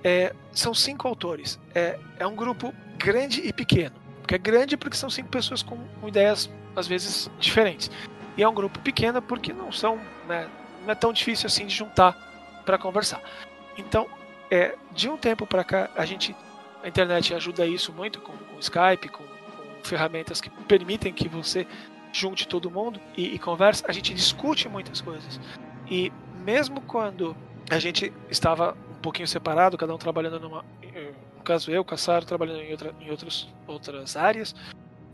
[0.03, 1.59] É, são cinco autores.
[1.75, 3.95] É, é um grupo grande e pequeno.
[4.21, 7.91] Porque é grande porque são cinco pessoas com, com ideias, às vezes, diferentes.
[8.37, 9.99] E é um grupo pequeno porque não são.
[10.27, 10.49] Né,
[10.85, 13.21] não é tão difícil assim de juntar para conversar.
[13.77, 14.09] Então,
[14.51, 16.35] é, de um tempo para cá, a gente.
[16.83, 19.25] A internet ajuda isso muito com, com Skype, com
[19.83, 21.67] ferramentas que permitem que você
[22.13, 25.41] junte todo mundo e, e conversa, a gente discute muitas coisas.
[25.91, 26.13] E
[26.45, 27.37] mesmo quando
[27.71, 30.65] a gente estava um pouquinho separado, cada um trabalhando numa.
[31.37, 34.55] No caso, eu, Cassaro, trabalhando em, outra, em outros, outras áreas,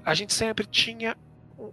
[0.04, 1.16] a gente sempre tinha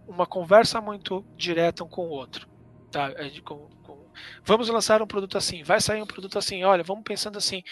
[0.07, 2.48] uma conversa muito direta um com o outro.
[2.91, 3.10] Tá?
[3.43, 4.06] Com, com,
[4.43, 7.64] vamos lançar um produto assim, vai sair um produto assim, olha, vamos pensando assim.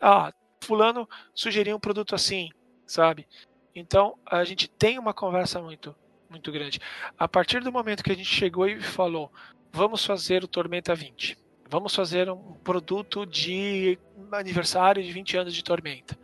[0.00, 2.50] Ah, Fulano sugeriu um produto assim,
[2.86, 3.26] sabe?
[3.74, 5.94] Então a gente tem uma conversa muito
[6.28, 6.80] muito grande.
[7.18, 9.32] A partir do momento que a gente chegou e falou,
[9.72, 11.38] vamos fazer o Tormenta 20,
[11.68, 13.98] vamos fazer um produto de
[14.32, 16.18] aniversário de 20 anos de Tormenta.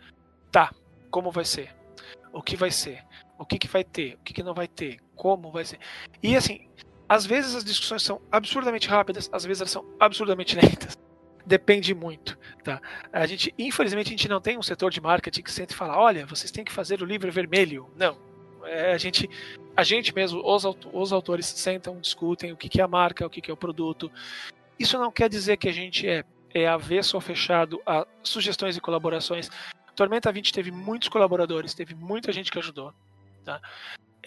[0.50, 0.72] Tá,
[1.10, 1.74] como vai ser?
[2.32, 3.04] O que vai ser?
[3.38, 4.14] O que, que vai ter?
[4.14, 4.98] O que, que não vai ter?
[5.14, 5.78] Como vai ser?
[6.22, 6.68] E assim,
[7.08, 10.96] às vezes as discussões são absurdamente rápidas, às vezes elas são absurdamente lentas.
[11.44, 12.80] Depende muito, tá?
[13.12, 15.98] A gente, infelizmente, a gente não tem um setor de marketing que sente e fala,
[15.98, 17.90] olha, vocês têm que fazer o livro vermelho.
[17.96, 18.16] Não,
[18.64, 19.28] é, a gente
[19.76, 23.30] a gente mesmo, os, os autores sentam, discutem o que, que é a marca, o
[23.30, 24.10] que, que é o produto.
[24.78, 28.80] Isso não quer dizer que a gente é, é avesso ou fechado a sugestões e
[28.80, 29.48] colaborações.
[29.96, 32.92] Tormenta 20 teve muitos colaboradores, teve muita gente que ajudou.
[33.44, 33.60] Tá?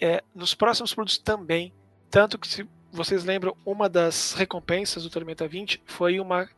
[0.00, 1.72] É, nos próximos produtos também,
[2.10, 6.48] tanto que se vocês lembram, uma das recompensas do Tormenta 20 foi uma,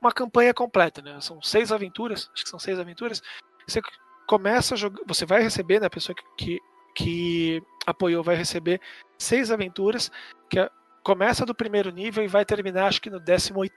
[0.00, 1.20] uma campanha completa, né?
[1.20, 3.22] São seis aventuras, acho que são seis aventuras.
[3.66, 3.80] Você
[4.26, 6.60] começa a jogar, você vai receber, né, a pessoa que, que
[6.94, 8.80] que apoiou vai receber
[9.18, 10.10] seis aventuras,
[10.48, 10.70] que é,
[11.02, 13.74] começa do primeiro nível e vai terminar acho que no 18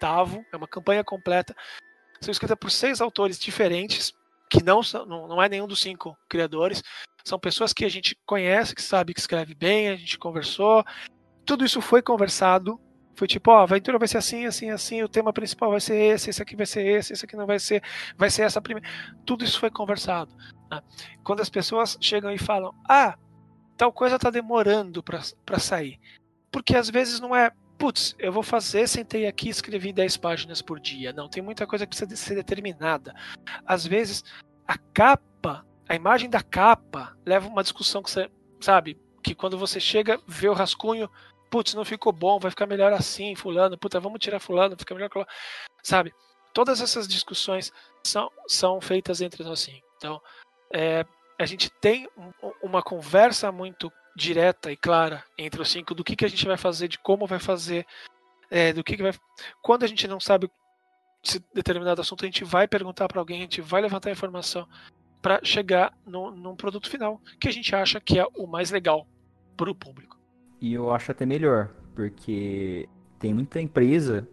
[0.52, 1.56] é uma campanha completa.
[2.22, 4.14] São escritas por seis autores diferentes,
[4.50, 6.84] que não, são, não, não é nenhum dos cinco criadores.
[7.24, 10.84] São pessoas que a gente conhece, que sabe que escreve bem, a gente conversou.
[11.46, 12.80] Tudo isso foi conversado.
[13.18, 15.96] Foi tipo, ó, a aventura vai ser assim, assim, assim, o tema principal vai ser
[15.96, 17.82] esse, esse aqui vai ser esse, esse aqui não vai ser,
[18.16, 18.88] vai ser essa primeira.
[19.26, 20.32] Tudo isso foi conversado.
[20.70, 20.80] Né?
[21.24, 23.18] Quando as pessoas chegam e falam, ah,
[23.76, 26.00] tal coisa está demorando para sair.
[26.52, 30.62] Porque às vezes não é, putz, eu vou fazer, sentei aqui e escrevi 10 páginas
[30.62, 31.12] por dia.
[31.12, 33.16] Não, tem muita coisa que precisa ser determinada.
[33.66, 34.24] Às vezes,
[34.68, 38.30] a capa, a imagem da capa, leva uma discussão que você,
[38.62, 41.10] sabe, que quando você chega, vê o rascunho,
[41.50, 45.10] putz, não ficou bom, vai ficar melhor assim, fulano, puta, vamos tirar fulano, fica melhor
[45.10, 45.26] que
[45.84, 46.14] sabe?
[46.54, 47.72] Todas essas discussões
[48.04, 49.82] são, são feitas entre nós sim.
[49.98, 50.22] Então,
[50.74, 51.06] é,
[51.40, 52.32] a gente tem um,
[52.64, 56.58] uma conversa muito direta e clara entre os cinco do que, que a gente vai
[56.58, 57.86] fazer, de como vai fazer,
[58.50, 59.14] é, do que, que vai.
[59.62, 60.50] Quando a gente não sabe
[61.24, 64.68] se determinado assunto, a gente vai perguntar para alguém, a gente vai levantar informação
[65.22, 69.08] para chegar no, num produto final que a gente acha que é o mais legal
[69.56, 70.17] para o público.
[70.60, 72.88] E eu acho até melhor, porque
[73.20, 74.28] tem muita empresa,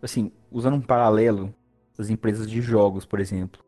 [0.00, 1.54] assim, usando um paralelo,
[1.98, 3.62] as empresas de jogos, por exemplo.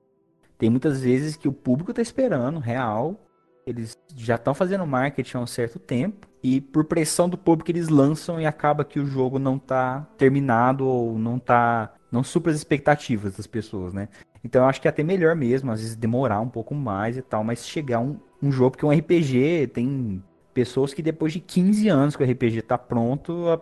[0.57, 3.19] Tem muitas vezes que o público está esperando, real,
[3.67, 7.89] eles já estão fazendo marketing há um certo tempo e por pressão do público eles
[7.89, 12.57] lançam e acaba que o jogo não está terminado ou não tá não supra as
[12.57, 14.09] expectativas das pessoas, né?
[14.43, 17.23] Então eu acho que é até melhor mesmo, às vezes demorar um pouco mais e
[17.23, 20.23] tal, mas chegar um, um jogo que é um RPG, tem
[20.55, 23.61] pessoas que depois de 15 anos que o RPG está pronto, a,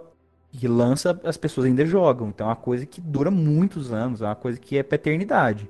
[0.52, 2.28] que lança, as pessoas ainda jogam.
[2.28, 5.68] Então é uma coisa que dura muitos anos, é uma coisa que é pra eternidade.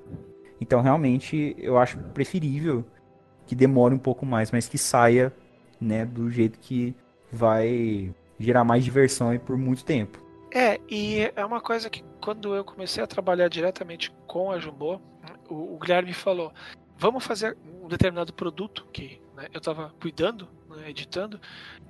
[0.60, 2.84] Então realmente eu acho preferível
[3.46, 5.32] que demore um pouco mais, mas que saia,
[5.80, 6.94] né, do jeito que
[7.30, 10.24] vai gerar mais diversão e por muito tempo.
[10.52, 15.00] É, e é uma coisa que quando eu comecei a trabalhar diretamente com a Jumbo,
[15.48, 16.52] o, o Guilherme falou:
[16.96, 20.48] vamos fazer um determinado produto que né, eu estava cuidando,
[20.84, 21.40] editando.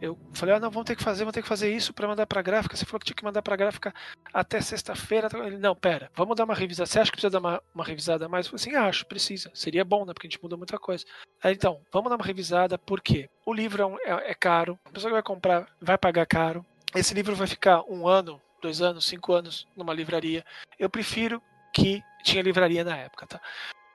[0.01, 2.27] Eu falei: ah, não, vamos ter que fazer, vamos ter que fazer isso para mandar
[2.27, 2.77] para gráfica.
[2.77, 3.95] Você falou que tinha que mandar para gráfica
[4.33, 5.29] até sexta-feira.
[5.45, 6.87] Ele: não, pera, vamos dar uma revisada.
[6.87, 8.47] Você acha que precisa dar uma, uma revisada a mais?
[8.47, 9.51] Eu falei assim: acho, precisa.
[9.55, 10.13] Seria bom, né?
[10.13, 11.05] Porque a gente muda muita coisa.
[11.43, 15.11] Aí, então, vamos dar uma revisada, porque o livro é, é, é caro, a pessoa
[15.11, 16.65] que vai comprar vai pagar caro.
[16.95, 20.45] Esse livro vai ficar um ano dois anos, cinco anos numa livraria.
[20.79, 21.43] Eu prefiro
[21.73, 22.03] que.
[22.25, 23.41] Tinha livraria na época, tá?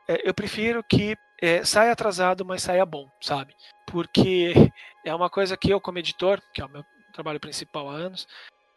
[0.08, 3.56] É, eu prefiro que é, saia atrasado, mas saia bom, sabe?
[3.88, 4.54] Porque
[5.04, 8.28] é uma coisa que eu, como editor, que é o meu trabalho principal há anos,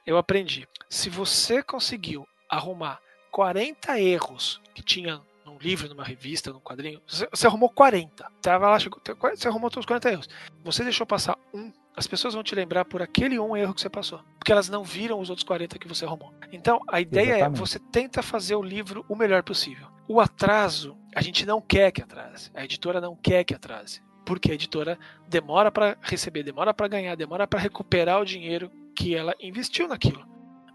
[0.07, 0.67] eu aprendi.
[0.89, 2.99] Se você conseguiu arrumar
[3.31, 8.27] 40 erros que tinha num livro, numa revista, num quadrinho, você, você arrumou 40.
[8.41, 9.01] Tava lá, chegou,
[9.35, 10.29] você arrumou todos os 40 erros.
[10.65, 13.89] Você deixou passar um as pessoas vão te lembrar por aquele um erro que você
[13.89, 16.35] passou, porque elas não viram os outros 40 que você arrumou.
[16.51, 17.57] Então, a ideia é Exatamente.
[17.57, 19.87] é você tenta fazer o livro o melhor possível.
[20.07, 22.51] O atraso, a gente não quer que atrase.
[22.55, 27.15] A editora não quer que atrase, porque a editora demora para receber, demora para ganhar,
[27.15, 30.27] demora para recuperar o dinheiro que ela investiu naquilo.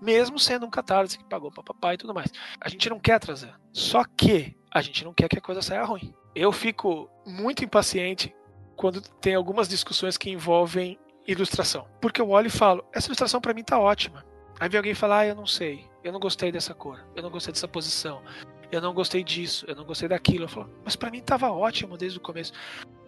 [0.01, 2.31] Mesmo sendo um catarse que pagou para papai e tudo mais.
[2.59, 3.59] A gente não quer atrasar.
[3.71, 6.13] Só que a gente não quer que a coisa saia ruim.
[6.33, 8.33] Eu fico muito impaciente
[8.75, 10.97] quando tem algumas discussões que envolvem
[11.27, 11.85] ilustração.
[12.01, 14.25] Porque eu olho e falo, essa ilustração para mim tá ótima.
[14.59, 17.29] Aí vem alguém falar, ah, eu não sei, eu não gostei dessa cor, eu não
[17.29, 18.21] gostei dessa posição,
[18.71, 20.45] eu não gostei disso, eu não gostei daquilo.
[20.45, 22.53] Eu falo, mas para mim tava ótimo desde o começo.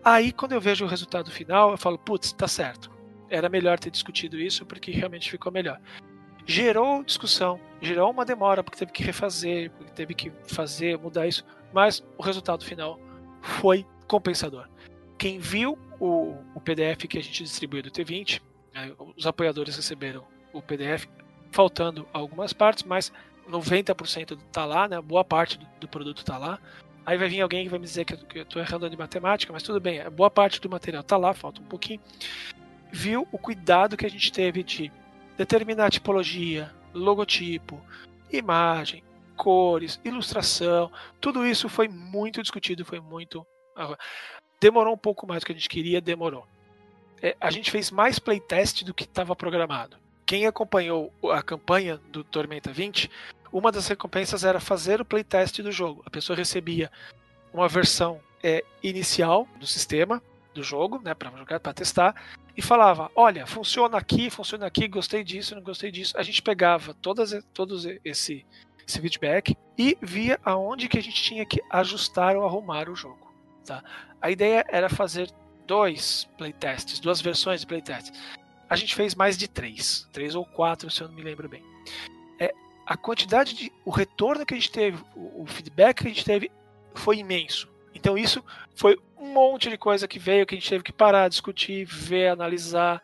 [0.03, 2.91] Aí quando eu vejo o resultado final, eu falo, putz, tá certo.
[3.29, 5.79] Era melhor ter discutido isso porque realmente ficou melhor.
[6.45, 11.45] Gerou discussão, gerou uma demora porque teve que refazer, porque teve que fazer, mudar isso,
[11.71, 12.99] mas o resultado final
[13.41, 14.67] foi compensador.
[15.17, 18.41] Quem viu o, o PDF que a gente distribuiu do T20,
[18.73, 21.07] né, os apoiadores receberam o PDF,
[21.51, 23.11] faltando algumas partes, mas
[23.49, 26.59] 90% está lá, né, boa parte do, do produto está lá.
[27.05, 29.63] Aí vai vir alguém que vai me dizer que eu estou errando de matemática, mas
[29.63, 31.99] tudo bem, boa parte do material está lá, falta um pouquinho.
[32.91, 34.91] Viu o cuidado que a gente teve de
[35.37, 37.81] determinar tipologia, logotipo,
[38.31, 39.03] imagem,
[39.35, 43.45] cores, ilustração, tudo isso foi muito discutido, foi muito.
[44.59, 46.45] Demorou um pouco mais do que a gente queria, demorou.
[47.21, 49.97] É, a gente fez mais playtest do que estava programado.
[50.31, 53.11] Quem acompanhou a campanha do Tormenta 20,
[53.51, 56.01] uma das recompensas era fazer o playtest do jogo.
[56.05, 56.89] A pessoa recebia
[57.53, 62.15] uma versão é, inicial do sistema do jogo, né, para jogar, para testar,
[62.55, 66.17] e falava: olha, funciona aqui, funciona aqui, gostei disso, não gostei disso.
[66.17, 68.45] A gente pegava todas, todos esse,
[68.87, 73.29] esse feedback e via aonde que a gente tinha que ajustar ou arrumar o jogo.
[73.65, 73.83] Tá?
[74.21, 75.29] A ideia era fazer
[75.67, 78.13] dois playtests, duas versões de playtests.
[78.71, 81.61] A gente fez mais de três, três ou quatro, se eu não me lembro bem.
[82.39, 82.53] É,
[82.85, 83.69] a quantidade de.
[83.83, 86.49] O retorno que a gente teve, o, o feedback que a gente teve
[86.95, 87.67] foi imenso.
[87.93, 88.41] Então isso
[88.73, 92.29] foi um monte de coisa que veio que a gente teve que parar, discutir, ver,
[92.29, 93.03] analisar.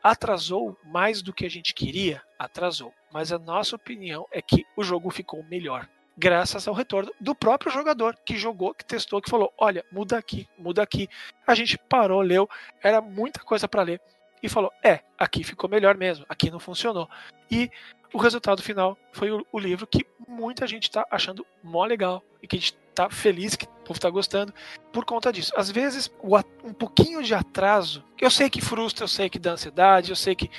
[0.00, 2.22] Atrasou mais do que a gente queria?
[2.38, 2.94] Atrasou.
[3.12, 7.72] Mas a nossa opinião é que o jogo ficou melhor graças ao retorno do próprio
[7.72, 11.08] jogador que jogou, que testou, que falou: olha, muda aqui, muda aqui.
[11.44, 12.48] A gente parou, leu,
[12.80, 14.00] era muita coisa para ler
[14.42, 17.08] e falou: é, aqui ficou melhor mesmo, aqui não funcionou.
[17.50, 17.70] E
[18.12, 22.46] o resultado final foi o, o livro que muita gente está achando mó legal e
[22.46, 24.52] que a gente está feliz que o povo está gostando
[24.92, 25.52] por conta disso.
[25.56, 26.10] Às vezes,
[26.64, 30.34] um pouquinho de atraso, eu sei que frustra, eu sei que dá ansiedade, eu sei
[30.34, 30.50] que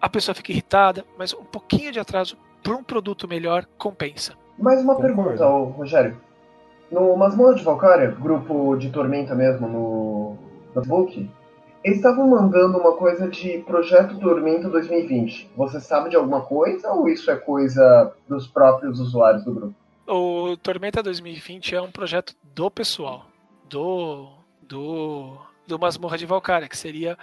[0.00, 4.34] a pessoa fica irritada, mas um pouquinho de atraso para um produto melhor compensa.
[4.58, 6.20] Mais uma pergunta, Rogério.
[6.90, 10.38] No Masmorra de Valkyria, grupo de Tormenta mesmo no
[10.74, 11.30] Facebook,
[11.82, 15.50] eles estavam mandando uma coisa de Projeto Tormenta 2020.
[15.56, 19.74] Você sabe de alguma coisa ou isso é coisa dos próprios usuários do grupo?
[20.06, 23.26] O Tormenta 2020 é um projeto do pessoal,
[23.68, 24.28] do
[24.62, 25.36] do
[25.66, 27.16] do Masmorra de Valkyria, que seria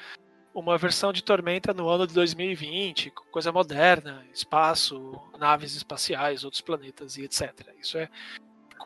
[0.53, 6.61] uma versão de Tormenta no ano de 2020, com coisa moderna, espaço, naves espaciais, outros
[6.61, 7.53] planetas e etc.
[7.79, 8.09] Isso é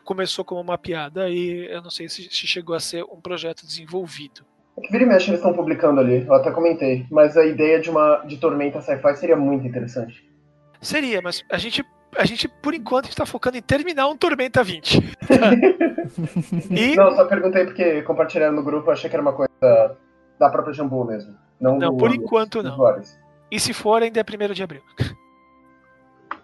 [0.04, 3.64] começou como uma piada e eu não sei se, se chegou a ser um projeto
[3.64, 4.44] desenvolvido.
[4.76, 7.06] É que vira e mexe eles estão publicando ali, eu até comentei.
[7.10, 10.26] Mas a ideia de uma de Tormenta Sci-Fi seria muito interessante.
[10.80, 11.84] Seria, mas a gente
[12.16, 15.16] a gente por enquanto está focando em terminar um Tormenta 20.
[16.70, 19.96] e Não, só perguntei porque compartilharam no grupo, eu achei que era uma coisa
[20.38, 21.34] da própria Jambu mesmo.
[21.60, 22.76] Não, Não, do- por enquanto não.
[23.50, 24.82] e se for ainda é 1 de abril.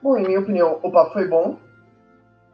[0.02, 1.59] Bom, em minha opinião, o papo foi bom.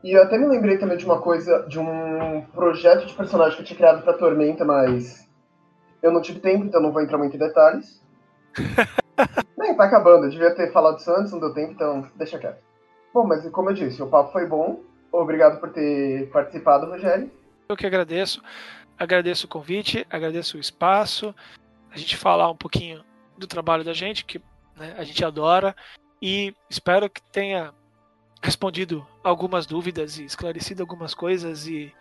[0.03, 3.63] E eu até me lembrei também de uma coisa, de um projeto de personagem que
[3.63, 5.24] eu tinha criado pra Tormenta, mas
[6.05, 7.99] eu não tive tempo, então não vou entrar muito em detalhes.
[9.57, 12.63] Nem, tá acabando, eu devia ter falado isso antes, não deu tempo, então deixa quieto.
[13.13, 14.83] Bom, mas como eu disse, o papo foi bom.
[15.11, 17.31] Obrigado por ter participado, Rogério.
[17.69, 18.43] Eu que agradeço.
[18.99, 21.35] Agradeço o convite, agradeço o espaço,
[21.91, 23.03] a gente falar um pouquinho
[23.39, 24.41] do trabalho da gente, que
[24.77, 25.75] né, a gente adora,
[26.21, 27.73] e espero que tenha
[28.43, 31.93] respondido algumas dúvidas e esclarecido algumas coisas, e,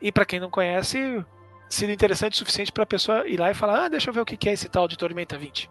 [0.00, 1.24] e para quem não conhece,
[1.70, 4.20] sido interessante o suficiente para a pessoa ir lá e falar: ah, deixa eu ver
[4.20, 5.70] o que é esse tal de Tormenta 20.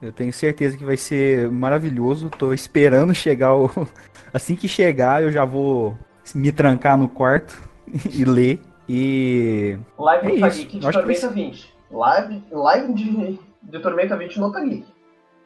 [0.00, 2.30] Eu tenho certeza que vai ser maravilhoso.
[2.30, 3.68] Tô esperando chegar o.
[4.32, 5.98] Assim que chegar, eu já vou
[6.34, 7.60] me trancar no quarto
[8.10, 8.60] e ler.
[8.88, 9.76] E.
[9.98, 11.74] Live É Tageek de acho que vai Tormenta 20.
[11.90, 14.86] Live, live de, de Tormenta 20 no Tageek.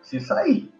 [0.03, 0.71] Se sair.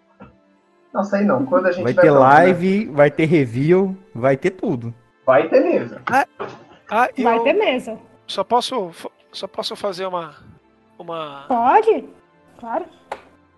[0.93, 1.47] Não, sair não.
[1.47, 2.29] Quando a gente Vai vai ter onde, né?
[2.29, 4.95] live, vai ter review, vai ter tudo.
[5.25, 6.03] Vai ter mesa.
[6.07, 7.99] Ah, eu Vai ter mesa.
[8.33, 8.91] Só posso
[9.33, 10.37] só posso fazer uma
[10.99, 12.05] uma Pode?
[12.59, 12.87] Claro.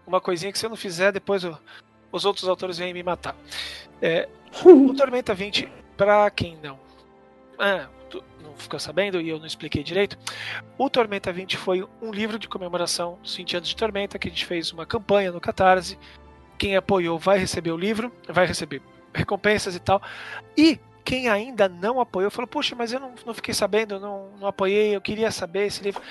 [0.06, 1.58] uma coisinha que se eu não fizer, depois o-
[2.12, 3.34] os outros autores vêm me matar.
[4.00, 4.28] É,
[4.64, 6.78] o Tormenta 20, pra quem não,
[8.08, 10.16] tu- não ficou sabendo e eu não expliquei direito,
[10.78, 14.30] o Tormenta 20 foi um livro de comemoração dos 20 anos de Tormenta, que a
[14.30, 15.98] gente fez uma campanha no Catarse.
[16.56, 18.80] Quem apoiou vai receber o livro, vai receber
[19.12, 20.00] recompensas e tal.
[20.56, 24.48] E quem ainda não apoiou falou: Puxa, mas eu não, não fiquei sabendo, não, não
[24.48, 26.02] apoiei, eu queria saber esse livro.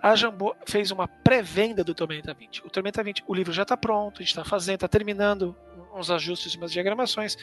[0.00, 2.66] A Jambô fez uma pré-venda do Tormenta 20.
[2.66, 5.54] O Tormenta 20, o livro já está pronto, a gente está fazendo, está terminando
[5.94, 7.36] uns ajustes, umas diagramações,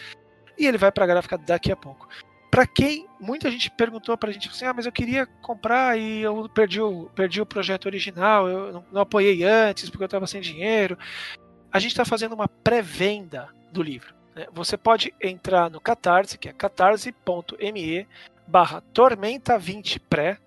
[0.58, 2.08] e ele vai para a gráfica daqui a pouco.
[2.50, 6.22] Para quem muita gente perguntou para a gente assim, ah, mas eu queria comprar e
[6.22, 10.26] eu perdi o, perdi o projeto original, eu não, não apoiei antes porque eu estava
[10.26, 10.98] sem dinheiro.
[11.70, 14.16] A gente está fazendo uma pré-venda do livro.
[14.36, 14.48] Né?
[14.52, 18.08] Você pode entrar no Catarse, que é catarse.me
[18.46, 20.38] barra Tormenta 20 pré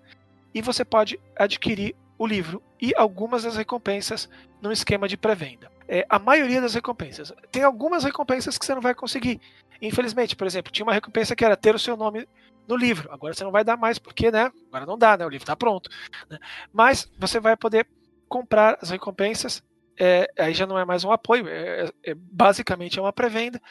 [0.53, 4.29] e você pode adquirir o livro e algumas das recompensas
[4.61, 5.71] no esquema de pré-venda.
[5.87, 7.33] É, a maioria das recompensas.
[7.51, 9.41] Tem algumas recompensas que você não vai conseguir.
[9.81, 12.27] Infelizmente, por exemplo, tinha uma recompensa que era ter o seu nome
[12.67, 13.11] no livro.
[13.11, 14.51] Agora você não vai dar mais porque, né?
[14.67, 15.25] Agora não dá, né?
[15.25, 15.89] O livro está pronto.
[16.29, 16.37] né?
[16.71, 17.87] Mas você vai poder
[18.27, 19.63] comprar as recompensas.
[19.99, 23.61] É, aí já não é mais um apoio, é, é- basicamente é uma pré-venda.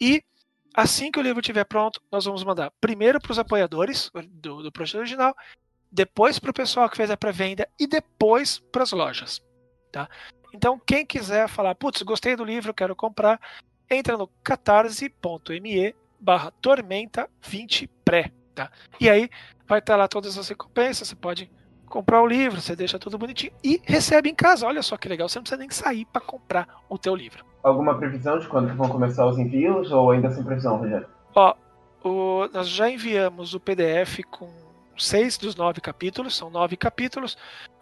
[0.00, 0.22] E
[0.74, 4.72] assim que o livro estiver pronto, nós vamos mandar primeiro para os apoiadores do, do
[4.72, 5.34] projeto original,
[5.90, 9.40] depois para o pessoal que fez a pré-venda e depois para as lojas.
[9.92, 10.08] Tá?
[10.52, 13.40] Então, quem quiser falar, putz, gostei do livro, quero comprar,
[13.88, 18.32] entra no catarse.me barra tormenta 20 pré.
[18.54, 18.70] Tá?
[19.00, 19.30] E aí
[19.66, 21.50] vai estar lá todas as recompensas, você pode
[21.90, 24.66] comprar o livro, você deixa tudo bonitinho e recebe em casa.
[24.66, 27.44] Olha só que legal, você não precisa nem sair para comprar o teu livro.
[27.62, 31.06] Alguma previsão de quando vão começar os envios ou ainda sem previsão, Rogério?
[31.34, 31.54] Ó,
[32.02, 34.48] o- nós já enviamos o PDF com
[34.96, 37.36] seis dos nove capítulos, são nove capítulos.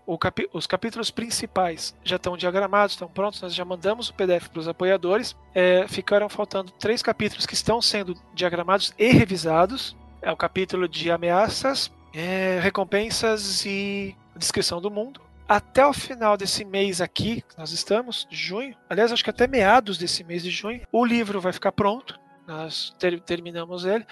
[0.06, 4.48] O capi- os capítulos principais já estão diagramados, estão prontos, nós já mandamos o PDF
[4.48, 5.36] para os apoiadores.
[5.54, 9.94] É, ficaram faltando três capítulos que estão sendo diagramados e revisados.
[10.22, 15.20] É o capítulo de ameaças, é, recompensas e descrição do mundo.
[15.48, 19.46] Até o final desse mês aqui, que nós estamos, de junho, aliás, acho que até
[19.46, 24.06] meados desse mês de junho, o livro vai ficar pronto nós ter- terminamos ele.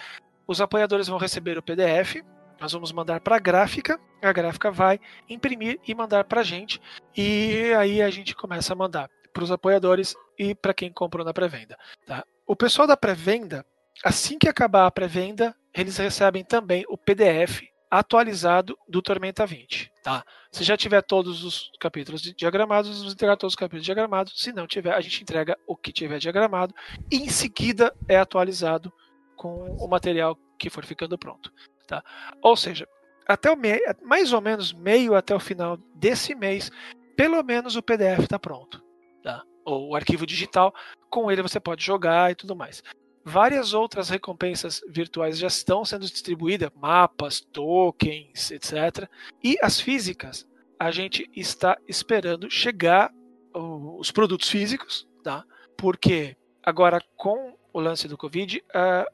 [0.47, 2.23] Os apoiadores vão receber o PDF,
[2.61, 4.99] nós vamos mandar para a gráfica, a gráfica vai
[5.29, 6.81] imprimir e mandar para a gente,
[7.17, 11.35] e aí a gente começa a mandar para os apoiadores e para quem comprou na
[11.35, 11.77] pré-venda.
[12.07, 12.25] Tá?
[12.47, 13.65] O pessoal da pré-venda,
[14.03, 20.25] assim que acabar a pré-venda, eles recebem também o PDF atualizado do Tormenta 20, tá?
[20.51, 24.41] Se já tiver todos os capítulos diagramados, vamos entregar todos os capítulos diagramados.
[24.41, 26.75] Se não tiver, a gente entrega o que tiver diagramado
[27.11, 28.93] e em seguida é atualizado
[29.37, 31.53] com o material que for ficando pronto,
[31.87, 32.03] tá?
[32.43, 32.89] Ou seja,
[33.27, 36.71] até o meio, mais ou menos meio até o final desse mês,
[37.17, 38.83] pelo menos o PDF está pronto,
[39.23, 39.43] tá?
[39.65, 40.75] Ou o arquivo digital,
[41.11, 42.83] com ele você pode jogar e tudo mais.
[43.29, 49.09] Várias outras recompensas virtuais já estão sendo distribuídas, mapas, tokens, etc.
[49.43, 50.47] E as físicas,
[50.79, 53.13] a gente está esperando chegar
[53.53, 55.45] os produtos físicos, tá?
[55.77, 58.63] Porque agora com o lance do Covid,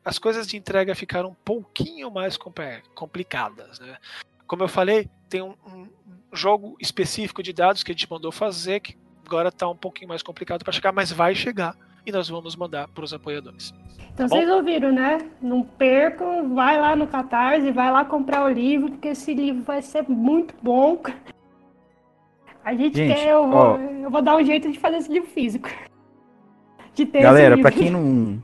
[0.05, 2.37] as coisas de entrega ficaram um pouquinho mais
[2.95, 3.97] complicadas, né?
[4.47, 5.89] Como eu falei, tem um
[6.35, 10.23] jogo específico de dados que a gente mandou fazer que agora está um pouquinho mais
[10.23, 13.75] complicado para chegar, mas vai chegar e nós vamos mandar para os apoiadores.
[14.13, 15.19] Então tá vocês ouviram, né?
[15.41, 19.81] Não percam, vai lá no Catarse, vai lá comprar o livro, porque esse livro vai
[19.81, 21.01] ser muito bom.
[22.65, 25.13] A gente, gente quer, eu, ó, vou, eu vou dar um jeito de fazer esse
[25.13, 25.69] livro físico.
[26.95, 28.39] De ter galera, para quem não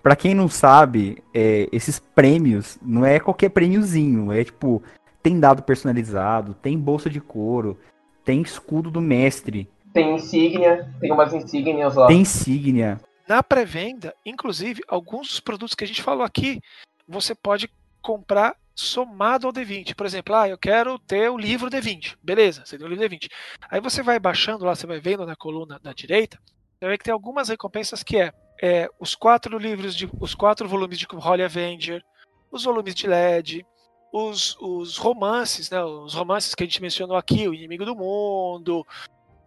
[0.00, 4.80] para quem não sabe, é, esses prêmios não é qualquer prêmiozinho, é tipo,
[5.22, 7.76] tem dado personalizado, tem bolsa de couro,
[8.22, 9.66] tem escudo do mestre.
[9.94, 12.08] Tem insígnia, tem umas insígnias lá.
[12.08, 13.00] Tem insígnia.
[13.28, 16.60] Na pré-venda, inclusive, alguns dos produtos que a gente falou aqui,
[17.08, 17.70] você pode
[18.02, 19.94] comprar somado ao D20.
[19.94, 22.16] Por exemplo, ah, eu quero ter o livro D20.
[22.20, 23.28] Beleza, você tem o livro D20.
[23.70, 26.40] Aí você vai baixando lá, você vai vendo na coluna da direita,
[26.76, 30.68] você vai que tem algumas recompensas que é, é os quatro livros, de, os quatro
[30.68, 32.02] volumes de Holy Avenger,
[32.50, 33.64] os volumes de LED,
[34.12, 38.86] os, os romances, né, os romances que a gente mencionou aqui, O Inimigo do Mundo,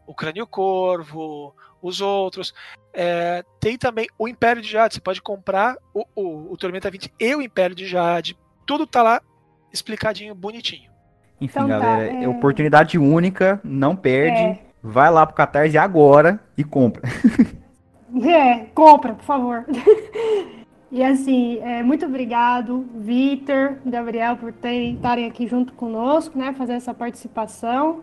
[0.08, 2.54] O Crânio Corvo, os outros.
[2.94, 4.96] É, tem também o Império de Jade.
[4.96, 8.38] Você pode comprar o, o, o Tormenta 20 e o Império de Jade.
[8.66, 9.22] Tudo tá lá
[9.72, 10.90] explicadinho, bonitinho.
[11.40, 12.28] Enfim, então, galera, tá, é...
[12.28, 14.42] oportunidade única, não perde.
[14.42, 14.60] É.
[14.82, 17.04] Vai lá pro Catarse agora e compra.
[18.24, 19.66] é, compra, por favor.
[20.92, 26.54] e assim, é, muito obrigado, Vitor, Gabriel, por estarem aqui junto conosco, né?
[26.54, 28.02] Fazer essa participação.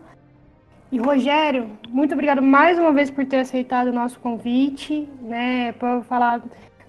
[0.95, 6.01] E Rogério, muito obrigado mais uma vez por ter aceitado o nosso convite, né, para
[6.03, 6.41] falar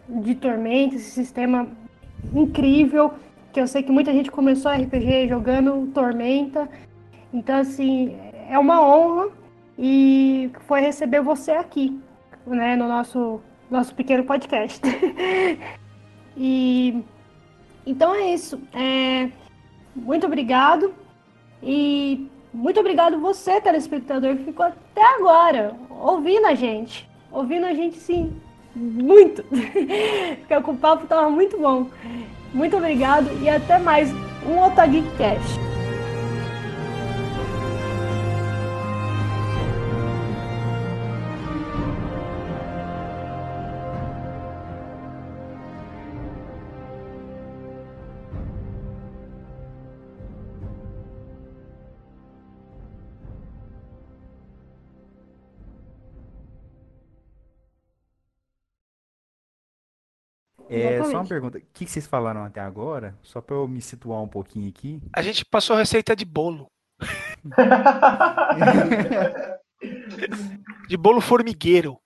[0.08, 1.66] de Tormenta, esse sistema
[2.32, 3.14] incrível,
[3.52, 6.68] que eu sei que muita gente começou RPG jogando Tormenta.
[7.34, 8.16] Então, assim,
[8.48, 9.28] é uma honra
[9.76, 12.00] e foi receber você aqui,
[12.46, 14.82] né, no nosso, nosso pequeno podcast.
[16.38, 17.02] e
[17.84, 18.62] então é isso.
[18.72, 19.28] É,
[19.96, 20.94] muito obrigado
[21.60, 27.06] e muito obrigado você, telespectador, que ficou até agora ouvindo a gente.
[27.30, 28.32] Ouvindo a gente, sim,
[28.74, 29.44] muito.
[30.48, 31.90] Porque o papo estava muito bom.
[32.54, 34.10] Muito obrigado e até mais
[34.48, 35.04] um Otagui
[60.68, 61.58] É, só uma pergunta.
[61.58, 63.14] O que vocês falaram até agora?
[63.22, 65.00] Só para eu me situar um pouquinho aqui.
[65.12, 66.66] A gente passou a receita de bolo.
[70.88, 71.98] de bolo formigueiro.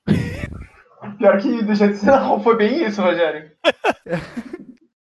[1.18, 3.50] Pior que do jeito que você não foi bem isso, Rogério.